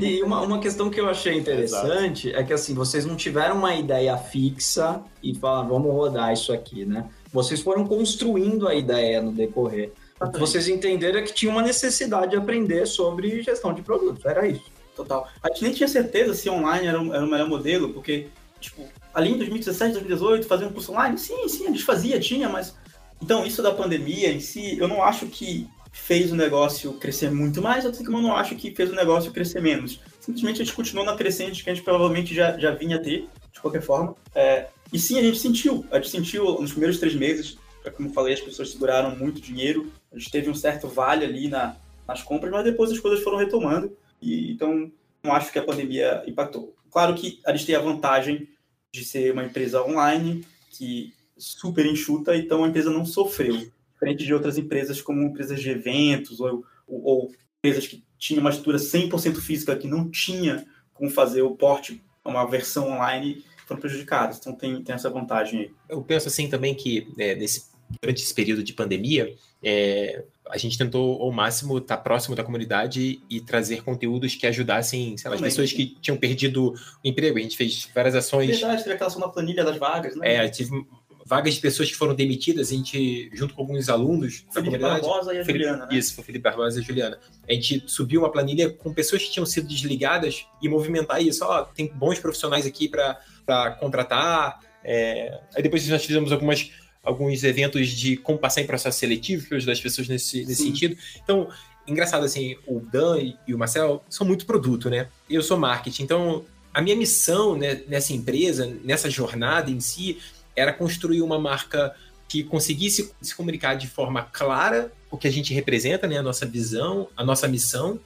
e 0.00 0.22
uma, 0.22 0.40
uma 0.40 0.58
questão 0.60 0.90
que 0.90 1.00
eu 1.00 1.08
achei 1.08 1.36
interessante 1.36 2.28
Exato. 2.28 2.42
é 2.42 2.46
que 2.46 2.52
assim, 2.52 2.74
vocês 2.74 3.04
não 3.04 3.16
tiveram 3.16 3.56
uma 3.56 3.74
ideia 3.74 4.16
fixa 4.16 5.02
e 5.22 5.34
falaram, 5.34 5.68
vamos 5.68 5.92
rodar 5.92 6.32
isso 6.32 6.52
aqui, 6.52 6.84
né? 6.84 7.06
Vocês 7.32 7.60
foram 7.60 7.86
construindo 7.86 8.66
a 8.66 8.74
ideia 8.74 9.20
no 9.20 9.32
decorrer. 9.32 9.92
Vocês 10.38 10.68
entenderam 10.68 11.18
é 11.18 11.22
que 11.22 11.32
tinha 11.32 11.50
uma 11.50 11.62
necessidade 11.62 12.32
de 12.32 12.36
aprender 12.36 12.86
sobre 12.86 13.42
gestão 13.42 13.72
de 13.72 13.80
produtos, 13.80 14.24
era 14.26 14.46
isso. 14.46 14.69
Total. 15.00 15.26
A 15.42 15.48
gente 15.48 15.62
nem 15.62 15.72
tinha 15.72 15.88
certeza 15.88 16.34
se 16.34 16.50
online 16.50 16.86
era, 16.86 16.98
era 16.98 17.24
o 17.24 17.30
melhor 17.30 17.48
modelo, 17.48 17.94
porque, 17.94 18.26
tipo, 18.60 18.86
ali 19.14 19.30
em 19.30 19.38
2017, 19.38 19.94
2018, 19.94 20.46
fazer 20.46 20.66
um 20.66 20.72
curso 20.72 20.92
online, 20.92 21.16
sim, 21.16 21.48
sim, 21.48 21.64
a 21.64 21.70
gente 21.70 21.84
fazia, 21.84 22.20
tinha, 22.20 22.48
mas. 22.50 22.76
Então, 23.22 23.46
isso 23.46 23.62
da 23.62 23.72
pandemia 23.72 24.30
em 24.30 24.40
si, 24.40 24.78
eu 24.78 24.86
não 24.86 25.02
acho 25.02 25.26
que 25.26 25.66
fez 25.90 26.30
o 26.32 26.36
negócio 26.36 26.92
crescer 26.94 27.30
muito 27.30 27.62
mais, 27.62 27.84
eu 27.84 27.92
não 28.10 28.36
acho 28.36 28.54
que 28.56 28.74
fez 28.74 28.90
o 28.90 28.94
negócio 28.94 29.32
crescer 29.32 29.62
menos. 29.62 30.00
Simplesmente 30.20 30.60
a 30.60 30.64
gente 30.64 30.74
continuou 30.74 31.06
na 31.06 31.16
crescente 31.16 31.64
que 31.64 31.70
a 31.70 31.74
gente 31.74 31.84
provavelmente 31.84 32.34
já, 32.34 32.58
já 32.58 32.72
vinha 32.72 33.02
ter, 33.02 33.26
de 33.50 33.60
qualquer 33.60 33.82
forma. 33.82 34.14
É, 34.34 34.68
e 34.92 34.98
sim, 34.98 35.18
a 35.18 35.22
gente 35.22 35.38
sentiu. 35.38 35.84
A 35.90 35.96
gente 35.96 36.10
sentiu 36.10 36.60
nos 36.60 36.72
primeiros 36.72 36.98
três 36.98 37.14
meses, 37.14 37.56
como 37.96 38.12
falei, 38.12 38.34
as 38.34 38.40
pessoas 38.40 38.70
seguraram 38.70 39.16
muito 39.16 39.40
dinheiro, 39.40 39.90
a 40.12 40.18
gente 40.18 40.30
teve 40.30 40.50
um 40.50 40.54
certo 40.54 40.88
vale 40.88 41.24
ali 41.24 41.48
na, 41.48 41.76
nas 42.06 42.22
compras, 42.22 42.52
mas 42.52 42.64
depois 42.64 42.90
as 42.90 42.98
coisas 42.98 43.24
foram 43.24 43.38
retomando. 43.38 43.96
E, 44.20 44.52
então, 44.52 44.90
não 45.22 45.32
acho 45.32 45.52
que 45.52 45.58
a 45.58 45.64
pandemia 45.64 46.22
impactou. 46.26 46.74
Claro 46.90 47.14
que 47.14 47.40
a 47.46 47.52
gente 47.52 47.66
tem 47.66 47.74
a 47.74 47.80
vantagem 47.80 48.48
de 48.92 49.04
ser 49.04 49.32
uma 49.32 49.44
empresa 49.44 49.82
online, 49.82 50.44
que 50.70 51.12
super 51.36 51.86
enxuta, 51.86 52.36
então 52.36 52.64
a 52.64 52.68
empresa 52.68 52.90
não 52.90 53.04
sofreu. 53.04 53.56
Diferente 53.94 54.24
de 54.24 54.34
outras 54.34 54.58
empresas, 54.58 55.00
como 55.00 55.22
empresas 55.22 55.60
de 55.60 55.70
eventos 55.70 56.40
ou, 56.40 56.64
ou, 56.86 57.02
ou 57.02 57.32
empresas 57.58 57.86
que 57.86 58.02
tinham 58.18 58.40
uma 58.40 58.50
estrutura 58.50 58.78
100% 58.78 59.36
física, 59.36 59.76
que 59.76 59.88
não 59.88 60.10
tinha 60.10 60.66
como 60.92 61.10
fazer 61.10 61.42
o 61.42 61.56
porte, 61.56 62.02
uma 62.24 62.44
versão 62.44 62.90
online, 62.90 63.44
foram 63.66 63.80
prejudicadas. 63.80 64.38
Então 64.38 64.52
tem, 64.52 64.82
tem 64.82 64.94
essa 64.94 65.08
vantagem 65.08 65.60
aí. 65.60 65.70
Eu 65.88 66.02
penso 66.02 66.28
assim 66.28 66.48
também 66.48 66.74
que 66.74 67.08
é, 67.18 67.34
nesse, 67.34 67.69
durante 68.00 68.22
esse 68.22 68.34
período 68.34 68.62
de 68.62 68.72
pandemia, 68.72 69.34
é, 69.62 70.24
a 70.48 70.58
gente 70.58 70.76
tentou 70.76 71.20
ao 71.20 71.30
máximo 71.30 71.78
estar 71.78 71.98
próximo 71.98 72.34
da 72.34 72.42
comunidade 72.42 73.20
e 73.28 73.40
trazer 73.40 73.82
conteúdos 73.82 74.34
que 74.34 74.46
ajudassem 74.46 75.16
sei 75.16 75.30
lá, 75.30 75.36
as 75.36 75.42
pessoas 75.42 75.72
que 75.72 75.96
tinham 76.00 76.16
perdido 76.16 76.72
o 76.72 77.08
emprego. 77.08 77.38
A 77.38 77.40
gente 77.40 77.56
fez 77.56 77.88
várias 77.94 78.14
ações. 78.14 78.50
Verdade, 78.50 78.82
teve 78.82 78.94
aquela 78.94 79.08
ação 79.08 79.20
na 79.20 79.28
planilha 79.28 79.64
das 79.64 79.76
vagas, 79.76 80.16
né? 80.16 80.34
É, 80.34 80.48
tive 80.48 80.84
vagas 81.24 81.54
de 81.54 81.60
pessoas 81.60 81.88
que 81.88 81.96
foram 81.96 82.12
demitidas, 82.14 82.72
a 82.72 82.74
gente, 82.74 83.30
junto 83.32 83.54
com 83.54 83.62
alguns 83.62 83.88
alunos 83.88 84.44
Felipe 84.52 84.78
Barbosa 84.78 85.32
e 85.32 85.38
a 85.38 85.44
Felipe, 85.44 85.64
Juliana, 85.64 85.86
né? 85.86 85.96
Isso, 85.96 86.14
foi 86.14 86.24
Felipe 86.24 86.42
Barbosa 86.42 86.78
e 86.78 86.82
a 86.82 86.84
Juliana. 86.84 87.20
A 87.48 87.52
gente 87.52 87.84
subiu 87.86 88.22
uma 88.22 88.32
planilha 88.32 88.68
com 88.70 88.92
pessoas 88.92 89.22
que 89.22 89.30
tinham 89.30 89.46
sido 89.46 89.68
desligadas 89.68 90.46
e 90.60 90.68
movimentar 90.68 91.22
isso. 91.22 91.44
Ó, 91.44 91.62
tem 91.62 91.86
bons 91.86 92.18
profissionais 92.18 92.66
aqui 92.66 92.88
para 92.88 93.70
contratar. 93.78 94.58
É... 94.82 95.40
Aí 95.54 95.62
depois 95.62 95.86
nós 95.88 96.04
fizemos 96.04 96.32
algumas 96.32 96.72
alguns 97.02 97.42
eventos 97.44 97.88
de 97.88 98.16
como 98.16 98.38
passar 98.38 98.60
em 98.60 98.66
processo 98.66 98.98
seletivo 98.98 99.46
para 99.48 99.56
ajudar 99.56 99.72
as 99.72 99.80
pessoas 99.80 100.08
nesse, 100.08 100.44
nesse 100.44 100.62
sentido. 100.62 100.96
Então, 101.22 101.48
engraçado 101.86 102.24
assim, 102.24 102.56
o 102.66 102.80
Dan 102.80 103.18
e 103.46 103.54
o 103.54 103.58
Marcel 103.58 104.04
são 104.08 104.26
muito 104.26 104.46
produto, 104.46 104.90
né? 104.90 105.08
Eu 105.28 105.42
sou 105.42 105.56
marketing, 105.56 106.02
então 106.02 106.44
a 106.72 106.80
minha 106.80 106.96
missão 106.96 107.56
né, 107.56 107.82
nessa 107.88 108.12
empresa, 108.12 108.66
nessa 108.84 109.10
jornada 109.10 109.70
em 109.70 109.80
si, 109.80 110.18
era 110.54 110.72
construir 110.72 111.22
uma 111.22 111.38
marca 111.38 111.94
que 112.28 112.44
conseguisse 112.44 113.12
se 113.20 113.34
comunicar 113.34 113.74
de 113.74 113.88
forma 113.88 114.22
clara 114.22 114.92
o 115.10 115.18
que 115.18 115.26
a 115.26 115.32
gente 115.32 115.52
representa, 115.52 116.06
né, 116.06 116.18
a 116.18 116.22
nossa 116.22 116.46
visão, 116.46 117.08
a 117.16 117.24
nossa 117.24 117.48
missão, 117.48 117.98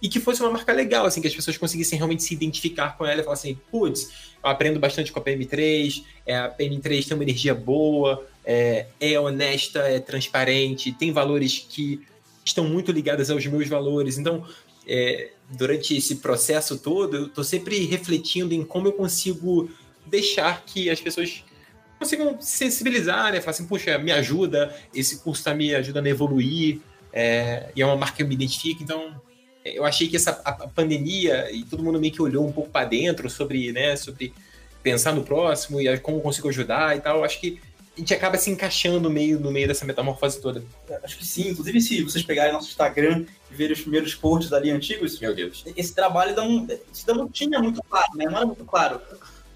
e 0.00 0.08
que 0.08 0.20
fosse 0.20 0.40
uma 0.40 0.50
marca 0.50 0.72
legal, 0.72 1.06
assim, 1.06 1.20
que 1.20 1.26
as 1.26 1.34
pessoas 1.34 1.56
conseguissem 1.56 1.96
realmente 1.96 2.22
se 2.22 2.32
identificar 2.34 2.96
com 2.96 3.04
ela 3.04 3.20
e 3.20 3.24
falar 3.24 3.34
assim, 3.34 3.58
putz, 3.70 4.10
eu 4.42 4.50
aprendo 4.50 4.78
bastante 4.78 5.10
com 5.10 5.18
a 5.18 5.22
PM3, 5.22 6.04
é, 6.24 6.36
a 6.36 6.48
PM3 6.48 7.08
tem 7.08 7.16
uma 7.16 7.24
energia 7.24 7.54
boa, 7.54 8.24
é, 8.44 8.86
é 9.00 9.18
honesta, 9.18 9.80
é 9.80 9.98
transparente, 9.98 10.92
tem 10.92 11.12
valores 11.12 11.66
que 11.68 12.00
estão 12.44 12.64
muito 12.64 12.92
ligados 12.92 13.30
aos 13.30 13.44
meus 13.46 13.68
valores. 13.68 14.18
Então, 14.18 14.46
é, 14.86 15.30
durante 15.50 15.96
esse 15.96 16.16
processo 16.16 16.78
todo, 16.78 17.16
eu 17.16 17.26
estou 17.26 17.44
sempre 17.44 17.84
refletindo 17.86 18.52
em 18.52 18.64
como 18.64 18.88
eu 18.88 18.92
consigo 18.92 19.70
deixar 20.06 20.64
que 20.64 20.90
as 20.90 21.00
pessoas 21.00 21.42
consigam 21.98 22.36
se 22.40 22.58
sensibilizar, 22.58 23.32
né? 23.32 23.40
Falar 23.40 23.52
assim, 23.52 23.66
puxa, 23.66 23.96
me 23.98 24.12
ajuda, 24.12 24.74
esse 24.94 25.18
curso 25.18 25.40
está 25.40 25.54
me 25.54 25.74
ajudando 25.74 26.06
a 26.06 26.10
evoluir, 26.10 26.80
é, 27.12 27.70
e 27.74 27.80
é 27.80 27.86
uma 27.86 27.96
marca 27.96 28.16
que 28.16 28.22
eu 28.22 28.26
me 28.26 28.34
identifico, 28.34 28.82
então 28.82 29.20
eu 29.64 29.84
achei 29.84 30.08
que 30.08 30.16
essa 30.16 30.42
a, 30.44 30.50
a 30.50 30.68
pandemia 30.68 31.50
e 31.50 31.64
todo 31.64 31.82
mundo 31.82 31.98
meio 31.98 32.12
que 32.12 32.20
olhou 32.20 32.46
um 32.46 32.52
pouco 32.52 32.68
para 32.68 32.86
dentro 32.86 33.30
sobre, 33.30 33.72
né, 33.72 33.96
sobre 33.96 34.34
pensar 34.82 35.14
no 35.14 35.24
próximo 35.24 35.80
e 35.80 35.98
como 35.98 36.20
consigo 36.20 36.48
ajudar 36.48 36.96
e 36.96 37.00
tal. 37.00 37.24
Acho 37.24 37.40
que 37.40 37.58
a 37.96 38.00
gente 38.00 38.12
acaba 38.12 38.36
se 38.36 38.50
encaixando 38.50 39.08
meio 39.08 39.38
no 39.38 39.52
meio 39.52 39.68
dessa 39.68 39.84
metamorfose 39.84 40.40
toda. 40.40 40.64
Acho 41.02 41.16
que 41.16 41.26
sim. 41.26 41.50
Inclusive, 41.50 41.80
se 41.80 42.02
vocês 42.02 42.24
pegarem 42.24 42.52
nosso 42.52 42.68
Instagram 42.68 43.24
e 43.50 43.54
verem 43.54 43.72
os 43.72 43.80
primeiros 43.80 44.14
posts 44.14 44.52
ali 44.52 44.70
antigos, 44.70 45.20
meu 45.20 45.34
Deus, 45.34 45.64
esse 45.76 45.94
trabalho 45.94 46.34
não, 46.34 46.66
não 47.14 47.28
tinha 47.28 47.60
muito 47.60 47.80
claro, 47.84 48.08
né? 48.16 48.24
Não 48.24 48.36
era 48.36 48.46
muito 48.46 48.64
claro. 48.64 49.00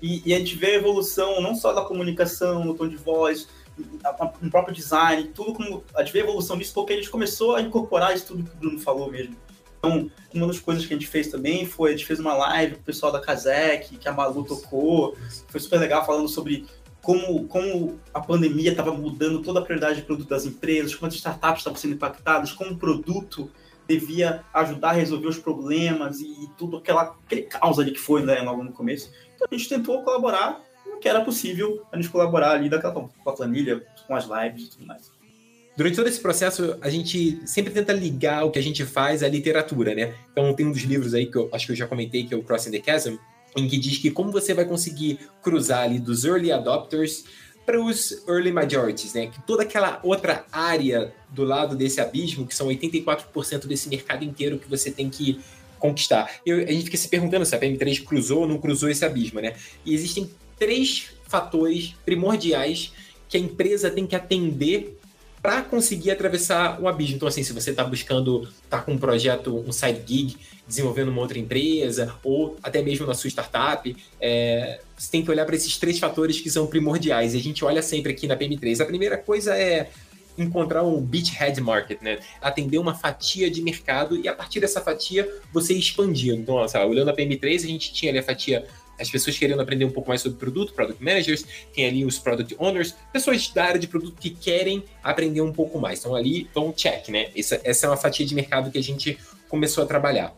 E, 0.00 0.22
e, 0.24 0.32
a 0.32 0.38
gente 0.38 0.54
vê 0.54 0.68
a 0.68 0.74
evolução 0.74 1.40
não 1.40 1.56
só 1.56 1.72
da 1.72 1.82
comunicação, 1.82 2.64
no 2.64 2.74
tom 2.74 2.86
de 2.86 2.96
voz, 2.96 3.48
no 4.40 4.50
próprio 4.50 4.74
design, 4.74 5.30
tudo 5.34 5.54
como. 5.54 5.84
A 5.94 6.04
gente 6.04 6.12
vê 6.12 6.20
a 6.20 6.22
evolução 6.22 6.56
disso 6.56 6.72
porque 6.72 6.92
a 6.92 6.96
gente 6.96 7.10
começou 7.10 7.56
a 7.56 7.60
incorporar 7.60 8.14
isso 8.14 8.26
tudo 8.26 8.44
que 8.44 8.56
o 8.56 8.58
Bruno 8.58 8.78
falou 8.78 9.10
mesmo. 9.10 9.36
Então, 9.78 10.10
uma 10.32 10.46
das 10.46 10.60
coisas 10.60 10.86
que 10.86 10.94
a 10.94 10.96
gente 10.96 11.08
fez 11.08 11.28
também 11.28 11.66
foi, 11.66 11.90
a 11.90 11.92
gente 11.92 12.06
fez 12.06 12.18
uma 12.20 12.34
live 12.34 12.74
com 12.76 12.80
o 12.80 12.84
pessoal 12.84 13.10
da 13.10 13.20
Kazek, 13.20 13.96
que 13.96 14.08
a 14.08 14.12
Malu 14.12 14.44
tocou, 14.44 15.16
foi 15.48 15.60
super 15.60 15.78
legal 15.78 16.04
falando 16.04 16.28
sobre 16.28 16.66
como, 17.02 17.46
como 17.46 17.98
a 18.12 18.20
pandemia 18.20 18.70
estava 18.70 18.92
mudando 18.92 19.42
toda 19.42 19.60
a 19.60 19.62
prioridade 19.62 19.96
de 19.96 20.02
produto 20.02 20.28
das 20.28 20.44
empresas, 20.44 20.94
como 20.94 21.08
as 21.08 21.14
startups 21.14 21.60
estavam 21.60 21.78
sendo 21.78 21.94
impactadas, 21.94 22.52
como 22.52 22.72
o 22.72 22.76
produto 22.76 23.50
devia 23.88 24.44
ajudar 24.52 24.90
a 24.90 24.92
resolver 24.92 25.28
os 25.28 25.38
problemas 25.38 26.20
e, 26.20 26.26
e 26.26 26.48
tudo 26.58 26.76
aquela, 26.76 27.16
aquele 27.24 27.42
caos 27.42 27.78
ali 27.78 27.92
que 27.92 27.98
foi 27.98 28.22
né, 28.22 28.40
logo 28.42 28.62
no 28.62 28.72
começo. 28.72 29.10
Então 29.34 29.48
a 29.50 29.54
gente 29.54 29.68
tentou 29.68 30.02
colaborar 30.02 30.60
no 30.86 30.98
que 30.98 31.08
era 31.08 31.22
possível 31.22 31.82
a 31.90 31.96
gente 31.96 32.10
colaborar 32.10 32.50
ali 32.50 32.68
daquela, 32.68 32.92
com 32.92 33.30
a 33.30 33.32
planilha, 33.32 33.82
com 34.06 34.14
as 34.14 34.26
lives 34.26 34.64
e 34.64 34.70
tudo 34.70 34.86
mais. 34.86 35.10
Durante 35.78 35.94
todo 35.94 36.08
esse 36.08 36.20
processo, 36.20 36.76
a 36.80 36.90
gente 36.90 37.40
sempre 37.46 37.72
tenta 37.72 37.92
ligar 37.92 38.44
o 38.44 38.50
que 38.50 38.58
a 38.58 38.62
gente 38.62 38.84
faz 38.84 39.22
à 39.22 39.28
literatura, 39.28 39.94
né? 39.94 40.12
Então, 40.32 40.52
tem 40.52 40.66
um 40.66 40.72
dos 40.72 40.82
livros 40.82 41.14
aí 41.14 41.26
que 41.26 41.36
eu 41.36 41.48
acho 41.52 41.66
que 41.66 41.72
eu 41.72 41.76
já 41.76 41.86
comentei, 41.86 42.26
que 42.26 42.34
é 42.34 42.36
o 42.36 42.42
Crossing 42.42 42.72
the 42.72 42.82
Chasm, 42.84 43.14
em 43.56 43.68
que 43.68 43.78
diz 43.78 43.98
que 43.98 44.10
como 44.10 44.30
você 44.30 44.54
vai 44.54 44.64
conseguir 44.64 45.18
cruzar 45.42 45.84
ali 45.84 45.98
dos 45.98 46.24
early 46.24 46.52
adopters 46.52 47.24
para 47.64 47.80
os 47.82 48.26
early 48.26 48.50
majorities, 48.50 49.12
né? 49.12 49.26
Que 49.26 49.42
toda 49.42 49.62
aquela 49.62 50.00
outra 50.02 50.46
área 50.50 51.12
do 51.28 51.44
lado 51.44 51.76
desse 51.76 52.00
abismo, 52.00 52.46
que 52.46 52.54
são 52.54 52.68
84% 52.68 53.66
desse 53.66 53.88
mercado 53.90 54.24
inteiro 54.24 54.58
que 54.58 54.68
você 54.68 54.90
tem 54.90 55.10
que 55.10 55.38
conquistar. 55.78 56.30
E 56.46 56.50
a 56.50 56.72
gente 56.72 56.84
fica 56.84 56.96
se 56.96 57.08
perguntando 57.08 57.44
se 57.44 57.54
a 57.54 57.60
PM3 57.60 58.04
cruzou 58.04 58.40
ou 58.40 58.48
não 58.48 58.58
cruzou 58.58 58.88
esse 58.88 59.04
abismo, 59.04 59.40
né? 59.40 59.54
E 59.84 59.94
existem 59.94 60.30
três 60.58 61.10
fatores 61.26 61.94
primordiais 62.04 62.92
que 63.28 63.36
a 63.36 63.40
empresa 63.40 63.90
tem 63.90 64.06
que 64.06 64.16
atender 64.16 64.97
para 65.42 65.62
conseguir 65.62 66.10
atravessar 66.10 66.80
o 66.80 66.88
abismo. 66.88 67.16
Então, 67.16 67.28
assim, 67.28 67.42
se 67.42 67.52
você 67.52 67.70
está 67.70 67.84
buscando, 67.84 68.48
tá 68.68 68.80
com 68.80 68.92
um 68.92 68.98
projeto, 68.98 69.56
um 69.56 69.72
side 69.72 70.02
gig, 70.06 70.36
desenvolvendo 70.66 71.08
uma 71.08 71.20
outra 71.20 71.38
empresa, 71.38 72.14
ou 72.22 72.56
até 72.62 72.82
mesmo 72.82 73.06
na 73.06 73.14
sua 73.14 73.28
startup, 73.28 73.96
é, 74.20 74.80
você 74.96 75.10
tem 75.10 75.24
que 75.24 75.30
olhar 75.30 75.46
para 75.46 75.56
esses 75.56 75.76
três 75.78 75.98
fatores 75.98 76.40
que 76.40 76.50
são 76.50 76.66
primordiais. 76.66 77.34
E 77.34 77.38
a 77.38 77.40
gente 77.40 77.64
olha 77.64 77.82
sempre 77.82 78.12
aqui 78.12 78.26
na 78.26 78.36
PM3. 78.36 78.80
A 78.80 78.86
primeira 78.86 79.16
coisa 79.16 79.56
é 79.56 79.90
encontrar 80.36 80.84
um 80.84 81.00
beachhead 81.00 81.60
market, 81.60 82.00
né? 82.00 82.18
Atender 82.40 82.78
uma 82.78 82.94
fatia 82.94 83.50
de 83.50 83.60
mercado 83.60 84.16
e 84.16 84.28
a 84.28 84.34
partir 84.34 84.60
dessa 84.60 84.80
fatia 84.80 85.28
você 85.52 85.74
expandir. 85.74 86.34
Então, 86.34 86.56
olhando 86.86 87.10
a 87.10 87.14
PM3, 87.14 87.56
a 87.56 87.66
gente 87.66 87.92
tinha 87.92 88.12
ali 88.12 88.18
a 88.18 88.22
fatia 88.22 88.64
as 88.98 89.10
pessoas 89.10 89.38
querendo 89.38 89.60
aprender 89.60 89.84
um 89.84 89.90
pouco 89.90 90.08
mais 90.08 90.20
sobre 90.20 90.38
produto, 90.38 90.72
product 90.72 91.02
managers, 91.02 91.44
tem 91.72 91.86
ali 91.86 92.04
os 92.04 92.18
product 92.18 92.56
owners, 92.58 92.94
pessoas 93.12 93.48
da 93.48 93.64
área 93.64 93.80
de 93.80 93.86
produto 93.86 94.16
que 94.20 94.30
querem 94.30 94.84
aprender 95.02 95.40
um 95.40 95.52
pouco 95.52 95.78
mais. 95.78 96.00
Então 96.00 96.14
ali, 96.14 96.48
então 96.50 96.72
check, 96.72 97.08
né? 97.08 97.30
Essa, 97.36 97.60
essa 97.64 97.86
é 97.86 97.88
uma 97.88 97.96
fatia 97.96 98.26
de 98.26 98.34
mercado 98.34 98.70
que 98.70 98.78
a 98.78 98.82
gente 98.82 99.18
começou 99.48 99.84
a 99.84 99.86
trabalhar. 99.86 100.34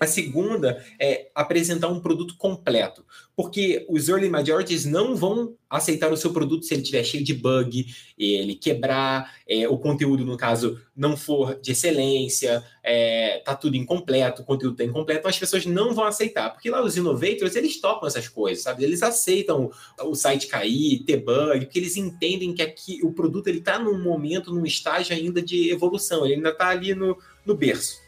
A 0.00 0.06
segunda 0.06 0.84
é 0.98 1.28
apresentar 1.34 1.88
um 1.88 2.00
produto 2.00 2.36
completo, 2.36 3.04
porque 3.38 3.86
os 3.88 4.08
early 4.08 4.28
majorities 4.28 4.84
não 4.84 5.14
vão 5.14 5.54
aceitar 5.70 6.12
o 6.12 6.16
seu 6.16 6.32
produto 6.32 6.64
se 6.64 6.74
ele 6.74 6.82
estiver 6.82 7.04
cheio 7.04 7.22
de 7.22 7.32
bug, 7.32 7.86
ele 8.18 8.56
quebrar, 8.56 9.32
é, 9.48 9.68
o 9.68 9.78
conteúdo, 9.78 10.24
no 10.24 10.36
caso, 10.36 10.80
não 10.96 11.16
for 11.16 11.54
de 11.60 11.70
excelência, 11.70 12.64
é, 12.82 13.40
tá 13.44 13.54
tudo 13.54 13.76
incompleto, 13.76 14.42
o 14.42 14.44
conteúdo 14.44 14.76
tá 14.76 14.82
incompleto, 14.82 15.20
então 15.20 15.30
as 15.30 15.38
pessoas 15.38 15.64
não 15.66 15.94
vão 15.94 16.06
aceitar, 16.06 16.50
porque 16.50 16.68
lá 16.68 16.82
os 16.82 16.96
innovators, 16.96 17.54
eles 17.54 17.80
topam 17.80 18.08
essas 18.08 18.26
coisas, 18.26 18.64
sabe? 18.64 18.82
Eles 18.82 19.04
aceitam 19.04 19.70
o 20.02 20.16
site 20.16 20.48
cair, 20.48 21.04
ter 21.04 21.18
bug, 21.18 21.66
porque 21.66 21.78
eles 21.78 21.96
entendem 21.96 22.52
que 22.52 22.60
aqui 22.60 22.98
o 23.04 23.12
produto 23.12 23.46
ele 23.46 23.60
tá 23.60 23.78
num 23.78 24.02
momento, 24.02 24.52
num 24.52 24.66
estágio 24.66 25.14
ainda 25.14 25.40
de 25.40 25.70
evolução, 25.70 26.24
ele 26.24 26.34
ainda 26.34 26.52
tá 26.52 26.70
ali 26.70 26.92
no, 26.92 27.16
no 27.46 27.54
berço. 27.54 28.00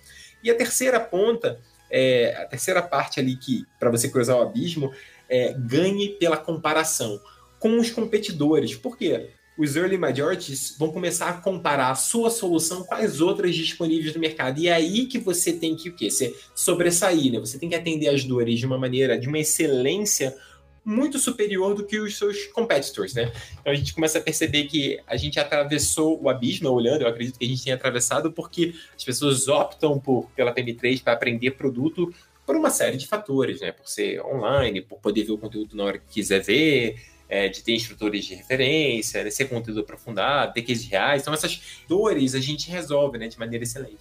E 0.43 0.51
a 0.51 0.57
terceira 0.57 0.99
ponta 0.99 1.61
é, 1.91 2.37
a 2.41 2.47
terceira 2.47 2.81
parte 2.81 3.19
ali 3.19 3.37
que, 3.37 3.67
para 3.79 3.91
você 3.91 4.09
cruzar 4.09 4.37
o 4.37 4.43
abismo, 4.43 4.93
é 5.31 5.55
ganhe 5.55 6.11
pela 6.11 6.37
comparação 6.37 7.21
com 7.59 7.79
os 7.79 7.91
competidores. 7.91 8.75
Por 8.75 8.97
quê? 8.97 9.31
Os 9.59 9.77
early 9.77 9.99
majorities 9.99 10.75
vão 10.79 10.91
começar 10.91 11.29
a 11.29 11.35
comparar 11.35 11.91
a 11.91 11.95
sua 11.95 12.31
solução 12.31 12.83
com 12.83 12.95
as 12.95 13.21
outras 13.21 13.55
disponíveis 13.55 14.15
no 14.15 14.21
mercado. 14.21 14.59
E 14.59 14.69
é 14.69 14.73
aí 14.73 15.07
que 15.07 15.19
você 15.19 15.53
tem 15.53 15.77
que 15.77 15.91
o 15.91 15.95
quê? 15.95 16.11
Você 16.11 16.35
sobressair, 16.55 17.31
né? 17.33 17.39
Você 17.39 17.59
tem 17.59 17.69
que 17.69 17.75
atender 17.75 18.09
as 18.09 18.25
dores 18.25 18.59
de 18.59 18.67
uma 18.67 18.79
maneira, 18.79 19.19
de 19.19 19.29
uma 19.29 19.39
excelência 19.39 20.35
muito 20.83 21.19
superior 21.19 21.75
do 21.75 21.85
que 21.85 21.99
os 21.99 22.17
seus 22.17 22.47
competitors, 22.47 23.13
né? 23.13 23.31
Então 23.61 23.73
a 23.73 23.77
gente 23.77 23.93
começa 23.93 24.19
a 24.19 24.23
perceber 24.23 24.65
que 24.65 24.99
a 25.07 25.17
gente 25.17 25.39
atravessou 25.39 26.21
o 26.23 26.29
abismo, 26.31 26.71
olhando, 26.71 27.03
eu 27.03 27.09
acredito 27.09 27.39
que 27.39 27.45
a 27.45 27.49
gente 27.49 27.63
tenha 27.63 27.77
atravessado 27.77 28.33
porque 28.33 28.75
as 28.97 29.05
pessoas 29.05 29.47
optam 29.47 29.99
por, 29.99 30.31
pela 30.35 30.55
PM3 30.55 31.03
para 31.03 31.13
aprender 31.13 31.51
produto 31.53 32.13
por 32.51 32.57
uma 32.57 32.71
série 32.71 32.97
de 32.97 33.07
fatores, 33.07 33.61
né? 33.61 33.71
Por 33.71 33.87
ser 33.87 34.21
online, 34.27 34.83
por 34.83 34.99
poder 34.99 35.23
ver 35.23 35.31
o 35.31 35.39
conteúdo 35.39 35.77
na 35.77 35.85
hora 35.85 35.99
que 35.99 36.15
quiser 36.15 36.41
ver, 36.41 37.01
é, 37.29 37.49
de 37.49 37.63
ter 37.63 37.77
instrutores 37.77 38.25
de 38.25 38.35
referência, 38.35 39.23
né? 39.23 39.31
ser 39.31 39.45
conteúdo 39.45 39.83
aprofundado, 39.83 40.53
ter 40.53 40.63
cases 40.63 40.85
reais. 40.85 41.23
Então 41.23 41.33
essas 41.33 41.63
dores 41.89 42.35
a 42.35 42.41
gente 42.41 42.69
resolve, 42.69 43.19
né? 43.19 43.29
De 43.29 43.39
maneira 43.39 43.63
excelente. 43.63 44.01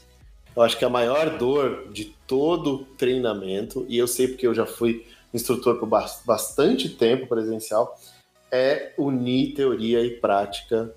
Eu 0.55 0.63
acho 0.63 0.79
que 0.79 0.83
a 0.83 0.89
maior 0.89 1.37
dor 1.37 1.91
de 1.93 2.05
todo 2.25 2.85
treinamento, 2.97 3.85
e 3.87 3.99
eu 3.99 4.07
sei 4.07 4.29
porque 4.29 4.47
eu 4.47 4.55
já 4.55 4.65
fui 4.65 5.05
instrutor 5.31 5.77
por 5.77 5.87
bastante 6.25 6.89
tempo 6.89 7.27
presencial, 7.27 7.99
é 8.51 8.93
unir 8.97 9.53
teoria 9.53 10.03
e 10.03 10.09
prática, 10.09 10.91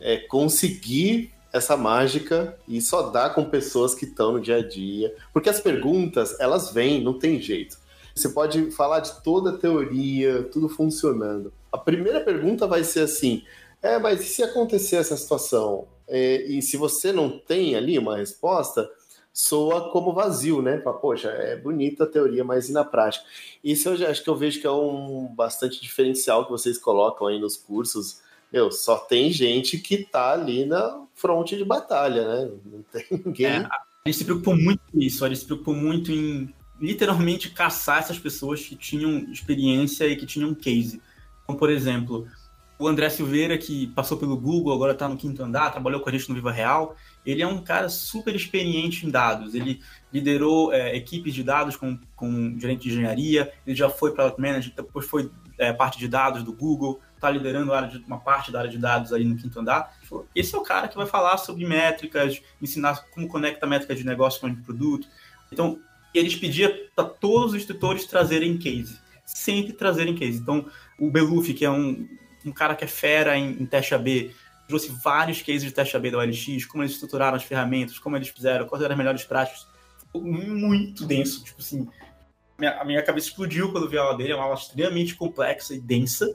é 0.00 0.16
conseguir 0.16 1.34
essa 1.52 1.76
mágica 1.76 2.56
e 2.66 2.80
só 2.80 3.10
dá 3.10 3.30
com 3.30 3.44
pessoas 3.44 3.94
que 3.94 4.04
estão 4.04 4.32
no 4.32 4.40
dia 4.40 4.56
a 4.56 4.66
dia, 4.66 5.14
porque 5.32 5.48
as 5.48 5.60
perguntas, 5.60 6.38
elas 6.38 6.72
vêm, 6.72 7.02
não 7.02 7.18
tem 7.18 7.40
jeito. 7.40 7.78
Você 8.14 8.28
pode 8.30 8.70
falar 8.72 9.00
de 9.00 9.22
toda 9.22 9.50
a 9.50 9.56
teoria, 9.56 10.42
tudo 10.44 10.68
funcionando. 10.68 11.52
A 11.70 11.78
primeira 11.78 12.20
pergunta 12.20 12.66
vai 12.66 12.82
ser 12.82 13.00
assim: 13.00 13.44
é, 13.80 13.98
mas 13.98 14.20
e 14.20 14.24
se 14.24 14.42
acontecer 14.42 14.96
essa 14.96 15.16
situação? 15.16 15.86
É, 16.06 16.42
e 16.42 16.60
se 16.60 16.76
você 16.76 17.12
não 17.12 17.38
tem 17.38 17.76
ali 17.76 17.98
uma 17.98 18.16
resposta, 18.16 18.90
soa 19.32 19.92
como 19.92 20.12
vazio, 20.12 20.60
né? 20.60 20.80
Fala, 20.80 20.98
Poxa, 20.98 21.28
é 21.28 21.56
bonita 21.56 22.04
a 22.04 22.06
teoria, 22.08 22.42
mas 22.42 22.68
e 22.68 22.72
na 22.72 22.84
prática? 22.84 23.24
Isso 23.62 23.88
eu 23.88 23.96
já, 23.96 24.10
acho 24.10 24.24
que 24.24 24.28
eu 24.28 24.36
vejo 24.36 24.60
que 24.60 24.66
é 24.66 24.70
um 24.70 25.32
bastante 25.32 25.80
diferencial 25.80 26.44
que 26.44 26.50
vocês 26.50 26.76
colocam 26.76 27.28
aí 27.28 27.38
nos 27.38 27.56
cursos. 27.56 28.20
Meu, 28.52 28.70
só 28.72 28.96
tem 28.96 29.30
gente 29.30 29.78
que 29.78 29.98
tá 29.98 30.32
ali 30.32 30.64
na 30.64 31.04
fronte 31.14 31.56
de 31.56 31.64
batalha, 31.64 32.26
né? 32.26 32.50
Não 32.64 32.82
tem 32.82 33.04
ninguém. 33.24 33.46
É, 33.46 33.58
a 33.58 34.08
gente 34.08 34.18
se 34.18 34.24
preocupou 34.24 34.56
muito 34.56 34.80
com 34.90 34.98
isso, 35.00 35.24
a 35.24 35.28
gente 35.28 35.40
se 35.40 35.46
preocupou 35.46 35.74
muito 35.74 36.10
em 36.10 36.52
literalmente 36.80 37.50
caçar 37.50 37.98
essas 37.98 38.18
pessoas 38.18 38.64
que 38.64 38.76
tinham 38.76 39.30
experiência 39.30 40.06
e 40.06 40.16
que 40.16 40.26
tinham 40.26 40.54
case. 40.54 41.02
Então, 41.42 41.56
por 41.56 41.70
exemplo, 41.70 42.26
O 42.78 42.86
André 42.86 43.10
Silveira, 43.10 43.58
que 43.58 43.88
passou 43.88 44.16
pelo 44.16 44.36
Google, 44.36 44.72
agora 44.72 44.92
está 44.92 45.08
no 45.08 45.16
quinto 45.16 45.42
andar, 45.42 45.72
trabalhou 45.72 46.00
com 46.00 46.08
a 46.08 46.12
gente 46.12 46.28
no 46.28 46.34
Viva 46.36 46.52
Real. 46.52 46.94
Ele 47.26 47.42
é 47.42 47.46
um 47.46 47.60
cara 47.60 47.88
super 47.88 48.34
experiente 48.36 49.04
em 49.04 49.10
dados. 49.10 49.52
Ele 49.52 49.80
liderou 50.12 50.72
é, 50.72 50.94
equipes 50.94 51.34
de 51.34 51.42
dados 51.42 51.76
com, 51.76 51.98
com 52.14 52.56
gerente 52.56 52.82
de 52.82 52.90
engenharia, 52.90 53.52
ele 53.66 53.74
já 53.74 53.90
foi 53.90 54.14
para 54.14 54.32
manager, 54.38 54.72
depois 54.76 55.06
foi 55.06 55.28
é, 55.58 55.72
parte 55.72 55.98
de 55.98 56.06
dados 56.06 56.44
do 56.44 56.52
Google, 56.52 57.00
está 57.18 57.30
liderando 57.30 57.72
de, 57.88 57.98
uma 58.06 58.18
parte 58.18 58.50
da 58.50 58.60
área 58.60 58.70
de 58.70 58.78
dados 58.78 59.12
aí 59.12 59.24
no 59.24 59.36
quinto 59.36 59.60
andar. 59.60 59.96
Esse 60.34 60.54
é 60.54 60.58
o 60.58 60.62
cara 60.62 60.88
que 60.88 60.96
vai 60.96 61.06
falar 61.06 61.36
sobre 61.36 61.66
métricas, 61.66 62.40
ensinar 62.62 63.04
como 63.10 63.28
conecta 63.28 63.66
métricas 63.66 63.98
de 63.98 64.06
negócio 64.06 64.40
com 64.40 64.48
o 64.48 64.56
produto. 64.62 65.06
Então, 65.52 65.80
eles 66.14 66.34
pediam 66.34 66.72
para 66.94 67.04
todos 67.04 67.52
os 67.52 67.58
instrutores 67.58 68.06
trazerem 68.06 68.56
case, 68.56 68.98
sempre 69.24 69.72
trazerem 69.72 70.14
case. 70.14 70.38
Então, 70.38 70.66
o 70.98 71.10
Beluf, 71.10 71.52
que 71.52 71.64
é 71.64 71.70
um, 71.70 72.08
um 72.44 72.52
cara 72.52 72.74
que 72.74 72.84
é 72.84 72.88
fera 72.88 73.36
em, 73.36 73.50
em 73.50 73.66
teste 73.66 73.94
AB, 73.94 74.34
trouxe 74.66 74.90
vários 75.02 75.42
cases 75.42 75.64
de 75.64 75.72
teste 75.72 75.96
AB 75.96 76.10
da 76.10 76.18
OLX, 76.18 76.64
como 76.66 76.82
eles 76.82 76.92
estruturaram 76.92 77.36
as 77.36 77.44
ferramentas, 77.44 77.98
como 77.98 78.16
eles 78.16 78.28
fizeram, 78.28 78.66
quais 78.66 78.82
eram 78.82 78.92
as 78.92 78.98
melhores 78.98 79.24
práticas. 79.24 79.66
Ficou 79.98 80.22
muito 80.22 81.04
denso, 81.06 81.44
tipo 81.44 81.60
assim, 81.60 81.88
minha, 82.58 82.80
a 82.80 82.84
minha 82.84 83.02
cabeça 83.02 83.28
explodiu 83.28 83.70
quando 83.70 83.88
vi 83.88 83.96
a 83.96 84.02
aula 84.02 84.16
dele, 84.16 84.32
é 84.32 84.34
uma 84.34 84.44
aula 84.44 84.56
extremamente 84.56 85.14
complexa 85.14 85.74
e 85.74 85.80
densa. 85.80 86.28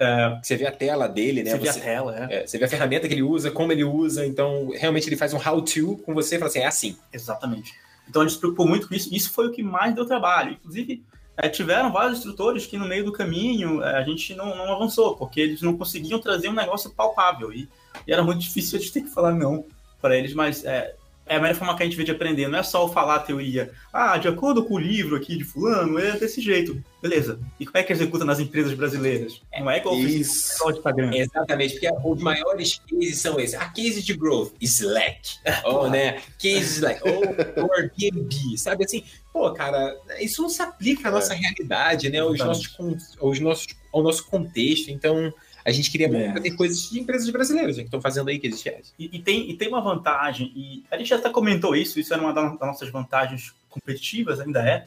É, 0.00 0.40
você 0.42 0.56
vê 0.56 0.66
a 0.66 0.72
tela 0.72 1.06
dele, 1.06 1.42
né? 1.42 1.50
Você, 1.50 1.58
você 1.58 1.62
vê 1.62 1.68
a 1.68 1.82
tela, 1.82 2.28
é. 2.30 2.36
é. 2.36 2.46
Você 2.46 2.56
vê 2.56 2.64
a 2.64 2.68
ferramenta 2.68 3.06
que 3.06 3.12
ele 3.12 3.22
usa, 3.22 3.50
como 3.50 3.70
ele 3.70 3.84
usa, 3.84 4.26
então 4.26 4.70
realmente 4.74 5.06
ele 5.06 5.16
faz 5.16 5.34
um 5.34 5.38
how-to 5.38 5.98
com 5.98 6.14
você 6.14 6.36
e 6.36 6.38
fala 6.38 6.48
assim, 6.48 6.60
é 6.60 6.66
assim. 6.66 6.96
Exatamente. 7.12 7.74
Então 8.08 8.22
a 8.22 8.24
gente 8.24 8.34
se 8.34 8.40
preocupou 8.40 8.66
muito 8.66 8.88
com 8.88 8.94
isso, 8.94 9.14
isso 9.14 9.30
foi 9.30 9.48
o 9.48 9.52
que 9.52 9.62
mais 9.62 9.94
deu 9.94 10.06
trabalho. 10.06 10.52
Inclusive, 10.52 11.04
é, 11.36 11.50
tiveram 11.50 11.92
vários 11.92 12.18
instrutores 12.18 12.66
que 12.66 12.78
no 12.78 12.88
meio 12.88 13.04
do 13.04 13.12
caminho 13.12 13.82
é, 13.82 13.98
a 13.98 14.02
gente 14.02 14.34
não, 14.34 14.56
não, 14.56 14.72
avançou, 14.74 15.16
porque 15.16 15.38
eles 15.38 15.60
não 15.60 15.76
conseguiam 15.76 16.18
trazer 16.18 16.48
um 16.48 16.54
negócio 16.54 16.90
palpável. 16.90 17.52
E, 17.52 17.68
e 18.06 18.12
era 18.12 18.22
muito 18.22 18.40
difícil 18.40 18.78
a 18.78 18.80
gente 18.80 18.92
ter 18.92 19.02
que 19.02 19.10
falar 19.10 19.32
não 19.32 19.66
para 20.00 20.16
eles, 20.16 20.32
mas 20.32 20.64
é, 20.64 20.94
é 21.30 21.36
a 21.36 21.40
melhor 21.40 21.54
forma 21.54 21.76
que 21.76 21.82
a 21.84 21.86
gente 21.86 21.96
vê 21.96 22.02
de 22.02 22.10
aprender. 22.10 22.48
Não 22.48 22.58
é 22.58 22.62
só 22.64 22.88
falar 22.88 23.14
a 23.14 23.20
teoria. 23.20 23.70
Ah, 23.92 24.18
de 24.18 24.26
acordo 24.26 24.64
com 24.64 24.74
o 24.74 24.78
livro 24.78 25.14
aqui 25.14 25.36
de 25.36 25.44
fulano, 25.44 25.96
é 25.96 26.18
desse 26.18 26.40
jeito. 26.40 26.82
Beleza. 27.00 27.38
E 27.58 27.64
como 27.64 27.78
é 27.78 27.84
que 27.84 27.92
executa 27.92 28.24
nas 28.24 28.40
empresas 28.40 28.74
brasileiras? 28.74 29.40
Não 29.56 29.70
é 29.70 29.78
igual 29.78 29.94
Isso. 29.96 30.66
o 30.66 30.72
Instagram. 30.72 31.12
Exatamente, 31.14 31.74
porque 31.74 31.88
os 32.04 32.20
maiores 32.20 32.80
cases 32.90 33.18
são 33.18 33.38
esses. 33.38 33.54
A 33.54 33.66
case 33.66 34.02
de 34.02 34.12
growth, 34.12 34.54
Slack. 34.60 35.38
ou, 35.66 35.88
né? 35.88 36.20
Case 36.36 36.74
Slack. 36.74 37.00
Ou, 37.08 37.22
ou 37.62 37.74
Airbnb. 37.74 38.58
Sabe 38.58 38.84
assim? 38.84 39.04
Pô, 39.32 39.52
cara, 39.52 39.96
isso 40.18 40.42
não 40.42 40.48
se 40.48 40.60
aplica 40.60 41.10
à 41.10 41.12
nossa 41.12 41.32
é. 41.32 41.36
realidade, 41.36 42.10
né? 42.10 42.18
Aos 42.18 42.40
nossos, 42.40 42.76
aos 43.20 43.38
nossos, 43.38 43.68
ao 43.92 44.02
nosso 44.02 44.26
contexto. 44.26 44.90
Então 44.90 45.32
a 45.64 45.70
gente 45.70 45.90
queria 45.90 46.06
é. 46.06 46.32
fazer 46.32 46.50
coisas 46.52 46.90
de 46.90 47.00
empresas 47.00 47.28
brasileiras 47.30 47.76
né, 47.76 47.82
que 47.82 47.88
estão 47.88 48.00
fazendo 48.00 48.28
aí 48.28 48.38
que 48.38 48.46
existe 48.46 48.74
e, 48.98 49.16
e, 49.16 49.18
tem, 49.20 49.50
e 49.50 49.56
tem 49.56 49.68
uma 49.68 49.80
vantagem, 49.80 50.52
e 50.54 50.84
a 50.90 50.96
gente 50.96 51.12
até 51.12 51.30
comentou 51.30 51.74
isso, 51.74 52.00
isso 52.00 52.12
era 52.12 52.22
uma 52.22 52.32
das 52.32 52.58
nossas 52.58 52.90
vantagens 52.90 53.54
competitivas, 53.68 54.40
ainda 54.40 54.66
é, 54.66 54.86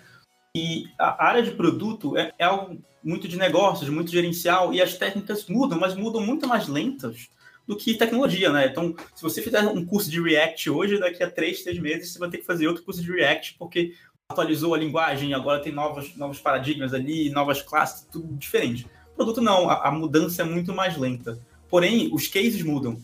e 0.55 0.86
a 0.99 1.26
área 1.26 1.41
de 1.41 1.51
produto 1.51 2.17
é, 2.17 2.32
é 2.38 2.45
algo 2.45 2.80
muito 3.03 3.28
de 3.28 3.38
negócios, 3.38 3.89
muito 3.89 4.11
gerencial, 4.11 4.74
e 4.74 4.82
as 4.82 4.97
técnicas 4.97 5.47
mudam, 5.47 5.80
mas 5.80 5.95
mudam 5.95 6.21
muito 6.21 6.47
mais 6.47 6.67
lentas 6.67 7.28
do 7.67 7.76
que 7.76 7.95
tecnologia, 7.95 8.51
né? 8.51 8.67
Então, 8.67 8.93
se 9.15 9.24
você 9.24 9.41
fizer 9.41 9.61
um 9.61 9.86
curso 9.86 10.11
de 10.11 10.21
React 10.21 10.69
hoje, 10.69 10.99
daqui 10.99 11.24
a 11.24 11.30
três, 11.30 11.63
seis 11.63 11.80
meses, 11.80 12.11
você 12.11 12.19
vai 12.19 12.30
ter 12.30 12.38
que 12.38 12.45
fazer 12.45 12.67
outro 12.67 12.84
curso 12.84 13.01
de 13.01 13.11
React, 13.11 13.55
porque 13.57 13.93
atualizou 14.30 14.74
a 14.74 14.78
linguagem, 14.78 15.34
agora 15.34 15.61
tem 15.61 15.71
novos, 15.71 16.15
novos 16.15 16.39
paradigmas 16.39 16.93
ali, 16.93 17.30
novas 17.30 17.61
classes, 17.61 18.07
tudo 18.11 18.36
diferente 18.36 18.86
produto 19.16 19.41
não, 19.41 19.70
a, 19.70 19.88
a 19.88 19.91
mudança 19.91 20.41
é 20.41 20.45
muito 20.45 20.74
mais 20.74 20.97
lenta. 20.97 21.39
Porém, 21.70 22.09
os 22.14 22.28
cases 22.28 22.61
mudam. 22.61 22.97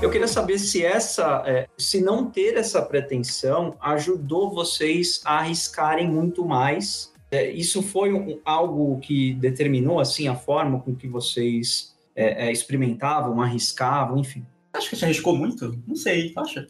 Eu 0.00 0.10
queria 0.10 0.28
saber 0.28 0.58
se 0.58 0.84
essa, 0.84 1.42
é, 1.44 1.68
se 1.76 2.00
não 2.00 2.30
ter 2.30 2.56
essa 2.56 2.80
pretensão 2.80 3.76
ajudou 3.80 4.50
vocês 4.50 5.20
a 5.24 5.38
arriscarem 5.38 6.08
muito 6.08 6.44
mais. 6.44 7.12
É, 7.30 7.50
isso 7.50 7.82
foi 7.82 8.40
algo 8.44 8.98
que 9.00 9.34
determinou 9.34 10.00
assim 10.00 10.28
a 10.28 10.34
forma 10.34 10.80
com 10.80 10.94
que 10.94 11.06
vocês 11.06 11.94
é 12.14 12.50
experimentavam, 12.50 13.40
arriscavam, 13.40 14.18
enfim. 14.18 14.44
Acho 14.78 14.90
que 14.90 14.96
você 14.96 15.04
arriscou 15.06 15.36
muito? 15.36 15.76
Não 15.86 15.96
sei, 15.96 16.32
acha? 16.36 16.68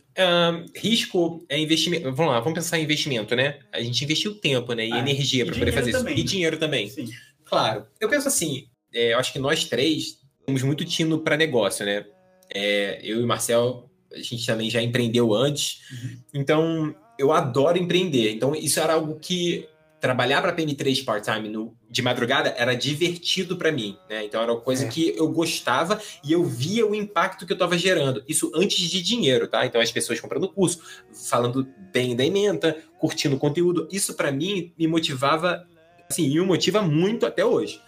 risco 0.75 1.45
é 1.49 1.59
investimento. 1.61 2.11
Vamos 2.11 2.33
lá, 2.33 2.41
vamos 2.41 2.55
pensar 2.55 2.79
em 2.79 2.85
investimento, 2.85 3.37
né? 3.37 3.59
A 3.71 3.83
gente 3.83 4.03
investiu 4.03 4.35
tempo, 4.35 4.73
né? 4.73 4.87
E 4.87 4.93
ah, 4.93 4.99
energia 4.99 5.45
para 5.45 5.55
poder 5.55 5.73
fazer 5.73 5.93
também, 5.93 6.15
isso. 6.15 6.23
E 6.23 6.27
dinheiro 6.27 6.57
também. 6.57 6.89
Sim. 6.89 7.07
Claro. 7.45 7.87
Eu 8.01 8.09
penso 8.09 8.27
assim, 8.27 8.67
é, 8.95 9.13
eu 9.13 9.19
acho 9.19 9.31
que 9.31 9.39
nós 9.39 9.65
três 9.65 10.19
temos 10.47 10.63
muito 10.63 10.87
tino 10.87 11.19
para 11.19 11.37
negócio, 11.37 11.85
né? 11.85 12.07
É, 12.53 12.99
eu 13.03 13.21
e 13.21 13.23
o 13.23 13.27
Marcel, 13.27 13.91
a 14.11 14.19
gente 14.19 14.47
também 14.47 14.71
já 14.71 14.81
empreendeu 14.81 15.35
antes. 15.35 15.81
Uhum. 15.93 16.19
Então, 16.33 16.95
eu 17.19 17.31
adoro 17.31 17.77
empreender. 17.77 18.33
Então, 18.33 18.55
isso 18.55 18.81
era 18.81 18.95
algo 18.95 19.19
que 19.21 19.69
trabalhar 20.01 20.41
para 20.41 20.55
PM3 20.55 21.05
part-time 21.05 21.73
de 21.91 22.03
madrugada 22.03 22.55
era 22.57 22.75
divertido 22.75 23.57
para 23.57 23.73
mim, 23.73 23.97
né? 24.09 24.25
Então 24.25 24.41
era 24.41 24.53
uma 24.53 24.61
coisa 24.61 24.87
é. 24.87 24.89
que 24.89 25.15
eu 25.17 25.29
gostava 25.29 26.01
e 26.25 26.33
eu 26.33 26.45
via 26.45 26.87
o 26.87 26.95
impacto 26.95 27.45
que 27.45 27.53
eu 27.53 27.57
estava 27.57 27.77
gerando. 27.77 28.23
Isso 28.29 28.51
antes 28.55 28.79
de 28.79 29.03
dinheiro, 29.03 29.49
tá? 29.49 29.67
Então 29.67 29.81
as 29.81 29.91
pessoas 29.91 30.21
comprando 30.21 30.49
curso, 30.49 30.81
falando 31.29 31.69
bem 31.93 32.15
da 32.15 32.25
ementa, 32.25 32.77
curtindo 32.99 33.37
o 33.37 33.39
conteúdo. 33.39 33.89
Isso 33.91 34.15
para 34.15 34.31
mim 34.31 34.73
me 34.79 34.87
motivava, 34.87 35.67
assim, 36.09 36.25
e 36.27 36.35
me 36.35 36.47
motiva 36.47 36.81
muito 36.83 37.27
até 37.27 37.45
hoje. 37.45 37.81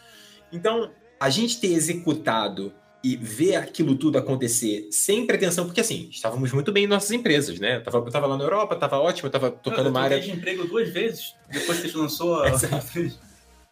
Então, 0.52 0.90
a 1.20 1.30
gente 1.30 1.60
ter 1.60 1.68
executado 1.68 2.72
e 3.02 3.16
ver 3.16 3.56
aquilo 3.56 3.94
tudo 3.94 4.18
acontecer 4.18 4.88
sem 4.90 5.26
pretensão, 5.26 5.64
porque 5.64 5.80
assim, 5.80 6.08
estávamos 6.10 6.52
muito 6.52 6.70
bem 6.70 6.84
em 6.84 6.86
nossas 6.86 7.10
empresas, 7.10 7.58
né? 7.58 7.76
Eu 7.76 7.82
tava, 7.82 7.98
eu 7.98 8.10
tava 8.10 8.26
lá 8.26 8.36
na 8.36 8.44
Europa, 8.44 8.76
tava 8.76 8.98
ótimo, 8.98 9.28
eu 9.28 9.32
tava 9.32 9.50
tocando 9.50 9.86
eu, 9.86 9.90
uma 9.90 10.00
área. 10.00 10.20
de 10.20 10.30
emprego 10.30 10.66
duas 10.66 10.88
vezes 10.90 11.34
depois 11.50 11.78
que 11.78 11.84
a 11.84 11.86
gente 11.86 11.96
lançou 11.96 12.42
a. 12.42 12.48
Exato. 12.52 13.18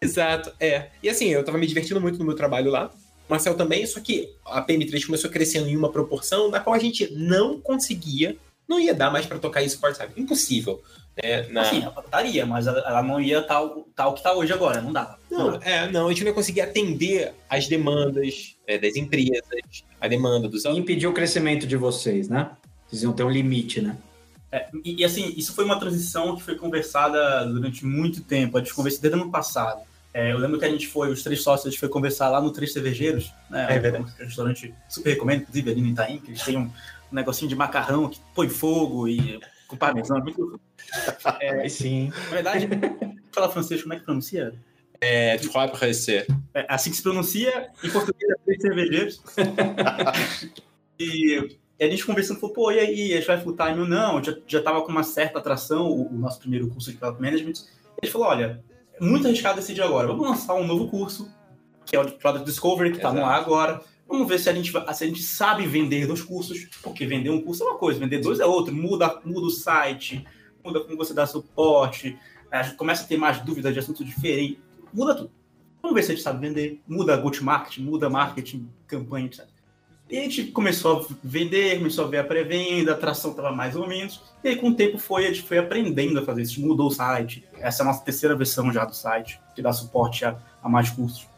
Exato, 0.00 0.52
é. 0.58 0.90
E 1.02 1.08
assim, 1.08 1.26
eu 1.26 1.44
tava 1.44 1.58
me 1.58 1.66
divertindo 1.66 2.00
muito 2.00 2.18
no 2.18 2.24
meu 2.24 2.34
trabalho 2.34 2.70
lá. 2.70 2.90
O 3.28 3.30
Marcel 3.30 3.54
também, 3.54 3.84
só 3.86 4.00
que 4.00 4.32
a 4.46 4.64
PM3 4.64 5.04
começou 5.04 5.28
crescendo 5.28 5.68
em 5.68 5.76
uma 5.76 5.92
proporção 5.92 6.50
da 6.50 6.60
qual 6.60 6.74
a 6.74 6.78
gente 6.78 7.12
não 7.12 7.60
conseguia, 7.60 8.36
não 8.66 8.80
ia 8.80 8.94
dar 8.94 9.10
mais 9.10 9.26
para 9.26 9.38
tocar 9.38 9.62
isso 9.62 9.78
part-time. 9.78 10.12
Impossível. 10.16 10.82
Né? 11.22 11.48
Na... 11.50 11.62
Assim, 11.62 11.82
ela 11.82 12.04
daria, 12.10 12.46
mas 12.46 12.66
ela 12.66 13.02
não 13.02 13.20
ia 13.20 13.42
tal, 13.42 13.86
tal 13.94 14.14
que 14.14 14.22
tá 14.22 14.32
hoje 14.32 14.52
agora, 14.52 14.80
não. 14.80 14.92
Não, 14.92 15.16
não. 15.30 15.62
É, 15.62 15.90
não, 15.90 16.06
a 16.06 16.08
gente 16.10 16.22
não 16.22 16.28
ia 16.28 16.34
conseguir 16.34 16.60
atender 16.60 17.34
as 17.48 17.66
demandas 17.66 18.56
é, 18.66 18.78
das 18.78 18.96
empresas, 18.96 19.84
a 20.00 20.08
demanda 20.08 20.48
dos 20.48 20.64
E 20.64 20.68
impedir 20.70 21.06
o 21.06 21.12
crescimento 21.12 21.66
de 21.66 21.76
vocês, 21.76 22.28
né? 22.28 22.50
Vocês 22.86 23.02
iam 23.02 23.12
ter 23.12 23.24
um 23.24 23.30
limite, 23.30 23.80
né? 23.80 23.96
É, 24.50 24.66
e, 24.84 25.02
e, 25.02 25.04
assim, 25.04 25.34
isso 25.36 25.52
foi 25.54 25.64
uma 25.64 25.78
transição 25.78 26.34
que 26.36 26.42
foi 26.42 26.56
conversada 26.56 27.44
durante 27.44 27.84
muito 27.84 28.22
tempo. 28.22 28.56
A 28.56 28.60
gente 28.60 28.72
conversou 28.72 29.02
desde 29.02 29.18
o 29.18 29.22
ano 29.22 29.30
passado. 29.30 29.82
É, 30.14 30.32
eu 30.32 30.38
lembro 30.38 30.58
que 30.58 30.64
a 30.64 30.70
gente 30.70 30.86
foi, 30.86 31.10
os 31.12 31.22
três 31.22 31.42
sócios, 31.42 31.66
a 31.66 31.70
gente 31.70 31.78
foi 31.78 31.88
conversar 31.88 32.30
lá 32.30 32.40
no 32.40 32.50
Três 32.50 32.72
Cervejeiros, 32.72 33.30
né? 33.50 33.66
É 33.68 33.78
verdade. 33.78 34.04
Um 34.04 34.24
restaurante 34.24 34.74
super 34.88 35.10
recomendo, 35.10 35.42
inclusive 35.42 35.70
ali 35.70 35.80
no 35.82 35.88
Itaim, 35.88 36.18
que 36.18 36.30
eles 36.30 36.42
têm 36.42 36.56
um, 36.56 36.62
um 36.62 37.14
negocinho 37.14 37.48
de 37.48 37.54
macarrão 37.54 38.08
que 38.08 38.18
põe 38.34 38.48
fogo 38.48 39.06
e 39.06 39.38
com 39.68 39.76
parmesão. 39.76 40.18
É 40.18 40.22
muito... 40.22 40.60
É, 41.40 41.68
sim. 41.68 42.08
Na 42.08 42.30
verdade, 42.30 42.68
fala 43.30 43.50
francês, 43.50 43.82
como 43.82 43.92
é 43.92 43.98
que 43.98 44.04
pronuncia? 44.04 44.54
É, 45.00 45.36
trois 45.36 45.70
pressés. 45.70 46.26
É 46.54 46.66
assim 46.68 46.90
que 46.90 46.96
se 46.96 47.02
pronuncia, 47.02 47.70
em 47.84 47.90
português 47.90 48.30
é 48.30 48.34
três 48.44 48.60
cervejeiros. 48.60 49.22
e 50.98 51.58
a 51.80 51.84
gente 51.84 52.04
conversando, 52.04 52.40
falou, 52.40 52.54
pô, 52.54 52.72
e 52.72 52.80
aí, 52.80 53.12
a 53.12 53.16
gente 53.16 53.26
vai 53.26 53.40
full 53.40 53.54
time 53.54 53.80
ou 53.80 53.86
não? 53.86 54.22
Já, 54.24 54.34
já 54.46 54.62
tava 54.62 54.82
com 54.82 54.90
uma 54.90 55.04
certa 55.04 55.38
atração, 55.38 55.86
o, 55.86 56.08
o 56.08 56.18
nosso 56.18 56.40
primeiro 56.40 56.68
curso 56.68 56.90
de 56.90 56.96
Product 56.96 57.22
Management. 57.22 57.64
Ele 58.02 58.10
falou, 58.10 58.28
olha, 58.28 58.64
muito 59.00 59.26
arriscado 59.26 59.56
decidir 59.56 59.82
agora, 59.82 60.08
vamos 60.08 60.26
lançar 60.26 60.54
um 60.54 60.66
novo 60.66 60.88
curso, 60.88 61.30
que 61.86 61.94
é 61.94 62.00
o 62.00 62.04
de 62.04 62.12
Product 62.12 62.44
Discovery, 62.44 62.90
que 62.90 62.96
está 62.96 63.12
no 63.12 63.24
ar 63.24 63.40
agora. 63.40 63.80
Vamos 64.08 64.26
ver 64.26 64.38
se 64.38 64.48
a, 64.48 64.54
gente, 64.54 64.72
se 64.72 65.04
a 65.04 65.06
gente 65.06 65.22
sabe 65.22 65.66
vender 65.66 66.06
dois 66.06 66.22
cursos, 66.22 66.66
porque 66.82 67.06
vender 67.06 67.28
um 67.28 67.42
curso 67.42 67.62
é 67.62 67.66
uma 67.66 67.76
coisa, 67.76 68.00
vender 68.00 68.18
dois 68.18 68.40
é 68.40 68.46
outra. 68.46 68.72
Muda, 68.72 69.20
muda 69.22 69.46
o 69.46 69.50
site, 69.50 70.24
muda 70.64 70.80
como 70.80 70.96
você 70.96 71.12
dá 71.12 71.26
suporte, 71.26 72.18
gente 72.62 72.76
começa 72.76 73.04
a 73.04 73.06
ter 73.06 73.18
mais 73.18 73.40
dúvidas 73.40 73.72
de 73.72 73.78
assuntos 73.78 74.06
diferentes, 74.06 74.58
muda 74.92 75.14
tudo. 75.14 75.30
Vamos 75.82 75.94
ver 75.94 76.02
se 76.02 76.12
a 76.12 76.14
gente 76.14 76.24
sabe 76.24 76.40
vender, 76.40 76.80
muda 76.88 77.16
go-to-market, 77.16 77.78
muda 77.78 78.08
marketing, 78.08 78.68
campanha, 78.86 79.26
etc. 79.26 79.46
E 80.10 80.18
a 80.18 80.22
gente 80.22 80.44
começou 80.44 81.00
a 81.00 81.14
vender, 81.22 81.76
começou 81.76 82.06
a 82.06 82.08
ver 82.08 82.18
a 82.18 82.24
pré-venda, 82.24 82.92
a 82.92 82.94
atração 82.94 83.32
estava 83.32 83.52
mais 83.52 83.76
ou 83.76 83.86
menos. 83.86 84.22
E 84.42 84.48
aí, 84.48 84.56
com 84.56 84.70
o 84.70 84.74
tempo, 84.74 84.98
foi, 84.98 85.26
a 85.26 85.28
gente 85.28 85.42
foi 85.42 85.58
aprendendo 85.58 86.18
a 86.18 86.24
fazer 86.24 86.42
isso. 86.42 86.62
Mudou 86.62 86.88
o 86.88 86.90
site. 86.90 87.44
Essa 87.58 87.82
é 87.82 87.84
a 87.84 87.86
nossa 87.86 88.02
terceira 88.02 88.34
versão 88.34 88.72
já 88.72 88.86
do 88.86 88.96
site, 88.96 89.38
que 89.54 89.60
dá 89.60 89.70
suporte 89.70 90.24
a, 90.24 90.38
a 90.62 90.68
mais 90.68 90.88
cursos. 90.88 91.28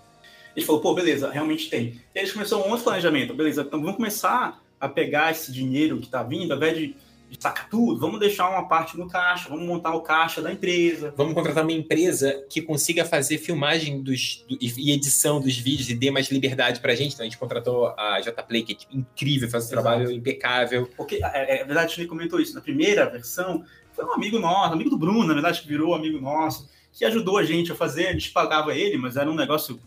Gente 0.57 0.67
falou, 0.67 0.81
pô, 0.81 0.95
beleza, 0.95 1.31
realmente 1.31 1.69
tem. 1.69 2.01
E 2.15 2.21
gente 2.21 2.33
começou 2.33 2.67
um 2.67 2.71
outro 2.71 2.85
planejamento. 2.85 3.35
Beleza, 3.35 3.63
então 3.63 3.81
vamos 3.81 3.97
começar 3.97 4.61
a 4.81 4.89
pegar 4.89 5.31
esse 5.31 5.53
dinheiro 5.53 5.99
que 5.99 6.07
está 6.07 6.23
vindo, 6.23 6.53
ao 6.53 6.57
invés 6.57 6.77
de 6.77 6.97
de 7.31 7.41
sacar 7.41 7.69
tudo, 7.69 8.01
vamos 8.01 8.19
deixar 8.19 8.51
uma 8.51 8.67
parte 8.67 8.99
no 8.99 9.09
caixa, 9.09 9.49
vamos 9.49 9.65
montar 9.65 9.95
o 9.95 10.01
caixa 10.01 10.43
da 10.43 10.53
empresa. 10.53 11.15
Vamos 11.17 11.33
contratar 11.33 11.63
uma 11.63 11.73
empresa 11.73 12.45
que 12.51 12.61
consiga 12.61 13.05
fazer 13.05 13.39
filmagem 13.39 14.03
dos, 14.03 14.45
do, 14.49 14.59
e 14.61 14.91
edição 14.91 15.41
dos 15.41 15.57
vídeos 15.57 15.89
e 15.89 15.95
dê 15.95 16.11
mais 16.11 16.29
liberdade 16.29 16.81
pra 16.81 16.93
gente. 16.93 17.15
Então 17.15 17.25
a 17.25 17.29
gente 17.29 17.39
contratou 17.39 17.95
a 17.97 18.21
JPlay, 18.21 18.65
que 18.65 18.73
é 18.73 18.97
incrível, 18.97 19.49
faz 19.49 19.65
um 19.65 19.67
Exato. 19.69 19.83
trabalho 19.83 20.11
impecável. 20.11 20.91
Porque, 20.97 21.21
é, 21.23 21.61
é 21.61 21.65
verdade, 21.65 21.93
a 21.93 21.97
gente 21.97 22.09
comentou 22.09 22.41
isso. 22.41 22.53
Na 22.53 22.61
primeira 22.61 23.09
versão, 23.09 23.65
foi 23.93 24.05
um 24.05 24.13
amigo 24.13 24.41
nosso, 24.41 24.75
amigo 24.75 24.91
do 24.91 24.99
Bruno, 24.99 25.25
na 25.25 25.35
verdade, 25.35 25.61
que 25.61 25.69
virou 25.69 25.95
amigo 25.95 26.21
nosso, 26.21 26.69
que 26.93 27.05
ajudou 27.05 27.39
a 27.39 27.45
gente 27.45 27.71
a 27.71 27.77
fazer, 27.77 28.09
a 28.09 28.13
gente 28.13 28.33
pagava 28.33 28.75
ele, 28.75 28.97
mas 28.97 29.17
era 29.17 29.31
um 29.31 29.37
negócio 29.37 29.79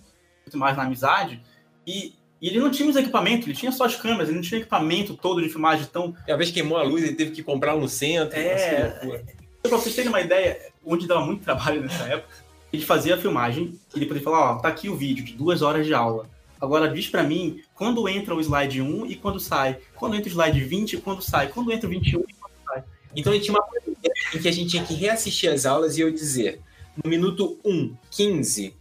mais 0.54 0.78
na 0.78 0.84
amizade. 0.84 1.41
E, 1.86 2.14
e 2.41 2.48
ele 2.50 2.60
não 2.60 2.70
tinha 2.70 2.89
os 2.89 2.96
equipamentos, 2.96 3.48
ele 3.48 3.56
tinha 3.56 3.72
só 3.72 3.86
as 3.86 3.96
câmeras, 3.96 4.28
ele 4.28 4.38
não 4.38 4.44
tinha 4.44 4.60
equipamento 4.60 5.16
todo 5.16 5.41
de 5.41 5.50
filmagem 5.50 5.86
tão. 5.86 6.16
E 6.28 6.32
uma 6.32 6.38
vez 6.38 6.52
queimou 6.52 6.78
a 6.78 6.84
luz, 6.84 7.04
ele 7.04 7.16
teve 7.16 7.32
que 7.32 7.44
comprar 7.44 7.76
um 7.76 7.82
no 7.82 7.89
centro. 7.89 8.38
É. 8.38 9.00
Que 9.00 9.06
loucura. 9.06 9.26
Pra 9.62 9.78
vocês 9.78 9.96
terem 9.96 10.10
uma 10.10 10.22
ideia, 10.22 10.60
onde 10.86 11.08
dava 11.08 11.26
muito 11.26 11.44
trabalho 11.44 11.82
nessa 11.82 12.04
época, 12.04 12.34
ele 12.72 12.84
fazia 12.84 13.16
a 13.16 13.18
filmagem 13.18 13.80
e 13.94 14.00
ele 14.00 14.06
podia 14.08 14.24
falar: 14.24 14.52
ó, 14.52 14.56
tá 14.56 14.68
aqui 14.68 14.89
o 14.89 14.96
vídeo 14.96 15.24
de 15.24 15.34
duas 15.34 15.62
horas 15.62 15.86
de 15.86 15.94
aula. 15.94 16.30
Agora 16.60 16.89
diz 16.89 17.08
pra 17.08 17.24
mim 17.24 17.62
quando 17.76 18.08
entra 18.08 18.34
o 18.34 18.39
slide 18.39 18.82
1 18.82 19.06
e 19.06 19.16
quando 19.16 19.39
sai. 19.39 19.78
Quando 19.96 20.16
entra 20.16 20.30
o 20.30 20.32
slide 20.32 20.64
20 20.64 20.94
e 20.94 20.98
quando 20.98 21.22
sai. 21.22 21.50
Quando 21.50 21.72
entra 21.72 21.88
o 21.88 21.89
21 21.89 22.22
e 22.22 22.34
quando 22.34 22.54
sai. 22.66 22.84
Então 23.16 23.32
a 23.32 23.36
gente 23.36 23.46
tinha 23.46 23.58
uma 23.58 23.66
planilha 23.66 24.14
em 24.34 24.39
que 24.39 24.48
a 24.48 24.52
gente 24.52 24.70
tinha 24.70 24.84
que 24.84 24.94
reassistir 24.94 25.52
as 25.52 25.66
aulas 25.66 25.98
e 25.98 26.02
eu 26.02 26.12
dizer, 26.12 26.62
no 27.04 27.10
minuto 27.10 27.60
1, 27.64 27.96
15, 28.10 28.74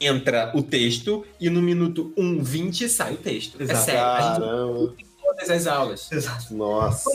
entra 0.00 0.52
o 0.54 0.62
texto 0.62 1.24
e 1.40 1.48
no 1.48 1.62
minuto 1.62 2.12
1, 2.16 2.42
20 2.42 2.88
sai 2.88 3.14
o 3.14 3.16
texto. 3.16 3.60
Exato. 3.60 3.78
É 3.78 3.82
sério, 3.82 4.02
a 4.02 4.20
gente 4.20 4.40
Caramba. 4.40 4.94
todas 5.22 5.50
as 5.50 5.66
aulas. 5.66 6.12
Exato. 6.12 6.54
Nossa. 6.54 7.10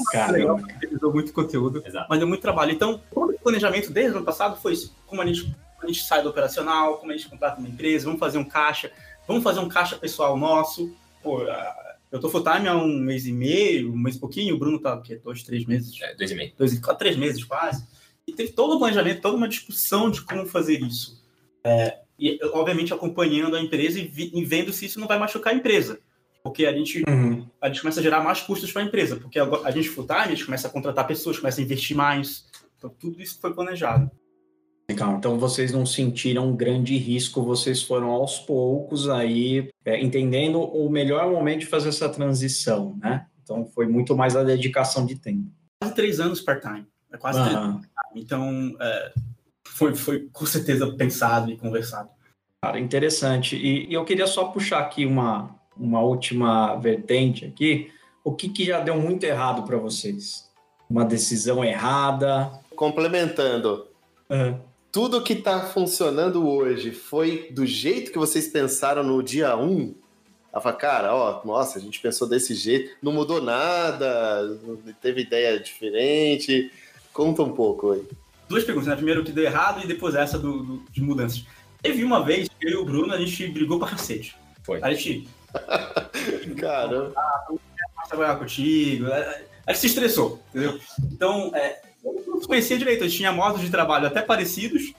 ele 0.81 0.97
deu 0.99 1.11
muito 1.11 1.33
conteúdo, 1.33 1.83
Exato. 1.85 2.07
mas 2.09 2.19
deu 2.19 2.27
muito 2.27 2.41
trabalho. 2.41 2.71
Então, 2.71 3.01
todo 3.13 3.31
o 3.31 3.39
planejamento 3.39 3.91
desde 3.91 4.13
o 4.13 4.17
ano 4.17 4.25
passado 4.25 4.59
foi 4.59 4.73
isso. 4.73 4.95
Como 5.05 5.21
a 5.21 5.25
gente, 5.25 5.55
a 5.81 5.87
gente 5.87 6.03
sai 6.03 6.21
do 6.21 6.29
operacional, 6.29 6.97
como 6.97 7.11
a 7.11 7.17
gente 7.17 7.29
contrata 7.29 7.59
uma 7.59 7.69
empresa, 7.69 8.05
vamos 8.05 8.19
fazer 8.19 8.37
um 8.37 8.45
caixa, 8.45 8.91
vamos 9.27 9.43
fazer 9.43 9.59
um 9.59 9.69
caixa 9.69 9.95
pessoal 9.97 10.37
nosso. 10.37 10.93
Pô, 11.21 11.41
eu 12.11 12.19
tô 12.19 12.29
full 12.29 12.43
time 12.43 12.67
há 12.67 12.75
um 12.75 12.97
mês 12.97 13.25
e 13.25 13.31
meio, 13.31 13.93
um 13.93 13.97
mês 13.97 14.17
e 14.17 14.19
pouquinho, 14.19 14.55
o 14.55 14.59
Bruno 14.59 14.79
tá 14.79 14.95
o 14.95 15.01
quê? 15.01 15.15
Dois, 15.23 15.43
três 15.43 15.65
meses? 15.65 15.99
É, 16.01 16.13
dois 16.15 16.29
e 16.31 16.35
meio. 16.35 16.51
Dois, 16.57 16.79
três 16.97 17.15
meses 17.15 17.43
quase. 17.43 17.87
E 18.27 18.33
teve 18.33 18.51
todo 18.51 18.75
o 18.75 18.79
planejamento, 18.79 19.21
toda 19.21 19.37
uma 19.37 19.47
discussão 19.47 20.11
de 20.11 20.21
como 20.21 20.45
fazer 20.45 20.81
isso. 20.81 21.21
É, 21.63 21.99
e, 22.21 22.39
obviamente, 22.53 22.93
acompanhando 22.93 23.55
a 23.55 23.61
empresa 23.61 23.99
e, 23.99 24.07
vi- 24.07 24.31
e 24.33 24.45
vendo 24.45 24.71
se 24.71 24.85
isso 24.85 24.99
não 24.99 25.07
vai 25.07 25.17
machucar 25.19 25.51
a 25.53 25.55
empresa. 25.57 25.99
Porque 26.43 26.65
a 26.65 26.73
gente 26.73 27.03
Uhum. 27.07 27.45
a 27.61 27.67
gente 27.67 27.81
começa 27.81 27.99
a 27.99 28.03
gerar 28.03 28.23
mais 28.23 28.41
custos 28.41 28.71
para 28.71 28.81
a 28.81 28.85
empresa, 28.85 29.15
porque 29.17 29.39
a 29.39 29.71
gente 29.71 29.89
full 29.89 30.05
time, 30.05 30.19
a 30.19 30.27
gente 30.29 30.45
começa 30.45 30.67
a 30.67 30.71
contratar 30.71 31.05
pessoas, 31.07 31.37
começa 31.37 31.59
a 31.59 31.63
investir 31.63 31.95
mais. 31.97 32.45
Então, 32.77 32.89
tudo 32.99 33.21
isso 33.21 33.39
foi 33.39 33.53
planejado. 33.53 34.09
Legal. 34.89 35.15
Então 35.17 35.37
vocês 35.39 35.71
não 35.71 35.85
sentiram 35.85 36.49
um 36.49 36.55
grande 36.55 36.97
risco, 36.97 37.41
vocês 37.43 37.81
foram 37.81 38.09
aos 38.09 38.39
poucos 38.39 39.07
aí 39.07 39.69
é, 39.85 40.01
entendendo 40.01 40.59
o 40.59 40.89
melhor 40.89 41.29
momento 41.31 41.61
de 41.61 41.65
fazer 41.67 41.89
essa 41.89 42.09
transição, 42.09 42.97
né? 43.01 43.25
Então 43.43 43.65
foi 43.65 43.87
muito 43.87 44.15
mais 44.17 44.35
a 44.35 44.43
dedicação 44.43 45.05
de 45.05 45.15
tempo. 45.15 45.49
Quase 45.81 45.95
três 45.95 46.19
anos 46.19 46.41
part-time. 46.41 46.85
É 47.13 47.17
quase 47.17 47.39
anos. 47.39 47.85
Então, 48.15 48.75
é, 48.81 49.13
foi, 49.81 49.95
foi 49.95 50.29
com 50.31 50.45
certeza 50.45 50.91
pensado 50.95 51.51
e 51.51 51.57
conversado. 51.57 52.09
Cara, 52.61 52.79
interessante. 52.79 53.55
E, 53.55 53.89
e 53.89 53.93
eu 53.93 54.05
queria 54.05 54.27
só 54.27 54.45
puxar 54.45 54.79
aqui 54.79 55.05
uma, 55.05 55.55
uma 55.75 56.01
última 56.01 56.75
vertente 56.75 57.45
aqui. 57.45 57.91
O 58.23 58.31
que, 58.31 58.49
que 58.49 58.65
já 58.65 58.79
deu 58.79 58.95
muito 58.95 59.23
errado 59.23 59.63
para 59.63 59.77
vocês? 59.77 60.47
Uma 60.87 61.03
decisão 61.03 61.63
errada? 61.63 62.51
Complementando, 62.75 63.87
Aham. 64.29 64.59
tudo 64.91 65.23
que 65.23 65.35
tá 65.35 65.61
funcionando 65.61 66.47
hoje 66.47 66.91
foi 66.91 67.49
do 67.51 67.65
jeito 67.65 68.11
que 68.11 68.19
vocês 68.19 68.47
pensaram 68.47 69.03
no 69.03 69.23
dia 69.23 69.55
1? 69.55 69.95
Ela 70.53 70.61
fala, 70.61 70.75
cara, 70.75 71.15
ó, 71.15 71.41
nossa, 71.45 71.79
a 71.79 71.81
gente 71.81 71.99
pensou 71.99 72.27
desse 72.27 72.53
jeito, 72.53 72.97
não 73.01 73.11
mudou 73.11 73.41
nada, 73.41 74.43
não 74.63 74.77
teve 75.01 75.21
ideia 75.21 75.59
diferente. 75.59 76.71
Conta 77.13 77.41
um 77.41 77.51
pouco 77.53 77.91
aí. 77.91 78.05
Duas 78.51 78.63
perguntas, 78.63 78.87
né? 78.87 78.95
Primeiro 78.95 79.21
o 79.21 79.23
que 79.23 79.31
deu 79.31 79.43
errado 79.43 79.83
e 79.83 79.87
depois 79.87 80.13
essa 80.15 80.37
do, 80.37 80.63
do- 80.63 80.83
de 80.91 81.01
mudanças. 81.01 81.43
Teve 81.81 82.03
uma 82.03 82.23
vez, 82.23 82.47
eu 82.61 82.69
e 82.71 82.75
o 82.75 82.85
Bruno, 82.85 83.13
a 83.13 83.17
gente 83.17 83.47
brigou 83.47 83.79
pra 83.79 83.89
cacete. 83.89 84.35
Foi. 84.63 84.79
A 84.83 84.93
gente 84.93 85.27
Caramba. 86.59 87.13
vai 87.95 88.07
trabalhar 88.07 88.35
contigo. 88.35 89.07
é, 89.07 89.43
A 89.65 89.71
gente 89.71 89.81
se 89.81 89.87
estressou, 89.87 90.41
entendeu? 90.49 90.79
Então, 91.11 91.51
é, 91.55 91.81
eu 92.03 92.23
não 92.27 92.41
conhecia 92.41 92.77
direito, 92.77 93.03
a 93.03 93.07
gente 93.07 93.17
tinha 93.17 93.31
modos 93.31 93.61
de 93.61 93.69
trabalho 93.69 94.07
até 94.07 94.21
parecidos, 94.21 94.93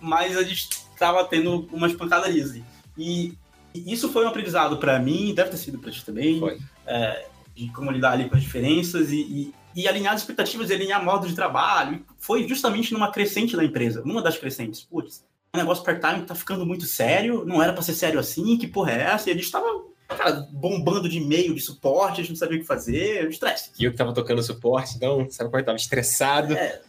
mas 0.00 0.36
a 0.36 0.42
gente 0.42 0.68
estava 0.92 1.24
tendo 1.24 1.68
umas 1.72 1.92
pancadarias 1.92 2.50
ali. 2.50 2.64
E, 2.96 3.34
isso 3.74 4.08
foi 4.12 4.24
um 4.24 4.28
aprendizado 4.28 4.76
para 4.78 4.98
mim, 5.00 5.34
deve 5.34 5.50
ter 5.50 5.56
sido 5.56 5.78
para 5.78 5.90
ti 5.90 6.04
também, 6.04 6.40
é, 6.86 7.26
de 7.56 7.68
como 7.72 7.90
lidar 7.90 8.12
ali 8.12 8.28
com 8.28 8.36
as 8.36 8.42
diferenças 8.42 9.10
e, 9.10 9.16
e, 9.20 9.54
e 9.74 9.88
alinhar 9.88 10.14
as 10.14 10.20
expectativas 10.20 10.70
e 10.70 10.74
alinhar 10.74 11.04
modos 11.04 11.28
de 11.28 11.34
trabalho. 11.34 12.04
Foi 12.18 12.46
justamente 12.48 12.92
numa 12.92 13.10
crescente 13.10 13.56
da 13.56 13.64
empresa, 13.64 14.02
numa 14.04 14.22
das 14.22 14.36
crescentes. 14.36 14.82
Putz, 14.82 15.24
o 15.52 15.56
negócio 15.56 15.84
part-time 15.84 16.24
tá 16.26 16.34
ficando 16.34 16.64
muito 16.66 16.84
sério, 16.84 17.44
não 17.44 17.62
era 17.62 17.72
para 17.72 17.82
ser 17.82 17.94
sério 17.94 18.18
assim, 18.18 18.56
que 18.56 18.66
porra 18.66 18.92
é 18.92 19.02
essa? 19.02 19.28
E 19.28 19.32
a 19.32 19.36
gente 19.36 19.50
tava, 19.50 19.66
cara, 20.08 20.48
bombando 20.52 21.08
de 21.08 21.18
e-mail, 21.18 21.54
de 21.54 21.60
suporte, 21.60 22.20
a 22.20 22.24
gente 22.24 22.30
não 22.30 22.36
sabia 22.36 22.58
o 22.58 22.60
que 22.60 22.66
fazer, 22.66 23.28
estresse. 23.28 23.70
E 23.78 23.84
eu 23.84 23.90
que 23.90 23.96
tava 23.96 24.12
tocando 24.12 24.42
suporte, 24.42 24.96
então, 24.96 25.28
sabe 25.30 25.50
qual? 25.50 25.60
Eu 25.60 25.66
tava 25.66 25.76
estressado. 25.76 26.54
É, 26.54 26.80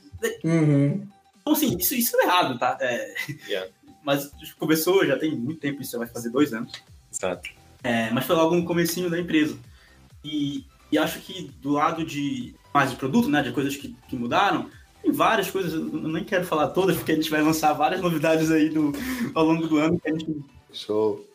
Uhum. 0.43 1.07
Então, 1.41 1.53
assim, 1.53 1.77
isso, 1.77 1.93
isso 1.93 2.17
é 2.17 2.23
errado, 2.23 2.57
tá? 2.57 2.77
É, 2.81 3.13
Yeah. 3.47 3.71
Mas 4.03 4.31
começou, 4.59 5.05
já 5.05 5.17
tem 5.17 5.35
muito 5.35 5.59
tempo, 5.59 5.81
isso 5.81 5.97
vai 5.97 6.07
fazer 6.07 6.29
dois 6.29 6.53
anos. 6.53 6.71
Exato. 7.11 7.49
É, 7.83 8.11
mas 8.11 8.25
foi 8.25 8.35
logo 8.35 8.55
no 8.55 8.63
comecinho 8.63 9.09
da 9.09 9.19
empresa. 9.19 9.57
E, 10.23 10.63
e 10.91 10.97
acho 10.97 11.19
que 11.21 11.51
do 11.59 11.71
lado 11.71 12.05
de 12.05 12.55
mais 12.75 12.91
de 12.91 12.97
produto, 12.97 13.29
né, 13.29 13.41
de 13.41 13.53
coisas 13.53 13.77
que, 13.77 13.95
que 14.09 14.17
mudaram, 14.17 14.69
tem 15.01 15.09
várias 15.09 15.49
coisas, 15.49 15.73
eu 15.73 16.09
nem 16.09 16.25
quero 16.25 16.43
falar 16.43 16.67
todas, 16.67 16.97
porque 16.97 17.13
a 17.13 17.15
gente 17.15 17.29
vai 17.29 17.41
lançar 17.41 17.71
várias 17.71 18.01
novidades 18.01 18.51
aí 18.51 18.67
do, 18.67 18.91
ao 19.33 19.45
longo 19.45 19.65
do 19.65 19.77
ano, 19.77 19.97
que 19.97 20.09
a 20.09 20.11
gente 20.11 20.43
Show. 20.73 21.25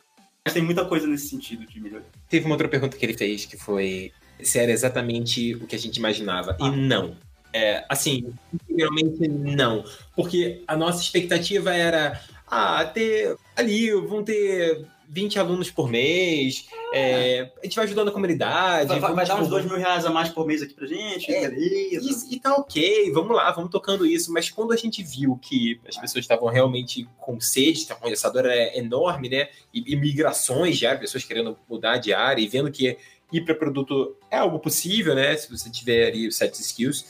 mas 0.44 0.52
tem 0.52 0.62
muita 0.62 0.84
coisa 0.84 1.06
nesse 1.06 1.30
sentido 1.30 1.66
de 1.66 1.80
melhoria. 1.80 2.06
Teve 2.28 2.44
uma 2.44 2.54
outra 2.54 2.68
pergunta 2.68 2.94
que 2.94 3.06
ele 3.06 3.16
fez 3.16 3.46
que 3.46 3.56
foi 3.56 4.12
se 4.42 4.58
era 4.58 4.70
exatamente 4.70 5.54
o 5.54 5.66
que 5.66 5.74
a 5.74 5.78
gente 5.78 5.96
imaginava. 5.96 6.56
Ah. 6.60 6.66
E 6.66 6.76
não. 6.76 7.16
É, 7.54 7.84
assim, 7.88 8.32
realmente 8.68 9.26
não. 9.26 9.82
Porque 10.14 10.62
a 10.68 10.76
nossa 10.76 11.00
expectativa 11.02 11.74
era 11.74 12.20
ah, 12.46 12.84
ter 12.84 13.34
ali, 13.56 13.90
vão 13.92 14.22
ter 14.22 14.86
20 15.12 15.38
alunos 15.40 15.70
por 15.70 15.90
mês, 15.90 16.68
é, 16.94 17.50
a 17.60 17.64
gente 17.66 17.74
vai 17.74 17.84
ajudando 17.84 18.08
a 18.08 18.12
comunidade. 18.12 18.88
Vai, 18.88 19.00
vai- 19.00 19.26
dar 19.26 19.40
uns 19.42 19.48
dois 19.48 19.64
mil 19.64 19.76
reais 19.76 20.06
a 20.06 20.10
mais 20.10 20.28
por 20.28 20.46
mês 20.46 20.62
aqui 20.62 20.72
pra 20.72 20.86
gente, 20.86 21.32
É. 21.32 21.52
E, 21.52 21.98
e 22.30 22.38
tá 22.40 22.54
ok, 22.54 23.10
vamos 23.12 23.34
lá, 23.36 23.50
vamos 23.50 23.70
tocando 23.70 24.06
isso. 24.06 24.32
Mas 24.32 24.48
quando 24.48 24.72
a 24.72 24.76
gente 24.76 25.02
viu 25.02 25.36
que 25.42 25.80
as 25.88 25.96
pessoas 25.96 26.24
estavam 26.24 26.48
realmente 26.48 27.08
com 27.18 27.40
sede, 27.40 27.84
que 27.86 27.92
a 27.92 27.96
condensadora 27.96 28.54
é 28.54 28.78
enorme, 28.78 29.28
né? 29.28 29.48
E, 29.74 29.92
e 29.92 29.96
migrações 29.96 30.80
área, 30.82 31.00
pessoas 31.00 31.24
querendo 31.24 31.58
mudar 31.68 31.96
de 31.98 32.12
área 32.12 32.40
e 32.40 32.46
vendo 32.46 32.70
que 32.70 32.96
ir 33.32 33.44
para 33.44 33.54
produto 33.54 34.16
é 34.30 34.36
algo 34.38 34.58
possível, 34.58 35.14
né? 35.14 35.36
Se 35.36 35.50
você 35.50 35.68
tiver 35.70 36.06
ali 36.08 36.28
os 36.28 36.36
sete 36.36 36.60
skills. 36.60 37.04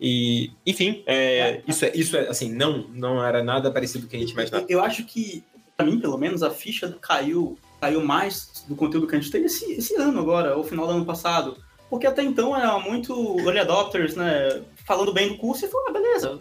E, 0.00 0.50
enfim, 0.66 1.02
é, 1.06 1.62
isso, 1.68 1.84
é, 1.84 1.92
isso 1.94 2.16
é 2.16 2.28
assim, 2.28 2.52
não, 2.52 2.88
não 2.88 3.24
era 3.24 3.42
nada 3.44 3.70
parecido 3.70 4.00
com 4.00 4.06
o 4.06 4.10
que 4.10 4.16
a 4.16 4.20
gente 4.20 4.32
imaginava. 4.32 4.66
Eu 4.68 4.82
acho 4.82 5.04
que, 5.04 5.44
pra 5.76 5.86
mim, 5.86 5.98
pelo 5.98 6.16
menos, 6.16 6.42
a 6.42 6.50
ficha 6.50 6.96
caiu, 7.00 7.58
caiu 7.80 8.04
mais 8.04 8.64
do 8.68 8.76
conteúdo 8.76 9.06
que 9.06 9.16
a 9.16 9.20
gente 9.20 9.30
teve 9.30 9.46
esse, 9.46 9.72
esse 9.72 9.94
ano 9.96 10.20
agora, 10.20 10.56
ou 10.56 10.64
final 10.64 10.86
do 10.86 10.92
ano 10.92 11.04
passado. 11.04 11.56
Porque 11.90 12.06
até 12.06 12.22
então 12.22 12.56
era 12.56 12.78
muito 12.78 13.38
early 13.40 13.58
adopters, 13.58 14.14
né? 14.14 14.62
Falando 14.86 15.12
bem 15.12 15.28
do 15.28 15.38
curso 15.38 15.64
e 15.64 15.68
falou, 15.68 15.86
ah, 15.88 15.92
beleza. 15.92 16.40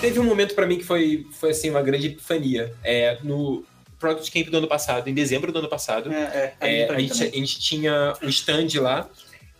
Teve 0.00 0.20
um 0.20 0.24
momento 0.24 0.54
para 0.54 0.66
mim 0.66 0.78
que 0.78 0.84
foi, 0.84 1.26
foi 1.32 1.50
assim, 1.50 1.70
uma 1.70 1.82
grande 1.82 2.08
epifania. 2.08 2.74
É, 2.84 3.18
no 3.22 3.64
Product 3.98 4.30
Camp 4.30 4.50
do 4.50 4.58
ano 4.58 4.68
passado, 4.68 5.08
em 5.08 5.14
dezembro 5.14 5.50
do 5.50 5.58
ano 5.58 5.68
passado, 5.68 6.12
É, 6.12 6.54
é, 6.60 6.82
É, 6.82 6.90
a, 6.90 6.98
gente, 6.98 7.22
a 7.22 7.26
gente 7.26 7.58
tinha 7.60 8.14
o 8.22 8.28
stand 8.28 8.80
lá 8.80 9.08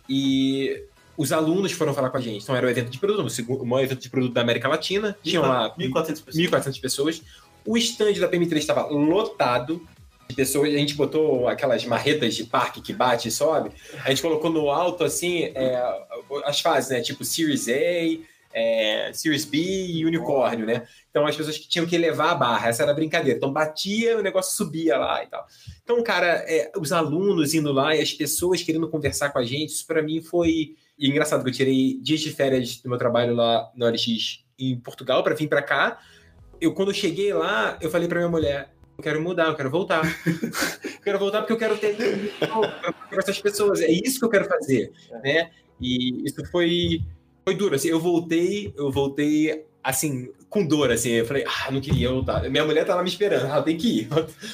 e 0.07 0.83
os 1.19 1.31
alunos 1.33 1.71
foram 1.73 1.93
falar 1.93 2.09
com 2.09 2.17
a 2.17 2.21
gente. 2.21 2.43
Então 2.43 2.55
era 2.55 2.65
o 2.65 2.69
evento 2.69 2.89
de 2.89 2.97
produto, 2.97 3.25
o 3.25 3.29
segundo- 3.29 3.61
o 3.61 3.65
maior 3.65 3.83
evento 3.83 3.99
de 4.01 4.09
produto 4.09 4.33
da 4.33 4.41
América 4.41 4.67
Latina. 4.69 5.17
Tinham 5.21 5.43
lá 5.43 5.75
1.400 5.77 6.21
pessoas. 6.21 6.35
1.400 6.35 6.79
pessoas. 6.79 7.21
O 7.65 7.77
stand 7.77 8.13
da 8.13 8.27
PM3 8.29 8.57
estava 8.57 8.87
lotado 8.87 9.85
de 10.29 10.33
pessoas. 10.35 10.69
A 10.73 10.77
gente 10.77 10.93
botou 10.95 11.47
aquelas 11.47 11.83
marretas 11.83 12.35
de 12.35 12.45
parque 12.45 12.81
que 12.81 12.93
bate 12.93 13.27
e 13.27 13.31
sobe. 13.31 13.69
A 14.05 14.09
gente 14.09 14.21
colocou 14.21 14.49
no 14.49 14.69
alto, 14.69 15.03
assim, 15.03 15.43
é, 15.53 15.83
as 16.45 16.61
fases, 16.61 16.89
né? 16.91 17.01
Tipo 17.01 17.25
Series 17.25 17.67
A, 17.67 17.71
é, 18.53 19.11
Series 19.13 19.45
B 19.45 19.57
e 19.57 20.05
unicórnio, 20.05 20.65
né? 20.65 20.87
Então 21.09 21.25
as 21.25 21.35
pessoas 21.35 21.57
que 21.57 21.67
tinham 21.67 21.85
que 21.85 21.95
elevar 21.95 22.31
a 22.31 22.35
barra, 22.35 22.69
essa 22.69 22.83
era 22.83 22.91
a 22.91 22.95
brincadeira. 22.95 23.37
Então 23.37 23.51
batia, 23.51 24.17
o 24.17 24.21
negócio 24.21 24.55
subia 24.55 24.97
lá 24.97 25.23
e 25.23 25.27
tal. 25.27 25.45
Então, 25.83 26.01
cara, 26.03 26.43
é, 26.47 26.71
os 26.77 26.91
alunos 26.91 27.53
indo 27.53 27.71
lá 27.71 27.95
e 27.95 28.01
as 28.01 28.13
pessoas 28.13 28.63
querendo 28.63 28.89
conversar 28.89 29.29
com 29.29 29.39
a 29.39 29.43
gente, 29.43 29.69
isso 29.69 29.85
para 29.85 30.01
mim 30.01 30.21
foi 30.21 30.75
e 30.97 31.09
engraçado 31.09 31.43
que 31.43 31.49
eu 31.49 31.53
tirei 31.53 31.97
dias 32.01 32.19
de 32.19 32.31
férias 32.31 32.77
do 32.77 32.89
meu 32.89 32.97
trabalho 32.97 33.33
lá 33.33 33.71
no 33.73 33.85
OLX 33.85 34.43
em 34.59 34.77
Portugal 34.77 35.23
para 35.23 35.33
vir 35.33 35.47
para 35.47 35.61
cá. 35.61 35.99
Eu 36.59 36.73
quando 36.73 36.89
eu 36.89 36.93
cheguei 36.93 37.33
lá, 37.33 37.77
eu 37.79 37.89
falei 37.89 38.07
para 38.07 38.19
minha 38.19 38.29
mulher, 38.29 38.73
eu 38.97 39.03
quero 39.03 39.21
mudar, 39.21 39.47
eu 39.47 39.55
quero 39.55 39.69
voltar. 39.69 40.03
eu 40.25 41.01
quero 41.01 41.17
voltar 41.17 41.39
porque 41.39 41.53
eu 41.53 41.57
quero 41.57 41.77
ter 41.77 41.95
com 43.09 43.17
essas 43.17 43.39
pessoas. 43.39 43.79
É 43.79 43.89
isso 43.89 44.19
que 44.19 44.25
eu 44.25 44.29
quero 44.29 44.45
fazer, 44.45 44.91
né? 45.23 45.51
E 45.79 46.25
isso 46.25 46.45
foi 46.51 47.01
foi 47.43 47.55
duro, 47.55 47.75
assim, 47.75 47.89
eu 47.89 47.99
voltei, 47.99 48.73
eu 48.77 48.91
voltei 48.91 49.65
assim, 49.83 50.29
com 50.49 50.65
dor, 50.65 50.91
assim, 50.91 51.09
eu 51.09 51.25
falei, 51.25 51.43
ah, 51.45 51.71
não 51.71 51.81
queria 51.81 52.09
voltar. 52.09 52.47
Minha 52.49 52.65
mulher 52.65 52.85
tava 52.85 53.01
me 53.01 53.09
esperando, 53.09 53.45
ela 53.45 53.57
ah, 53.57 53.61
tem 53.61 53.77
que 53.77 54.01
ir, 54.01 54.09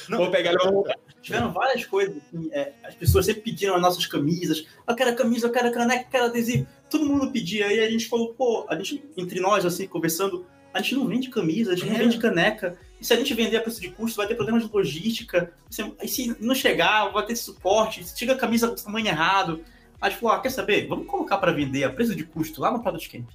não, 0.08 0.18
vou 0.18 0.30
pegar 0.30 0.50
ela 0.50 0.68
e 0.68 0.72
voltar. 0.72 0.94
Tiveram 1.20 1.52
várias 1.52 1.84
coisas, 1.84 2.16
assim, 2.16 2.48
é, 2.52 2.72
as 2.84 2.94
pessoas 2.94 3.26
sempre 3.26 3.42
pediram 3.42 3.74
as 3.74 3.82
nossas 3.82 4.06
camisas, 4.06 4.66
eu 4.86 4.94
quero 4.94 5.16
camisa, 5.16 5.46
eu 5.46 5.52
quero 5.52 5.72
caneca, 5.72 6.04
eu 6.04 6.10
quero 6.10 6.24
adesivo, 6.26 6.66
todo 6.88 7.04
mundo 7.04 7.32
pedia, 7.32 7.66
aí 7.66 7.80
a 7.80 7.90
gente 7.90 8.06
falou, 8.06 8.32
pô, 8.34 8.66
a 8.68 8.76
gente, 8.76 9.02
entre 9.16 9.40
nós, 9.40 9.66
assim, 9.66 9.86
conversando, 9.88 10.46
a 10.72 10.80
gente 10.80 10.94
não 10.94 11.06
vende 11.06 11.28
camisa, 11.28 11.72
a 11.72 11.74
gente 11.74 11.88
é. 11.88 11.92
não 11.92 11.98
vende 11.98 12.18
caneca, 12.18 12.78
e 13.00 13.04
se 13.04 13.12
a 13.12 13.16
gente 13.16 13.34
vender 13.34 13.56
a 13.56 13.60
preço 13.60 13.80
de 13.80 13.90
custo, 13.90 14.16
vai 14.18 14.28
ter 14.28 14.36
problemas 14.36 14.64
de 14.64 14.72
logística, 14.72 15.52
e 16.00 16.08
se 16.08 16.36
não 16.38 16.54
chegar, 16.54 17.08
vai 17.08 17.26
ter 17.26 17.34
suporte, 17.34 18.04
se 18.04 18.16
chega 18.16 18.34
a 18.34 18.38
camisa 18.38 18.68
com 18.68 18.76
tamanho 18.76 19.08
errado, 19.08 19.64
a 20.06 20.10
gente 20.10 20.20
falou, 20.20 20.36
ah, 20.36 20.40
quer 20.40 20.50
saber? 20.50 20.86
Vamos 20.86 21.06
colocar 21.06 21.38
para 21.38 21.52
vender 21.52 21.84
a 21.84 21.90
preço 21.90 22.14
de 22.14 22.24
custo 22.24 22.60
lá 22.60 22.70
no 22.70 22.82
Product 22.82 23.08
Camp. 23.10 23.28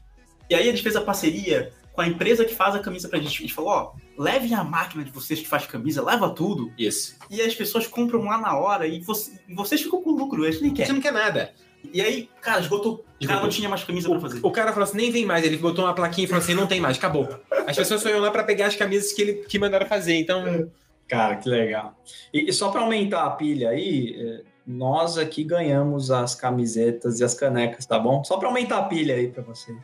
E 0.49 0.55
aí 0.55 0.67
a 0.67 0.71
gente 0.71 0.83
fez 0.83 0.95
a 0.95 1.01
parceria 1.01 1.71
com 1.93 2.01
a 2.01 2.07
empresa 2.07 2.45
que 2.45 2.53
faz 2.53 2.75
a 2.75 2.79
camisa 2.79 3.07
pra 3.07 3.19
gente. 3.19 3.37
A 3.37 3.41
gente 3.41 3.53
falou, 3.53 3.71
ó, 3.71 3.93
levem 4.17 4.53
a 4.53 4.63
máquina 4.63 5.03
de 5.03 5.11
vocês 5.11 5.39
que 5.39 5.47
faz 5.47 5.65
camisa, 5.65 6.03
leva 6.03 6.29
tudo. 6.29 6.71
Isso. 6.77 7.15
E 7.29 7.41
as 7.41 7.55
pessoas 7.55 7.87
compram 7.87 8.23
lá 8.23 8.37
na 8.37 8.57
hora 8.57 8.87
e, 8.87 8.99
você, 8.99 9.39
e 9.47 9.53
vocês 9.53 9.81
ficam 9.81 10.01
com 10.01 10.11
lucro, 10.11 10.43
a 10.43 10.51
gente 10.51 10.63
nem 10.63 10.73
quer. 10.73 10.85
Você 10.87 10.93
não 10.93 11.01
quer 11.01 11.13
nada. 11.13 11.53
E 11.93 12.01
aí, 12.01 12.29
cara, 12.41 12.61
esgotou. 12.61 13.05
O 13.21 13.27
cara 13.27 13.41
não 13.41 13.49
tinha 13.49 13.67
mais 13.67 13.83
camisa 13.83 14.07
o, 14.07 14.11
pra 14.11 14.21
fazer. 14.21 14.39
O 14.43 14.51
cara 14.51 14.71
falou 14.71 14.83
assim, 14.83 14.97
nem 14.97 15.11
vem 15.11 15.25
mais. 15.25 15.43
Ele 15.43 15.57
botou 15.57 15.85
uma 15.85 15.93
plaquinha 15.93 16.25
e 16.25 16.27
falou 16.27 16.43
assim, 16.43 16.53
não 16.53 16.67
tem 16.67 16.79
mais, 16.79 16.97
acabou. 16.97 17.27
As 17.65 17.75
pessoas 17.75 18.03
foram 18.03 18.19
lá 18.19 18.31
para 18.31 18.43
pegar 18.43 18.67
as 18.67 18.75
camisas 18.75 19.11
que 19.13 19.21
ele 19.21 19.33
que 19.45 19.59
mandaram 19.59 19.87
fazer, 19.87 20.15
então... 20.15 20.69
Cara, 21.07 21.35
que 21.35 21.49
legal. 21.49 21.97
E, 22.33 22.49
e 22.49 22.53
só 22.53 22.69
para 22.69 22.81
aumentar 22.81 23.25
a 23.25 23.31
pilha 23.31 23.69
aí, 23.69 24.15
é, 24.17 24.50
nós 24.71 25.17
aqui 25.17 25.43
ganhamos 25.43 26.11
as 26.11 26.33
camisetas 26.33 27.19
e 27.19 27.23
as 27.23 27.33
canecas, 27.33 27.85
tá 27.85 27.99
bom? 27.99 28.23
Só 28.23 28.37
para 28.37 28.47
aumentar 28.47 28.77
a 28.77 28.83
pilha 28.83 29.15
aí 29.15 29.27
para 29.27 29.43
você. 29.43 29.75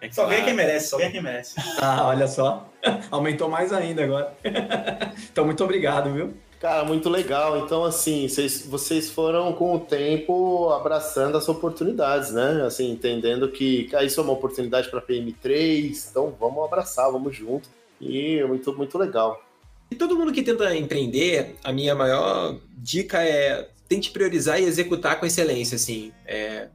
É 0.00 0.10
só 0.10 0.26
ganha 0.26 0.42
quem 0.42 0.54
merece, 0.54 0.88
só 0.88 0.96
ganha 0.96 1.10
quem 1.10 1.22
merece. 1.22 1.54
Ah, 1.80 2.06
olha 2.08 2.26
só. 2.26 2.68
Aumentou 3.10 3.48
mais 3.48 3.72
ainda 3.72 4.02
agora. 4.02 4.34
então, 5.30 5.44
muito 5.44 5.62
obrigado, 5.62 6.12
viu? 6.12 6.32
Cara, 6.58 6.84
muito 6.84 7.08
legal. 7.08 7.58
Então, 7.58 7.84
assim, 7.84 8.28
vocês, 8.28 8.66
vocês 8.66 9.10
foram 9.10 9.52
com 9.52 9.74
o 9.74 9.80
tempo 9.80 10.70
abraçando 10.70 11.36
as 11.36 11.48
oportunidades, 11.48 12.32
né? 12.32 12.62
Assim, 12.66 12.90
entendendo 12.90 13.48
que 13.50 13.88
ah, 13.94 14.02
isso 14.02 14.20
é 14.20 14.22
uma 14.22 14.32
oportunidade 14.32 14.88
para 14.90 15.02
PM3, 15.02 16.08
então 16.10 16.34
vamos 16.38 16.64
abraçar, 16.64 17.10
vamos 17.10 17.36
junto. 17.36 17.68
E 18.00 18.42
muito, 18.44 18.74
muito 18.76 18.96
legal. 18.96 19.42
E 19.90 19.96
todo 19.96 20.16
mundo 20.16 20.32
que 20.32 20.42
tenta 20.42 20.74
empreender, 20.74 21.56
a 21.64 21.72
minha 21.72 21.94
maior 21.94 22.56
dica 22.76 23.22
é 23.22 23.68
tente 23.90 24.12
priorizar 24.12 24.60
e 24.60 24.64
executar 24.64 25.18
com 25.18 25.26
excelência, 25.26 25.74
assim. 25.74 26.12
É, 26.24 26.68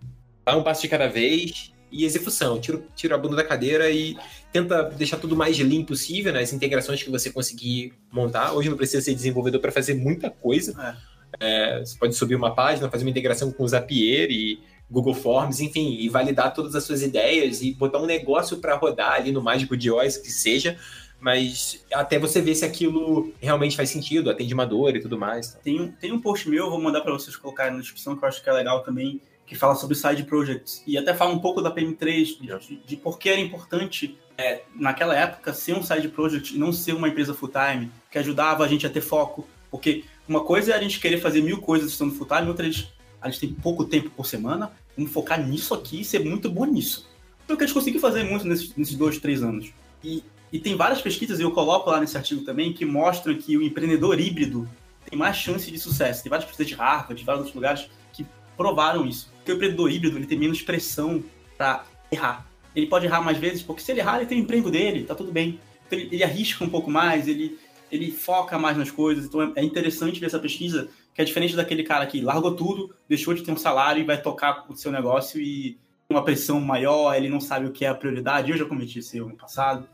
dá 0.45 0.55
um 0.57 0.61
passo 0.61 0.82
de 0.82 0.89
cada 0.89 1.07
vez 1.07 1.74
e 1.89 2.03
execução. 2.03 2.59
Tira, 2.59 2.84
tira 2.93 3.16
a 3.16 3.18
bunda 3.18 3.38
da 3.38 3.43
cadeira 3.43 3.89
e 3.89 4.18
tenta 4.51 4.84
deixar 4.84 5.18
tudo 5.18 5.34
mais 5.34 5.57
lean 5.57 5.86
possível, 5.86 6.34
né? 6.34 6.41
As 6.41 6.51
integrações 6.51 7.01
que 7.01 7.09
você 7.09 7.32
conseguir 7.32 7.93
montar. 8.11 8.51
Hoje 8.51 8.70
não 8.70 8.76
precisa 8.76 9.01
ser 9.01 9.16
desenvolvedor 9.16 9.61
para 9.61 9.72
fazer 9.72 9.93
muita 9.93 10.30
coisa. 10.30 10.76
É. 10.78 11.16
É, 11.39 11.80
você 11.80 11.97
pode 11.97 12.16
subir 12.16 12.36
uma 12.36 12.53
página, 12.53 12.91
fazer 12.91 13.05
uma 13.05 13.11
integração 13.11 13.49
com 13.49 13.63
o 13.63 13.68
Zapier 13.68 14.30
e 14.30 14.59
Google 14.91 15.13
Forms, 15.13 15.61
enfim, 15.61 15.97
e 15.97 16.09
validar 16.09 16.53
todas 16.53 16.76
as 16.76 16.84
suas 16.84 17.01
ideias 17.01 17.61
e 17.61 17.74
botar 17.74 17.99
um 17.99 18.05
negócio 18.05 18.57
para 18.57 18.76
rodar 18.76 19.13
ali 19.13 19.32
no 19.32 19.41
Mágico 19.41 19.76
de 19.76 19.89
Oz, 19.89 20.18
que 20.18 20.32
seja, 20.32 20.78
mas 21.26 21.84
até 21.91 22.19
você 22.19 22.39
ver 22.39 22.53
se 22.53 22.63
aquilo 22.63 23.34
realmente 23.41 23.76
faz 23.76 23.89
sentido, 23.89 24.30
atende 24.30 24.53
uma 24.53 24.63
dor 24.63 24.95
e 24.95 24.99
tudo 24.99 25.17
mais. 25.17 25.53
Tá? 25.53 25.59
Tem, 25.63 25.82
um, 25.82 25.91
tem 25.91 26.11
um 26.11 26.21
post 26.21 26.47
meu, 26.47 26.69
vou 26.69 26.80
mandar 26.80 27.01
para 27.01 27.11
vocês 27.11 27.36
colocarem 27.36 27.73
na 27.73 27.80
descrição, 27.80 28.15
que 28.15 28.23
eu 28.23 28.30
acho 28.30 28.43
que 28.43 28.47
é 28.47 28.53
legal 28.53 28.84
também, 28.84 29.19
que 29.43 29.55
fala 29.55 29.73
sobre 29.73 29.95
side 29.95 30.21
projects. 30.26 30.84
E 30.86 30.99
até 30.99 31.15
fala 31.15 31.34
um 31.34 31.39
pouco 31.39 31.63
da 31.63 31.73
PM3, 31.73 32.59
de, 32.59 32.76
de 32.76 32.95
por 32.95 33.17
que 33.17 33.28
era 33.28 33.41
importante, 33.41 34.15
é, 34.38 34.61
naquela 34.76 35.15
época, 35.17 35.51
ser 35.51 35.73
um 35.73 35.82
side 35.82 36.09
project 36.09 36.55
e 36.55 36.59
não 36.59 36.71
ser 36.71 36.93
uma 36.93 37.09
empresa 37.09 37.34
full-time, 37.34 37.91
que 38.11 38.19
ajudava 38.19 38.63
a 38.63 38.67
gente 38.67 38.86
a 38.86 38.89
ter 38.91 39.01
foco. 39.01 39.47
Porque 39.71 40.03
uma 40.30 40.43
coisa 40.43 40.73
é 40.73 40.76
a 40.76 40.80
gente 40.80 40.99
querer 40.99 41.17
fazer 41.17 41.41
mil 41.41 41.57
coisas 41.57 41.91
estando 41.91 42.13
full-time, 42.13 42.49
outra 42.49 42.67
é 42.67 42.71
a 43.19 43.30
gente 43.32 43.39
tem 43.39 43.51
pouco 43.51 43.84
tempo 43.86 44.11
por 44.11 44.28
semana, 44.28 44.71
vamos 44.95 45.11
focar 45.11 45.43
nisso 45.43 45.73
aqui 45.73 46.01
e 46.01 46.05
ser 46.05 46.19
muito 46.19 46.51
bom 46.51 46.65
nisso. 46.65 47.09
Foi 47.47 47.55
o 47.55 47.57
que 47.57 47.63
a 47.63 47.65
gente 47.65 47.73
conseguiu 47.73 47.99
fazer 47.99 48.23
muito 48.26 48.47
nesses, 48.47 48.76
nesses 48.76 48.93
dois, 48.93 49.17
três 49.17 49.41
anos. 49.41 49.73
E 50.03 50.23
e 50.56 50.60
tem 50.60 50.74
várias 50.74 51.01
pesquisas, 51.01 51.38
e 51.38 51.43
eu 51.43 51.51
coloco 51.51 51.89
lá 51.89 51.99
nesse 51.99 52.16
artigo 52.16 52.41
também, 52.45 52.72
que 52.72 52.86
mostram 52.86 53.36
que 53.36 53.58
o 53.58 53.62
empreendedor 53.62 54.18
híbrido 54.18 54.66
tem 55.10 55.20
mais 55.20 55.36
chance 55.36 55.70
de 55.70 55.78
sucesso. 55.78 56.24
Tem 56.24 56.30
várias 56.30 56.47
pesquisas 56.47 56.70
de 56.70 56.76
Harvard, 56.76 57.20
de 57.20 57.26
vários 57.26 57.41
outros 57.41 57.53
lugares, 57.53 57.89
que 58.14 58.26
provaram 58.56 59.06
isso. 59.06 59.30
Porque 59.36 59.51
o 59.51 59.56
empreendedor 59.56 59.91
híbrido 59.91 60.18
ele 60.18 60.26
tem 60.26 60.39
menos 60.39 60.62
pressão 60.62 61.22
para 61.58 61.84
errar. 62.10 62.47
Ele 62.74 62.88
pode 62.88 63.06
errar 63.06 63.20
mais 63.20 63.38
vezes, 63.38 63.62
porque 63.64 63.82
se 63.82 63.91
ele 63.91 63.99
errar, 63.99 64.16
ele 64.16 64.28
tem 64.28 64.39
o 64.39 64.43
emprego 64.43 64.72
dele, 64.72 65.03
tá 65.03 65.14
tudo 65.14 65.30
bem. 65.30 65.60
Então 65.88 65.99
ele, 65.99 66.08
ele 66.10 66.24
arrisca 66.24 66.64
um 66.64 66.70
pouco 66.70 66.89
mais, 66.89 67.28
ele, 67.28 67.60
ele 67.91 68.10
foca 68.10 68.58
mais 68.58 68.78
nas 68.78 68.89
coisas. 68.89 69.26
Então 69.26 69.41
é, 69.41 69.51
é 69.58 69.62
interessante 69.62 70.22
ver 70.22 70.28
essa 70.28 70.39
pesquisa, 70.39 70.88
que 71.14 71.22
é 71.22 71.26
diferente 71.26 71.53
daquele 71.53 71.84
cara 71.84 72.08
que 72.08 72.22
largou 72.22 72.56
tudo, 72.56 72.95
deixou 73.10 73.34
de 73.34 73.43
ter 73.43 73.51
um 73.51 73.58
salário 73.58 74.01
e 74.01 74.06
vai 74.06 74.22
tocar 74.22 74.66
o 74.70 74.76
seu 74.78 74.89
negócio 74.89 75.38
e 75.41 75.78
uma 76.10 76.24
pressão 76.24 76.62
maior, 76.62 77.14
ele 77.14 77.28
não 77.28 77.41
sabe 77.41 77.66
o 77.66 77.74
que 77.74 77.84
é 77.84 77.89
a 77.89 77.95
prioridade. 77.95 78.51
Eu 78.51 78.58
já 78.58 78.64
cometi 78.64 79.01
erro 79.14 79.28
no 79.28 79.36
passado. 79.36 79.86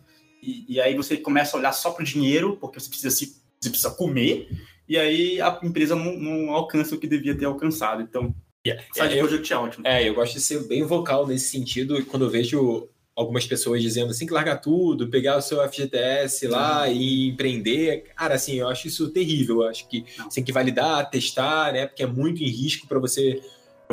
E, 0.42 0.66
e, 0.68 0.82
aí 0.82 0.96
você 0.96 1.18
começa 1.18 1.56
a 1.56 1.60
olhar 1.60 1.72
só 1.72 1.92
para 1.92 2.02
o 2.02 2.06
dinheiro, 2.06 2.58
porque 2.60 2.80
você 2.80 2.90
precisa, 2.90 3.12
se, 3.12 3.38
você 3.60 3.70
precisa 3.70 3.92
comer, 3.92 4.50
e 4.88 4.98
aí 4.98 5.40
a 5.40 5.60
empresa 5.64 5.96
não, 5.96 6.18
não 6.18 6.52
alcança 6.52 6.96
o 6.96 6.98
que 6.98 7.08
devia 7.08 7.38
ter 7.38 7.46
alcançado. 7.46 8.02
Então, 8.02 8.34
yeah. 8.66 8.84
side 8.94 9.16
é, 9.16 9.20
project 9.20 9.54
é 9.54 9.58
ótimo. 9.58 9.88
É, 9.88 10.08
eu 10.08 10.14
gosto 10.14 10.34
de 10.34 10.42
ser 10.42 10.68
bem 10.68 10.84
vocal 10.84 11.28
nesse 11.28 11.50
sentido, 11.50 12.04
quando 12.06 12.26
eu 12.26 12.30
vejo 12.30 12.90
algumas 13.16 13.46
pessoas 13.46 13.82
dizendo 13.82 14.12
assim 14.12 14.26
que 14.26 14.34
largar 14.34 14.58
tudo, 14.58 15.10
pegar 15.10 15.38
o 15.38 15.42
seu 15.42 15.62
FGTS 15.70 16.48
lá 16.48 16.86
uhum. 16.86 16.94
e 16.94 17.30
empreender, 17.30 18.06
cara, 18.16 18.36
assim, 18.36 18.56
eu 18.56 18.68
acho 18.68 18.88
isso 18.88 19.10
terrível. 19.10 19.62
Eu 19.62 19.70
acho 19.70 19.88
que 19.88 20.06
não. 20.18 20.30
você 20.30 20.36
tem 20.36 20.44
que 20.44 20.52
validar, 20.52 21.10
testar, 21.10 21.74
né? 21.74 21.86
Porque 21.86 22.04
é 22.04 22.08
muito 22.08 22.42
em 22.42 22.48
risco 22.48 22.88
para 22.88 23.00
você 23.00 23.42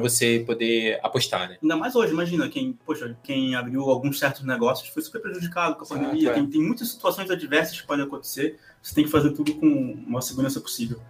você 0.00 0.42
poder 0.46 0.98
apostar, 1.02 1.48
né? 1.48 1.58
Ainda 1.62 1.76
mais 1.76 1.94
hoje, 1.96 2.12
imagina, 2.12 2.48
quem, 2.48 2.72
poxa, 2.84 3.16
quem 3.22 3.54
abriu 3.54 3.82
alguns 3.82 4.18
certos 4.18 4.44
negócios 4.44 4.88
foi 4.88 5.02
super 5.02 5.20
prejudicado 5.20 5.76
com 5.76 5.84
a 5.84 5.86
pandemia. 5.86 6.32
Tem, 6.32 6.46
tem 6.46 6.62
muitas 6.62 6.88
situações 6.88 7.30
adversas 7.30 7.80
que 7.80 7.86
podem 7.86 8.04
acontecer. 8.04 8.58
Você 8.82 8.94
tem 8.94 9.04
que 9.04 9.10
fazer 9.10 9.32
tudo 9.32 9.54
com 9.54 9.66
uma 10.06 10.22
segurança 10.22 10.60
possível. 10.60 11.00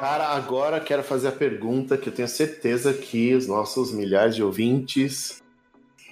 Cara, 0.00 0.28
agora 0.28 0.80
quero 0.80 1.02
fazer 1.02 1.28
a 1.28 1.32
pergunta 1.32 1.98
que 1.98 2.08
eu 2.08 2.14
tenho 2.14 2.28
certeza 2.28 2.94
que 2.94 3.34
os 3.34 3.46
nossos 3.46 3.92
milhares 3.92 4.34
de 4.34 4.42
ouvintes 4.42 5.42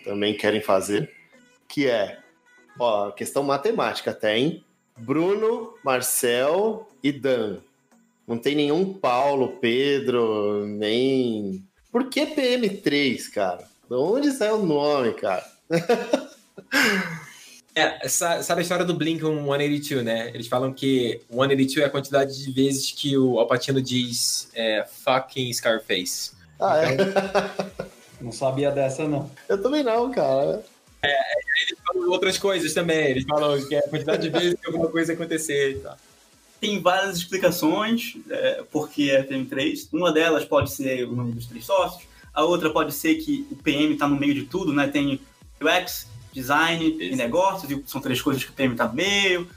também 0.04 0.36
querem 0.36 0.60
fazer, 0.60 1.10
que 1.66 1.86
é, 1.86 2.18
ó, 2.78 3.10
questão 3.10 3.42
matemática 3.42 4.10
até, 4.10 4.38
hein? 4.38 4.65
Bruno, 4.96 5.74
Marcel 5.84 6.88
e 7.02 7.12
Dan. 7.12 7.58
Não 8.26 8.38
tem 8.38 8.54
nenhum 8.54 8.92
Paulo, 8.92 9.56
Pedro, 9.60 10.66
nem. 10.66 11.62
Por 11.92 12.08
que 12.08 12.26
PM3, 12.26 13.30
cara? 13.30 13.64
De 13.88 13.94
onde 13.94 14.32
sai 14.32 14.50
o 14.50 14.64
nome, 14.64 15.12
cara? 15.14 15.46
é, 17.74 18.08
sabe 18.08 18.60
a 18.60 18.62
história 18.62 18.84
do 18.84 18.94
Blink 18.94 19.20
182, 19.20 20.04
né? 20.04 20.30
Eles 20.34 20.48
falam 20.48 20.72
que 20.72 21.20
182 21.30 21.76
é 21.76 21.84
a 21.84 21.90
quantidade 21.90 22.44
de 22.44 22.50
vezes 22.50 22.90
que 22.90 23.16
o 23.16 23.38
Alpatino 23.38 23.80
diz 23.80 24.50
é, 24.54 24.84
fucking 25.04 25.52
Scarface. 25.52 26.32
Ah, 26.58 26.78
é? 26.82 26.96
não 28.20 28.32
sabia 28.32 28.72
dessa, 28.72 29.06
não. 29.06 29.30
Eu 29.48 29.62
também 29.62 29.84
não, 29.84 30.10
cara. 30.10 30.64
É, 31.02 31.16
eles 31.62 31.75
falam 31.86 32.10
outras 32.10 32.38
coisas 32.38 32.72
também. 32.74 33.10
Eles 33.10 33.24
falam 33.24 33.64
que 33.66 33.74
é 33.74 33.78
a 33.78 33.88
quantidade 33.88 34.22
de 34.22 34.38
vezes 34.38 34.58
que 34.60 34.66
alguma 34.66 34.88
coisa 34.88 35.12
acontecer 35.12 35.72
e 35.72 35.78
tal. 35.80 35.96
Tem 36.60 36.80
várias 36.80 37.18
explicações 37.18 38.16
é, 38.30 38.64
porque 38.70 39.10
é 39.10 39.22
PM3. 39.22 39.88
Uma 39.92 40.12
delas 40.12 40.44
pode 40.44 40.72
ser 40.72 41.04
o 41.06 41.14
nome 41.14 41.32
dos 41.32 41.46
três 41.46 41.64
sócios. 41.64 42.04
A 42.32 42.44
outra 42.44 42.70
pode 42.70 42.92
ser 42.92 43.16
que 43.16 43.46
o 43.50 43.56
PM 43.56 43.94
está 43.94 44.08
no 44.08 44.16
meio 44.16 44.34
de 44.34 44.44
tudo, 44.44 44.72
né? 44.72 44.88
Tem 44.88 45.20
UX, 45.60 46.08
design 46.32 46.86
Isso. 46.86 47.02
e 47.02 47.16
negócios, 47.16 47.70
e 47.70 47.82
são 47.86 48.00
três 48.00 48.20
coisas 48.20 48.44
que 48.44 48.50
o 48.50 48.54
PM 48.54 48.72
está 48.72 48.86
no 48.86 48.94
meio. 48.94 49.48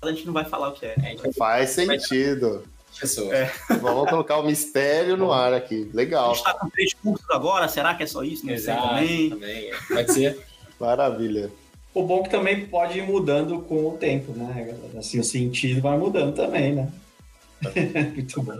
A 0.00 0.10
gente 0.10 0.26
não 0.26 0.32
vai 0.32 0.44
falar 0.44 0.68
o 0.68 0.72
que 0.72 0.84
é. 0.84 0.96
Faz 1.36 1.70
sentido. 1.70 2.64
pessoas. 2.98 3.32
É. 3.32 3.52
Vamos 3.80 4.10
colocar 4.10 4.38
o 4.38 4.42
mistério 4.42 5.16
no 5.16 5.32
ar 5.32 5.54
aqui. 5.54 5.88
Legal. 5.94 6.30
A 6.30 6.34
gente 6.34 6.38
está 6.38 6.54
com 6.54 6.68
três 6.70 6.92
cursos 6.94 7.30
agora, 7.30 7.68
será 7.68 7.94
que 7.94 8.02
é 8.02 8.06
só 8.06 8.22
isso? 8.22 8.44
Não 8.44 8.52
Exato, 8.52 8.82
sei 8.82 9.30
também. 9.30 9.30
também. 9.30 9.70
É. 9.70 9.76
Pode 9.88 10.12
ser. 10.12 10.38
Maravilha. 10.80 11.52
O 11.94 12.02
bom 12.02 12.20
é 12.20 12.22
que 12.22 12.30
também 12.30 12.66
pode 12.66 12.98
ir 12.98 13.02
mudando 13.02 13.60
com 13.60 13.88
o 13.88 13.98
tempo, 13.98 14.32
né? 14.32 14.74
Assim, 14.98 15.20
o 15.20 15.24
sentido 15.24 15.80
vai 15.82 15.98
mudando 15.98 16.34
também, 16.34 16.74
né? 16.74 16.90
muito 18.14 18.42
bom. 18.42 18.54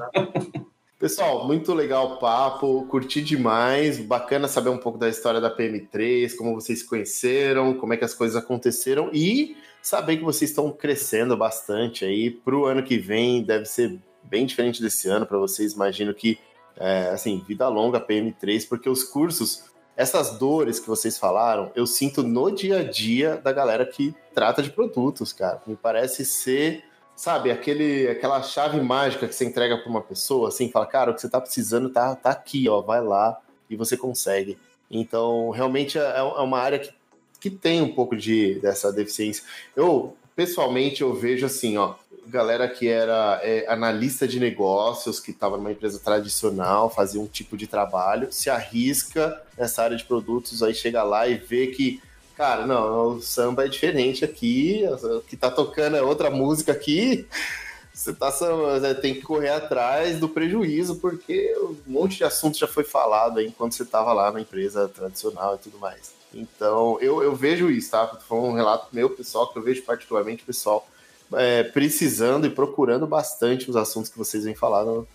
Pessoal, 0.99 1.47
muito 1.47 1.75
legal 1.75 2.13
o 2.13 2.17
papo, 2.19 2.87
curti 2.89 3.21
demais, 3.23 3.99
bacana 3.99 4.47
saber 4.47 4.71
um 4.71 4.79
pouco 4.79 4.99
da 4.99 5.09
história 5.09 5.41
da 5.41 5.53
PM3, 5.53 6.37
como 6.37 6.55
vocês 6.55 6.81
se 6.81 6.87
conheceram, 6.87 7.75
como 7.75 7.93
é 7.93 7.97
que 7.97 8.05
as 8.05 8.15
coisas 8.15 8.37
aconteceram 8.37 9.11
e 9.13 9.57
saber 9.83 10.19
que 10.19 10.23
vocês 10.23 10.51
estão 10.51 10.71
crescendo 10.71 11.37
bastante 11.37 12.05
aí 12.05 12.31
para 12.31 12.55
o 12.55 12.67
ano 12.67 12.85
que 12.85 12.99
vem, 12.99 13.43
deve 13.43 13.65
ser 13.65 13.99
bem 14.23 14.47
diferente 14.47 14.81
desse 14.81 15.09
ano 15.09 15.27
para 15.27 15.39
vocês, 15.39 15.73
imagino 15.73 16.15
que, 16.15 16.39
é, 16.77 17.09
assim, 17.09 17.43
vida 17.49 17.67
longa 17.69 18.01
PM3, 18.01 18.69
porque 18.69 18.89
os 18.89 19.03
cursos, 19.03 19.65
essas 19.97 20.39
dores 20.39 20.81
que 20.81 20.89
vocês 20.89 21.19
falaram, 21.19 21.71
eu 21.75 21.87
sinto 21.87 22.23
no 22.23 22.51
dia 22.51 22.81
a 22.81 22.83
dia 22.83 23.37
da 23.37 23.53
galera 23.53 23.85
que 23.85 24.15
trata 24.35 24.63
de 24.63 24.71
produtos, 24.71 25.33
cara, 25.33 25.61
me 25.67 25.77
parece 25.77 26.25
ser 26.25 26.85
sabe, 27.15 27.51
aquele, 27.51 28.09
aquela 28.09 28.43
chave 28.43 28.81
mágica 28.81 29.29
que 29.29 29.35
você 29.35 29.45
entrega 29.45 29.79
para 29.79 29.89
uma 29.89 30.01
pessoa, 30.01 30.49
assim, 30.49 30.71
fala, 30.71 30.87
cara, 30.87 31.11
o 31.11 31.15
que 31.15 31.21
você 31.21 31.29
tá 31.29 31.41
precisando 31.41 31.89
tá, 31.89 32.15
tá 32.17 32.31
aqui, 32.31 32.69
ó, 32.69 32.81
vai 32.81 33.03
lá 33.03 33.39
e 33.69 33.77
você 33.77 33.97
consegue. 33.97 34.59
Então, 34.91 35.51
realmente 35.51 35.99
é, 35.99 36.19
é 36.19 36.23
uma 36.23 36.59
área 36.59 36.79
que, 36.79 36.93
que 37.41 37.51
tem 37.51 37.81
um 37.81 37.95
pouco 37.95 38.17
de, 38.17 38.59
dessa 38.61 38.93
deficiência. 38.93 39.45
Eu, 39.77 40.17
pessoalmente, 40.35 41.03
eu 41.03 41.15
vejo 41.15 41.47
assim, 41.47 41.77
ó, 41.77 41.95
galera 42.27 42.69
que 42.69 42.89
era 42.89 43.41
é, 43.43 43.67
analista 43.69 44.27
de 44.27 44.39
negócios, 44.39 45.21
que 45.21 45.31
estava 45.31 45.57
numa 45.57 45.73
empresa 45.73 45.99
tradicional, 45.99 46.89
fazia 46.89 47.21
um 47.21 47.27
tipo 47.27 47.57
de 47.57 47.67
trabalho, 47.67 48.33
se 48.33 48.49
arrisca 48.49 49.41
nessa 49.57 49.83
área 49.83 49.97
de 49.97 50.05
produtos, 50.05 50.63
aí 50.63 50.75
chega 50.75 51.03
lá 51.03 51.27
e 51.27 51.35
vê 51.35 51.69
que 51.69 52.01
cara, 52.37 52.67
não, 52.67 53.17
o 53.17 53.23
samba 53.23 53.67
é 53.67 53.69
diferente 53.69 54.25
aqui, 54.25 54.85
o 55.03 55.21
que 55.21 55.37
tá 55.37 55.51
tocando 55.51 55.97
é 55.97 56.03
outra 56.03 56.31
música 56.31 56.73
aqui. 56.73 57.27
Você 57.95 58.15
tá 58.15 58.33
tem 59.03 59.15
que 59.15 59.21
correr 59.21 59.51
atrás 59.51 60.19
do 60.19 60.27
prejuízo, 60.27 60.97
porque 60.97 61.55
um 61.59 61.77
monte 61.87 62.17
de 62.17 62.25
assunto 62.25 62.59
já 62.59 62.67
foi 62.67 62.85
falado 62.85 63.39
aí 63.39 63.47
enquanto 63.47 63.75
você 63.75 63.85
tava 63.85 64.15
lá 64.15 64.33
na 64.33 64.41
empresa 64.41 64.89
tradicional 64.89 65.57
e 65.57 65.59
tudo 65.59 65.79
mais. 65.79 66.15
Então, 66.33 66.97
eu, 67.03 67.23
eu 67.23 67.37
vejo 67.37 67.71
isso, 67.71 67.91
tá? 67.91 68.07
Foi 68.27 68.39
um 68.39 68.55
relato 68.55 68.89
meu 68.93 69.11
pessoal, 69.11 69.53
que 69.53 69.59
eu 69.59 69.63
vejo 69.63 69.83
particularmente 69.83 70.43
pessoal 70.43 70.89
é, 71.35 71.63
precisando 71.63 72.47
e 72.47 72.51
procurando 72.51 73.07
bastante 73.07 73.69
os 73.69 73.77
assuntos 73.77 74.11
que 74.11 74.19
vocês 74.19 74.45
vêm 74.45 74.55
falando, 74.55 75.07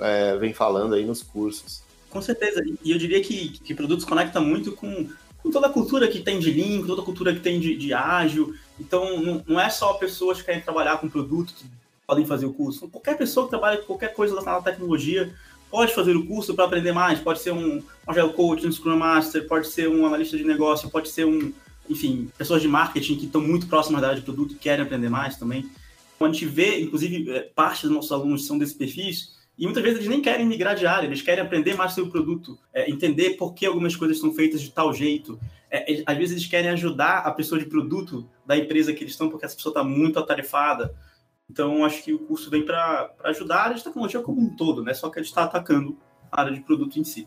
é, 0.00 0.36
vem 0.36 0.52
falando 0.52 0.94
aí 0.94 1.04
nos 1.04 1.22
cursos. 1.22 1.82
Com 2.10 2.22
certeza. 2.22 2.62
E 2.82 2.90
eu 2.90 2.98
diria 2.98 3.20
que, 3.22 3.48
que 3.48 3.74
produtos 3.74 4.04
conecta 4.04 4.40
muito 4.40 4.72
com 4.72 5.08
com 5.46 5.50
toda 5.52 5.68
a 5.68 5.70
cultura 5.70 6.08
que 6.08 6.20
tem 6.20 6.40
de 6.40 6.80
com 6.80 6.86
toda 6.86 7.02
a 7.02 7.04
cultura 7.04 7.32
que 7.32 7.38
tem 7.38 7.60
de, 7.60 7.76
de 7.76 7.94
ágil. 7.94 8.56
Então, 8.80 9.22
não, 9.22 9.44
não, 9.46 9.60
é 9.60 9.70
só 9.70 9.92
pessoas 9.94 10.38
que 10.38 10.46
querem 10.46 10.60
trabalhar 10.60 10.98
com 10.98 11.08
produto 11.08 11.54
que 11.54 11.66
podem 12.04 12.26
fazer 12.26 12.46
o 12.46 12.52
curso. 12.52 12.88
Qualquer 12.88 13.16
pessoa 13.16 13.46
que 13.46 13.50
trabalha 13.50 13.78
com 13.78 13.84
qualquer 13.84 14.12
coisa 14.12 14.38
à 14.40 14.60
tecnologia 14.60 15.32
pode 15.70 15.94
fazer 15.94 16.16
o 16.16 16.26
curso 16.26 16.52
para 16.54 16.64
aprender 16.64 16.92
mais. 16.92 17.20
Pode 17.20 17.40
ser 17.40 17.52
um 17.52 17.80
Agile 18.04 18.32
Coach, 18.32 18.66
um 18.66 18.72
Scrum 18.72 18.96
Master, 18.96 19.46
pode 19.46 19.68
ser 19.68 19.88
um 19.88 20.04
analista 20.04 20.36
de 20.36 20.44
negócio, 20.44 20.90
pode 20.90 21.08
ser 21.08 21.24
um, 21.24 21.52
enfim, 21.88 22.30
pessoas 22.36 22.62
de 22.62 22.68
marketing 22.68 23.16
que 23.16 23.26
estão 23.26 23.40
muito 23.40 23.66
próximas 23.66 24.00
da 24.00 24.08
área 24.08 24.20
de 24.20 24.24
produto 24.24 24.52
e 24.52 24.56
querem 24.56 24.84
aprender 24.84 25.08
mais 25.08 25.36
também. 25.36 25.68
Quando 26.18 26.30
a 26.30 26.34
gente 26.34 26.46
vê, 26.46 26.80
inclusive, 26.80 27.30
é, 27.30 27.40
parte 27.54 27.82
dos 27.82 27.90
nossos 27.90 28.12
alunos 28.12 28.46
são 28.46 28.56
desses 28.56 28.74
perfis, 28.74 29.36
e 29.58 29.64
muitas 29.64 29.82
vezes 29.82 29.98
eles 29.98 30.10
nem 30.10 30.20
querem 30.20 30.46
migrar 30.46 30.74
de 30.74 30.86
área, 30.86 31.06
eles 31.06 31.22
querem 31.22 31.42
aprender 31.42 31.74
mais 31.74 31.92
sobre 31.92 32.08
o 32.08 32.12
produto, 32.12 32.58
é, 32.72 32.90
entender 32.90 33.30
por 33.36 33.54
que 33.54 33.64
algumas 33.64 33.96
coisas 33.96 34.18
são 34.18 34.32
feitas 34.32 34.60
de 34.60 34.70
tal 34.70 34.92
jeito. 34.92 35.38
É, 35.70 36.02
às 36.04 36.16
vezes 36.16 36.32
eles 36.32 36.46
querem 36.46 36.70
ajudar 36.70 37.18
a 37.18 37.30
pessoa 37.30 37.58
de 37.58 37.66
produto 37.66 38.28
da 38.44 38.56
empresa 38.56 38.92
que 38.92 39.02
eles 39.02 39.14
estão, 39.14 39.30
porque 39.30 39.46
essa 39.46 39.56
pessoa 39.56 39.70
está 39.70 39.82
muito 39.82 40.18
atarefada. 40.18 40.94
Então, 41.48 41.84
acho 41.84 42.02
que 42.02 42.12
o 42.12 42.18
curso 42.18 42.50
vem 42.50 42.64
para 42.64 43.14
ajudar 43.24 43.56
a 43.56 43.62
área 43.64 43.76
de 43.76 43.84
tecnologia 43.84 44.20
como 44.20 44.40
um 44.40 44.54
todo, 44.54 44.82
né? 44.82 44.92
Só 44.92 45.08
que 45.08 45.18
ele 45.18 45.26
está 45.26 45.44
atacando 45.44 45.96
a 46.30 46.40
área 46.40 46.52
de 46.52 46.60
produto 46.60 46.98
em 46.98 47.04
si. 47.04 47.26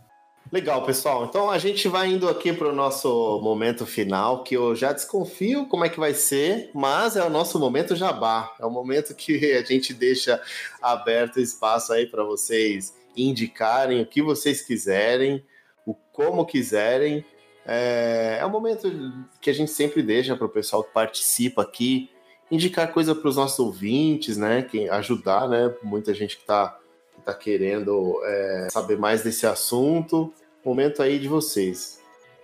Legal, 0.52 0.84
pessoal. 0.84 1.26
Então 1.26 1.52
a 1.52 1.60
gente 1.60 1.88
vai 1.88 2.08
indo 2.08 2.28
aqui 2.28 2.52
para 2.52 2.70
o 2.70 2.76
nosso 2.76 3.39
momento 3.43 3.86
final, 3.86 4.43
que 4.43 4.58
eu 4.58 4.76
já 4.76 4.91
desconfio 4.91 5.68
como 5.68 5.86
é 5.86 5.89
que 5.89 6.00
vai 6.00 6.16
ser, 6.16 6.72
mas 6.74 7.16
é 7.16 7.24
o 7.24 7.30
nosso 7.30 7.60
momento 7.60 7.95
jabá. 7.95 8.52
É 8.60 8.66
o 8.66 8.72
momento 8.72 9.14
que 9.14 9.54
a 9.56 9.64
gente 9.64 9.93
deixa 9.93 10.41
aberto 10.82 11.39
espaço 11.39 11.93
aí 11.93 12.08
para 12.08 12.24
vocês 12.24 12.95
indicarem 13.16 14.02
o 14.02 14.08
que 14.08 14.24
vocês 14.24 14.62
quiserem, 14.64 15.45
o 15.86 15.93
como 15.93 16.43
quiserem. 16.43 17.24
É, 17.64 18.39
é 18.41 18.45
um 18.45 18.50
momento 18.50 18.91
que 19.39 19.52
a 19.52 19.54
gente 19.54 19.70
sempre 19.70 20.02
deixa 20.02 20.36
para 20.36 20.47
o 20.47 20.50
pessoal 20.50 20.84
que 20.84 20.91
participa 20.91 21.62
aqui 21.62 22.10
indicar 22.50 22.91
coisa 22.91 23.14
para 23.14 23.30
os 23.30 23.36
nossos 23.36 23.60
ouvintes, 23.60 24.36
né? 24.36 24.64
Quem 24.64 24.89
ajudar, 24.89 25.47
né? 25.47 25.72
Muita 25.84 26.12
gente 26.12 26.38
que 26.38 26.41
está 26.41 26.76
tá 27.24 27.36
querendo 27.36 28.20
é, 28.24 28.68
saber 28.72 28.97
mais 28.97 29.22
desse 29.22 29.45
assunto. 29.45 30.34
Momento 30.64 31.01
aí 31.01 31.20
de 31.20 31.28
vocês. 31.28 31.99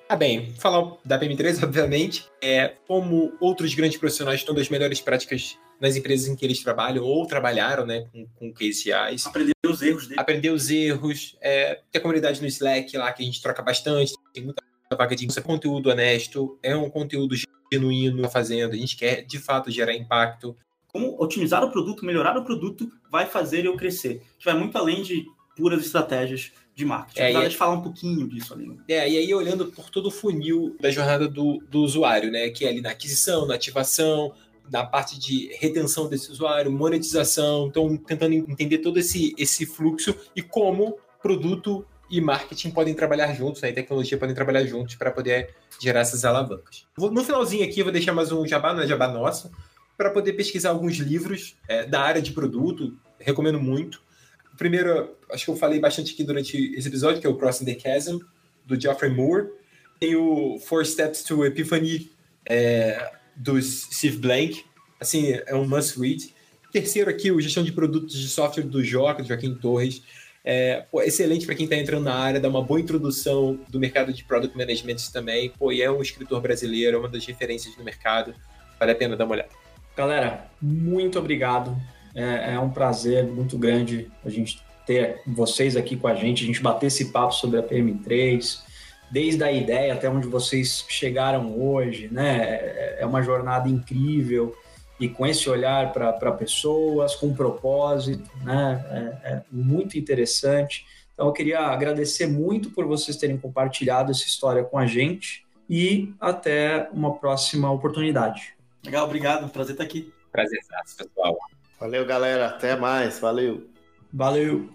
Ah, 0.07 0.15
bem, 0.15 0.53
falar 0.55 0.97
da 1.03 1.19
PM3, 1.19 1.61
obviamente, 1.65 2.25
é 2.41 2.75
como 2.87 3.33
outros 3.39 3.73
grandes 3.73 3.97
profissionais 3.97 4.39
estão 4.39 4.53
das 4.53 4.69
melhores 4.69 5.01
práticas 5.01 5.57
nas 5.81 5.95
empresas 5.95 6.27
em 6.27 6.35
que 6.35 6.45
eles 6.45 6.63
trabalham 6.63 7.03
ou 7.03 7.25
trabalharam, 7.25 7.85
né, 7.85 8.05
com, 8.11 8.27
com 8.27 8.53
KCIs. 8.53 9.25
Aprender 9.25 9.53
os 9.65 9.81
erros 9.81 10.07
dele. 10.07 10.19
Aprender 10.19 10.49
os 10.51 10.69
erros. 10.69 11.35
É, 11.41 11.81
tem 11.91 11.99
a 11.99 12.01
comunidade 12.01 12.39
no 12.41 12.47
Slack 12.47 12.95
lá 12.95 13.11
que 13.11 13.23
a 13.23 13.25
gente 13.25 13.41
troca 13.41 13.61
bastante, 13.61 14.13
tem 14.33 14.43
muita 14.43 14.63
vaga 14.95 15.15
de 15.15 15.27
conteúdo 15.41 15.89
honesto, 15.89 16.57
é 16.63 16.75
um 16.75 16.89
conteúdo 16.89 17.35
genuíno 17.73 18.29
fazendo, 18.29 18.73
a 18.73 18.77
gente 18.77 18.95
quer 18.95 19.23
de 19.23 19.39
fato 19.39 19.69
gerar 19.69 19.93
impacto 19.93 20.55
como 20.95 21.21
otimizar 21.21 21.61
o 21.61 21.69
produto, 21.69 22.05
melhorar 22.05 22.37
o 22.37 22.45
produto, 22.45 22.89
vai 23.11 23.25
fazer 23.25 23.65
eu 23.65 23.75
crescer. 23.75 24.21
Que 24.39 24.45
vai 24.45 24.53
muito 24.53 24.77
além 24.77 25.01
de 25.01 25.25
puras 25.53 25.85
estratégias 25.85 26.53
de 26.75 26.85
marketing. 26.85 27.19
É, 27.19 27.29
Apesar 27.29 27.47
de 27.47 27.57
falar 27.57 27.73
um 27.75 27.81
pouquinho 27.81 28.27
disso 28.27 28.53
ali. 28.53 28.67
Né? 28.67 28.75
É, 28.89 29.09
e 29.09 29.17
aí 29.17 29.33
olhando 29.33 29.67
por 29.67 29.89
todo 29.89 30.07
o 30.07 30.11
funil 30.11 30.75
da 30.79 30.91
jornada 30.91 31.27
do, 31.27 31.63
do 31.69 31.79
usuário, 31.81 32.29
né? 32.29 32.49
Que 32.49 32.65
é 32.65 32.69
ali 32.69 32.81
na 32.81 32.91
aquisição, 32.91 33.47
na 33.47 33.55
ativação, 33.55 34.33
na 34.69 34.85
parte 34.85 35.17
de 35.17 35.49
retenção 35.59 36.09
desse 36.09 36.29
usuário, 36.31 36.71
monetização, 36.71 37.67
então 37.67 37.95
tentando 37.95 38.33
entender 38.33 38.79
todo 38.79 38.99
esse, 38.99 39.33
esse 39.37 39.65
fluxo 39.65 40.15
e 40.35 40.41
como 40.41 40.97
produto 41.21 41.85
e 42.09 42.21
marketing 42.21 42.71
podem 42.71 42.93
trabalhar 42.93 43.33
juntos, 43.33 43.61
né, 43.61 43.69
e 43.69 43.73
tecnologia 43.73 44.17
podem 44.17 44.35
trabalhar 44.35 44.63
juntos 44.65 44.95
para 44.95 45.11
poder 45.11 45.55
gerar 45.79 46.01
essas 46.01 46.23
alavancas. 46.23 46.85
No 46.97 47.23
finalzinho 47.23 47.63
aqui 47.63 47.79
eu 47.79 47.85
vou 47.85 47.91
deixar 47.91 48.13
mais 48.13 48.31
um 48.31 48.45
jabá, 48.45 48.73
não 48.73 48.83
é 48.83 48.87
jabá 48.87 49.07
nosso, 49.07 49.51
para 49.97 50.09
poder 50.09 50.33
pesquisar 50.33 50.69
alguns 50.69 50.97
livros 50.97 51.55
é, 51.67 51.85
da 51.85 52.01
área 52.01 52.21
de 52.21 52.31
produto. 52.31 52.97
Recomendo 53.19 53.59
muito. 53.59 54.03
O 54.55 54.57
primeiro, 54.57 55.17
acho 55.29 55.43
que 55.43 55.51
eu 55.51 55.55
falei 55.57 55.81
bastante 55.81 56.13
aqui 56.13 56.23
durante 56.23 56.55
esse 56.77 56.87
episódio, 56.87 57.19
que 57.19 57.27
é 57.27 57.29
o 57.29 57.35
Crossing 57.35 57.65
the 57.65 57.77
Chasm, 57.77 58.19
do 58.65 58.79
Geoffrey 58.79 59.11
Moore. 59.11 59.49
Tem 59.99 60.15
o 60.15 60.57
Four 60.59 60.85
Steps 60.85 61.23
to 61.23 61.43
Epiphany, 61.43 62.09
é, 62.47 63.11
do 63.35 63.61
Steve 63.61 64.15
Blank. 64.15 64.63
Assim, 64.97 65.33
é 65.45 65.53
um 65.53 65.67
must 65.67 65.99
read. 65.99 66.33
Terceiro 66.71 67.09
aqui, 67.09 67.33
o 67.33 67.41
Gestão 67.41 67.65
de 67.65 67.73
Produtos 67.73 68.17
de 68.17 68.29
Software 68.29 68.63
do 68.63 68.81
Joca, 68.81 69.21
do 69.21 69.27
Joaquim 69.27 69.53
Torres. 69.55 70.01
É, 70.41 70.85
pô, 70.89 71.01
excelente 71.01 71.45
para 71.45 71.53
quem 71.53 71.65
está 71.65 71.75
entrando 71.75 72.05
na 72.05 72.15
área, 72.15 72.39
dá 72.39 72.47
uma 72.47 72.61
boa 72.61 72.79
introdução 72.79 73.59
do 73.67 73.77
mercado 73.77 74.13
de 74.13 74.23
Product 74.23 74.57
Management 74.57 75.11
também. 75.11 75.49
Pô, 75.49 75.69
e 75.73 75.81
é 75.81 75.91
um 75.91 76.01
escritor 76.01 76.39
brasileiro, 76.39 76.95
é 76.95 76.99
uma 77.01 77.09
das 77.09 77.25
referências 77.25 77.75
no 77.75 77.83
mercado. 77.83 78.33
Vale 78.79 78.93
a 78.93 78.95
pena 78.95 79.17
dar 79.17 79.25
uma 79.25 79.33
olhada. 79.33 79.49
Galera, 79.97 80.49
muito 80.61 81.19
obrigado. 81.19 81.75
É, 82.15 82.53
é, 82.53 82.59
um 82.59 82.69
prazer 82.69 83.25
muito 83.25 83.57
grande 83.57 84.09
a 84.23 84.29
gente 84.29 84.63
ter 84.85 85.21
vocês 85.27 85.75
aqui 85.75 85.97
com 85.97 86.07
a 86.07 86.15
gente, 86.15 86.43
a 86.43 86.47
gente 86.47 86.61
bater 86.61 86.87
esse 86.87 87.11
papo 87.11 87.33
sobre 87.33 87.59
a 87.59 87.63
PM3, 87.63 88.61
desde 89.11 89.43
a 89.43 89.51
ideia 89.51 89.93
até 89.93 90.09
onde 90.09 90.27
vocês 90.27 90.85
chegaram 90.87 91.59
hoje, 91.59 92.07
né? 92.11 92.43
É, 92.43 92.97
é 92.99 93.05
uma 93.05 93.21
jornada 93.21 93.67
incrível 93.67 94.55
e 94.99 95.09
com 95.09 95.25
esse 95.25 95.49
olhar 95.49 95.91
para 95.91 96.31
pessoas, 96.31 97.15
com 97.15 97.33
propósito, 97.33 98.29
né? 98.43 99.19
É, 99.23 99.33
é 99.33 99.41
muito 99.51 99.97
interessante. 99.97 100.85
Então, 101.13 101.27
eu 101.27 101.33
queria 101.33 101.59
agradecer 101.59 102.27
muito 102.27 102.69
por 102.71 102.85
vocês 102.85 103.17
terem 103.17 103.37
compartilhado 103.37 104.11
essa 104.11 104.25
história 104.25 104.63
com 104.63 104.77
a 104.77 104.85
gente 104.85 105.45
e 105.69 106.13
até 106.19 106.89
uma 106.91 107.15
próxima 107.15 107.71
oportunidade. 107.71 108.53
Legal, 108.85 109.05
obrigado. 109.05 109.49
Prazer 109.49 109.73
estar 109.73 109.83
aqui. 109.83 110.13
Prazer, 110.31 110.59
pessoal. 110.97 111.37
Valeu, 111.79 112.05
galera. 112.05 112.47
Até 112.47 112.75
mais. 112.75 113.19
Valeu. 113.19 113.67
Valeu. 114.13 114.69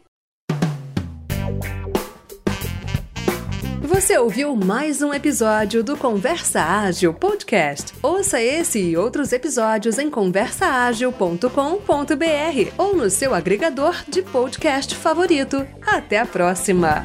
Você 3.82 4.16
ouviu 4.16 4.55
mais 4.55 5.03
um 5.03 5.12
episódio 5.12 5.82
do 5.82 5.96
Conversa 5.96 6.62
Ágil 6.62 7.12
Podcast. 7.12 7.92
Ouça 8.01 8.40
esse 8.40 8.78
e 8.78 8.96
outros 8.96 9.32
episódios 9.32 9.98
em 9.98 10.09
conversaagil.com.br 10.09 12.72
ou 12.78 12.96
no 12.96 13.11
seu 13.11 13.34
agregador 13.34 13.96
de 14.09 14.22
podcast 14.22 14.94
favorito. 14.94 15.66
Até 15.84 16.20
a 16.20 16.26
próxima! 16.26 17.05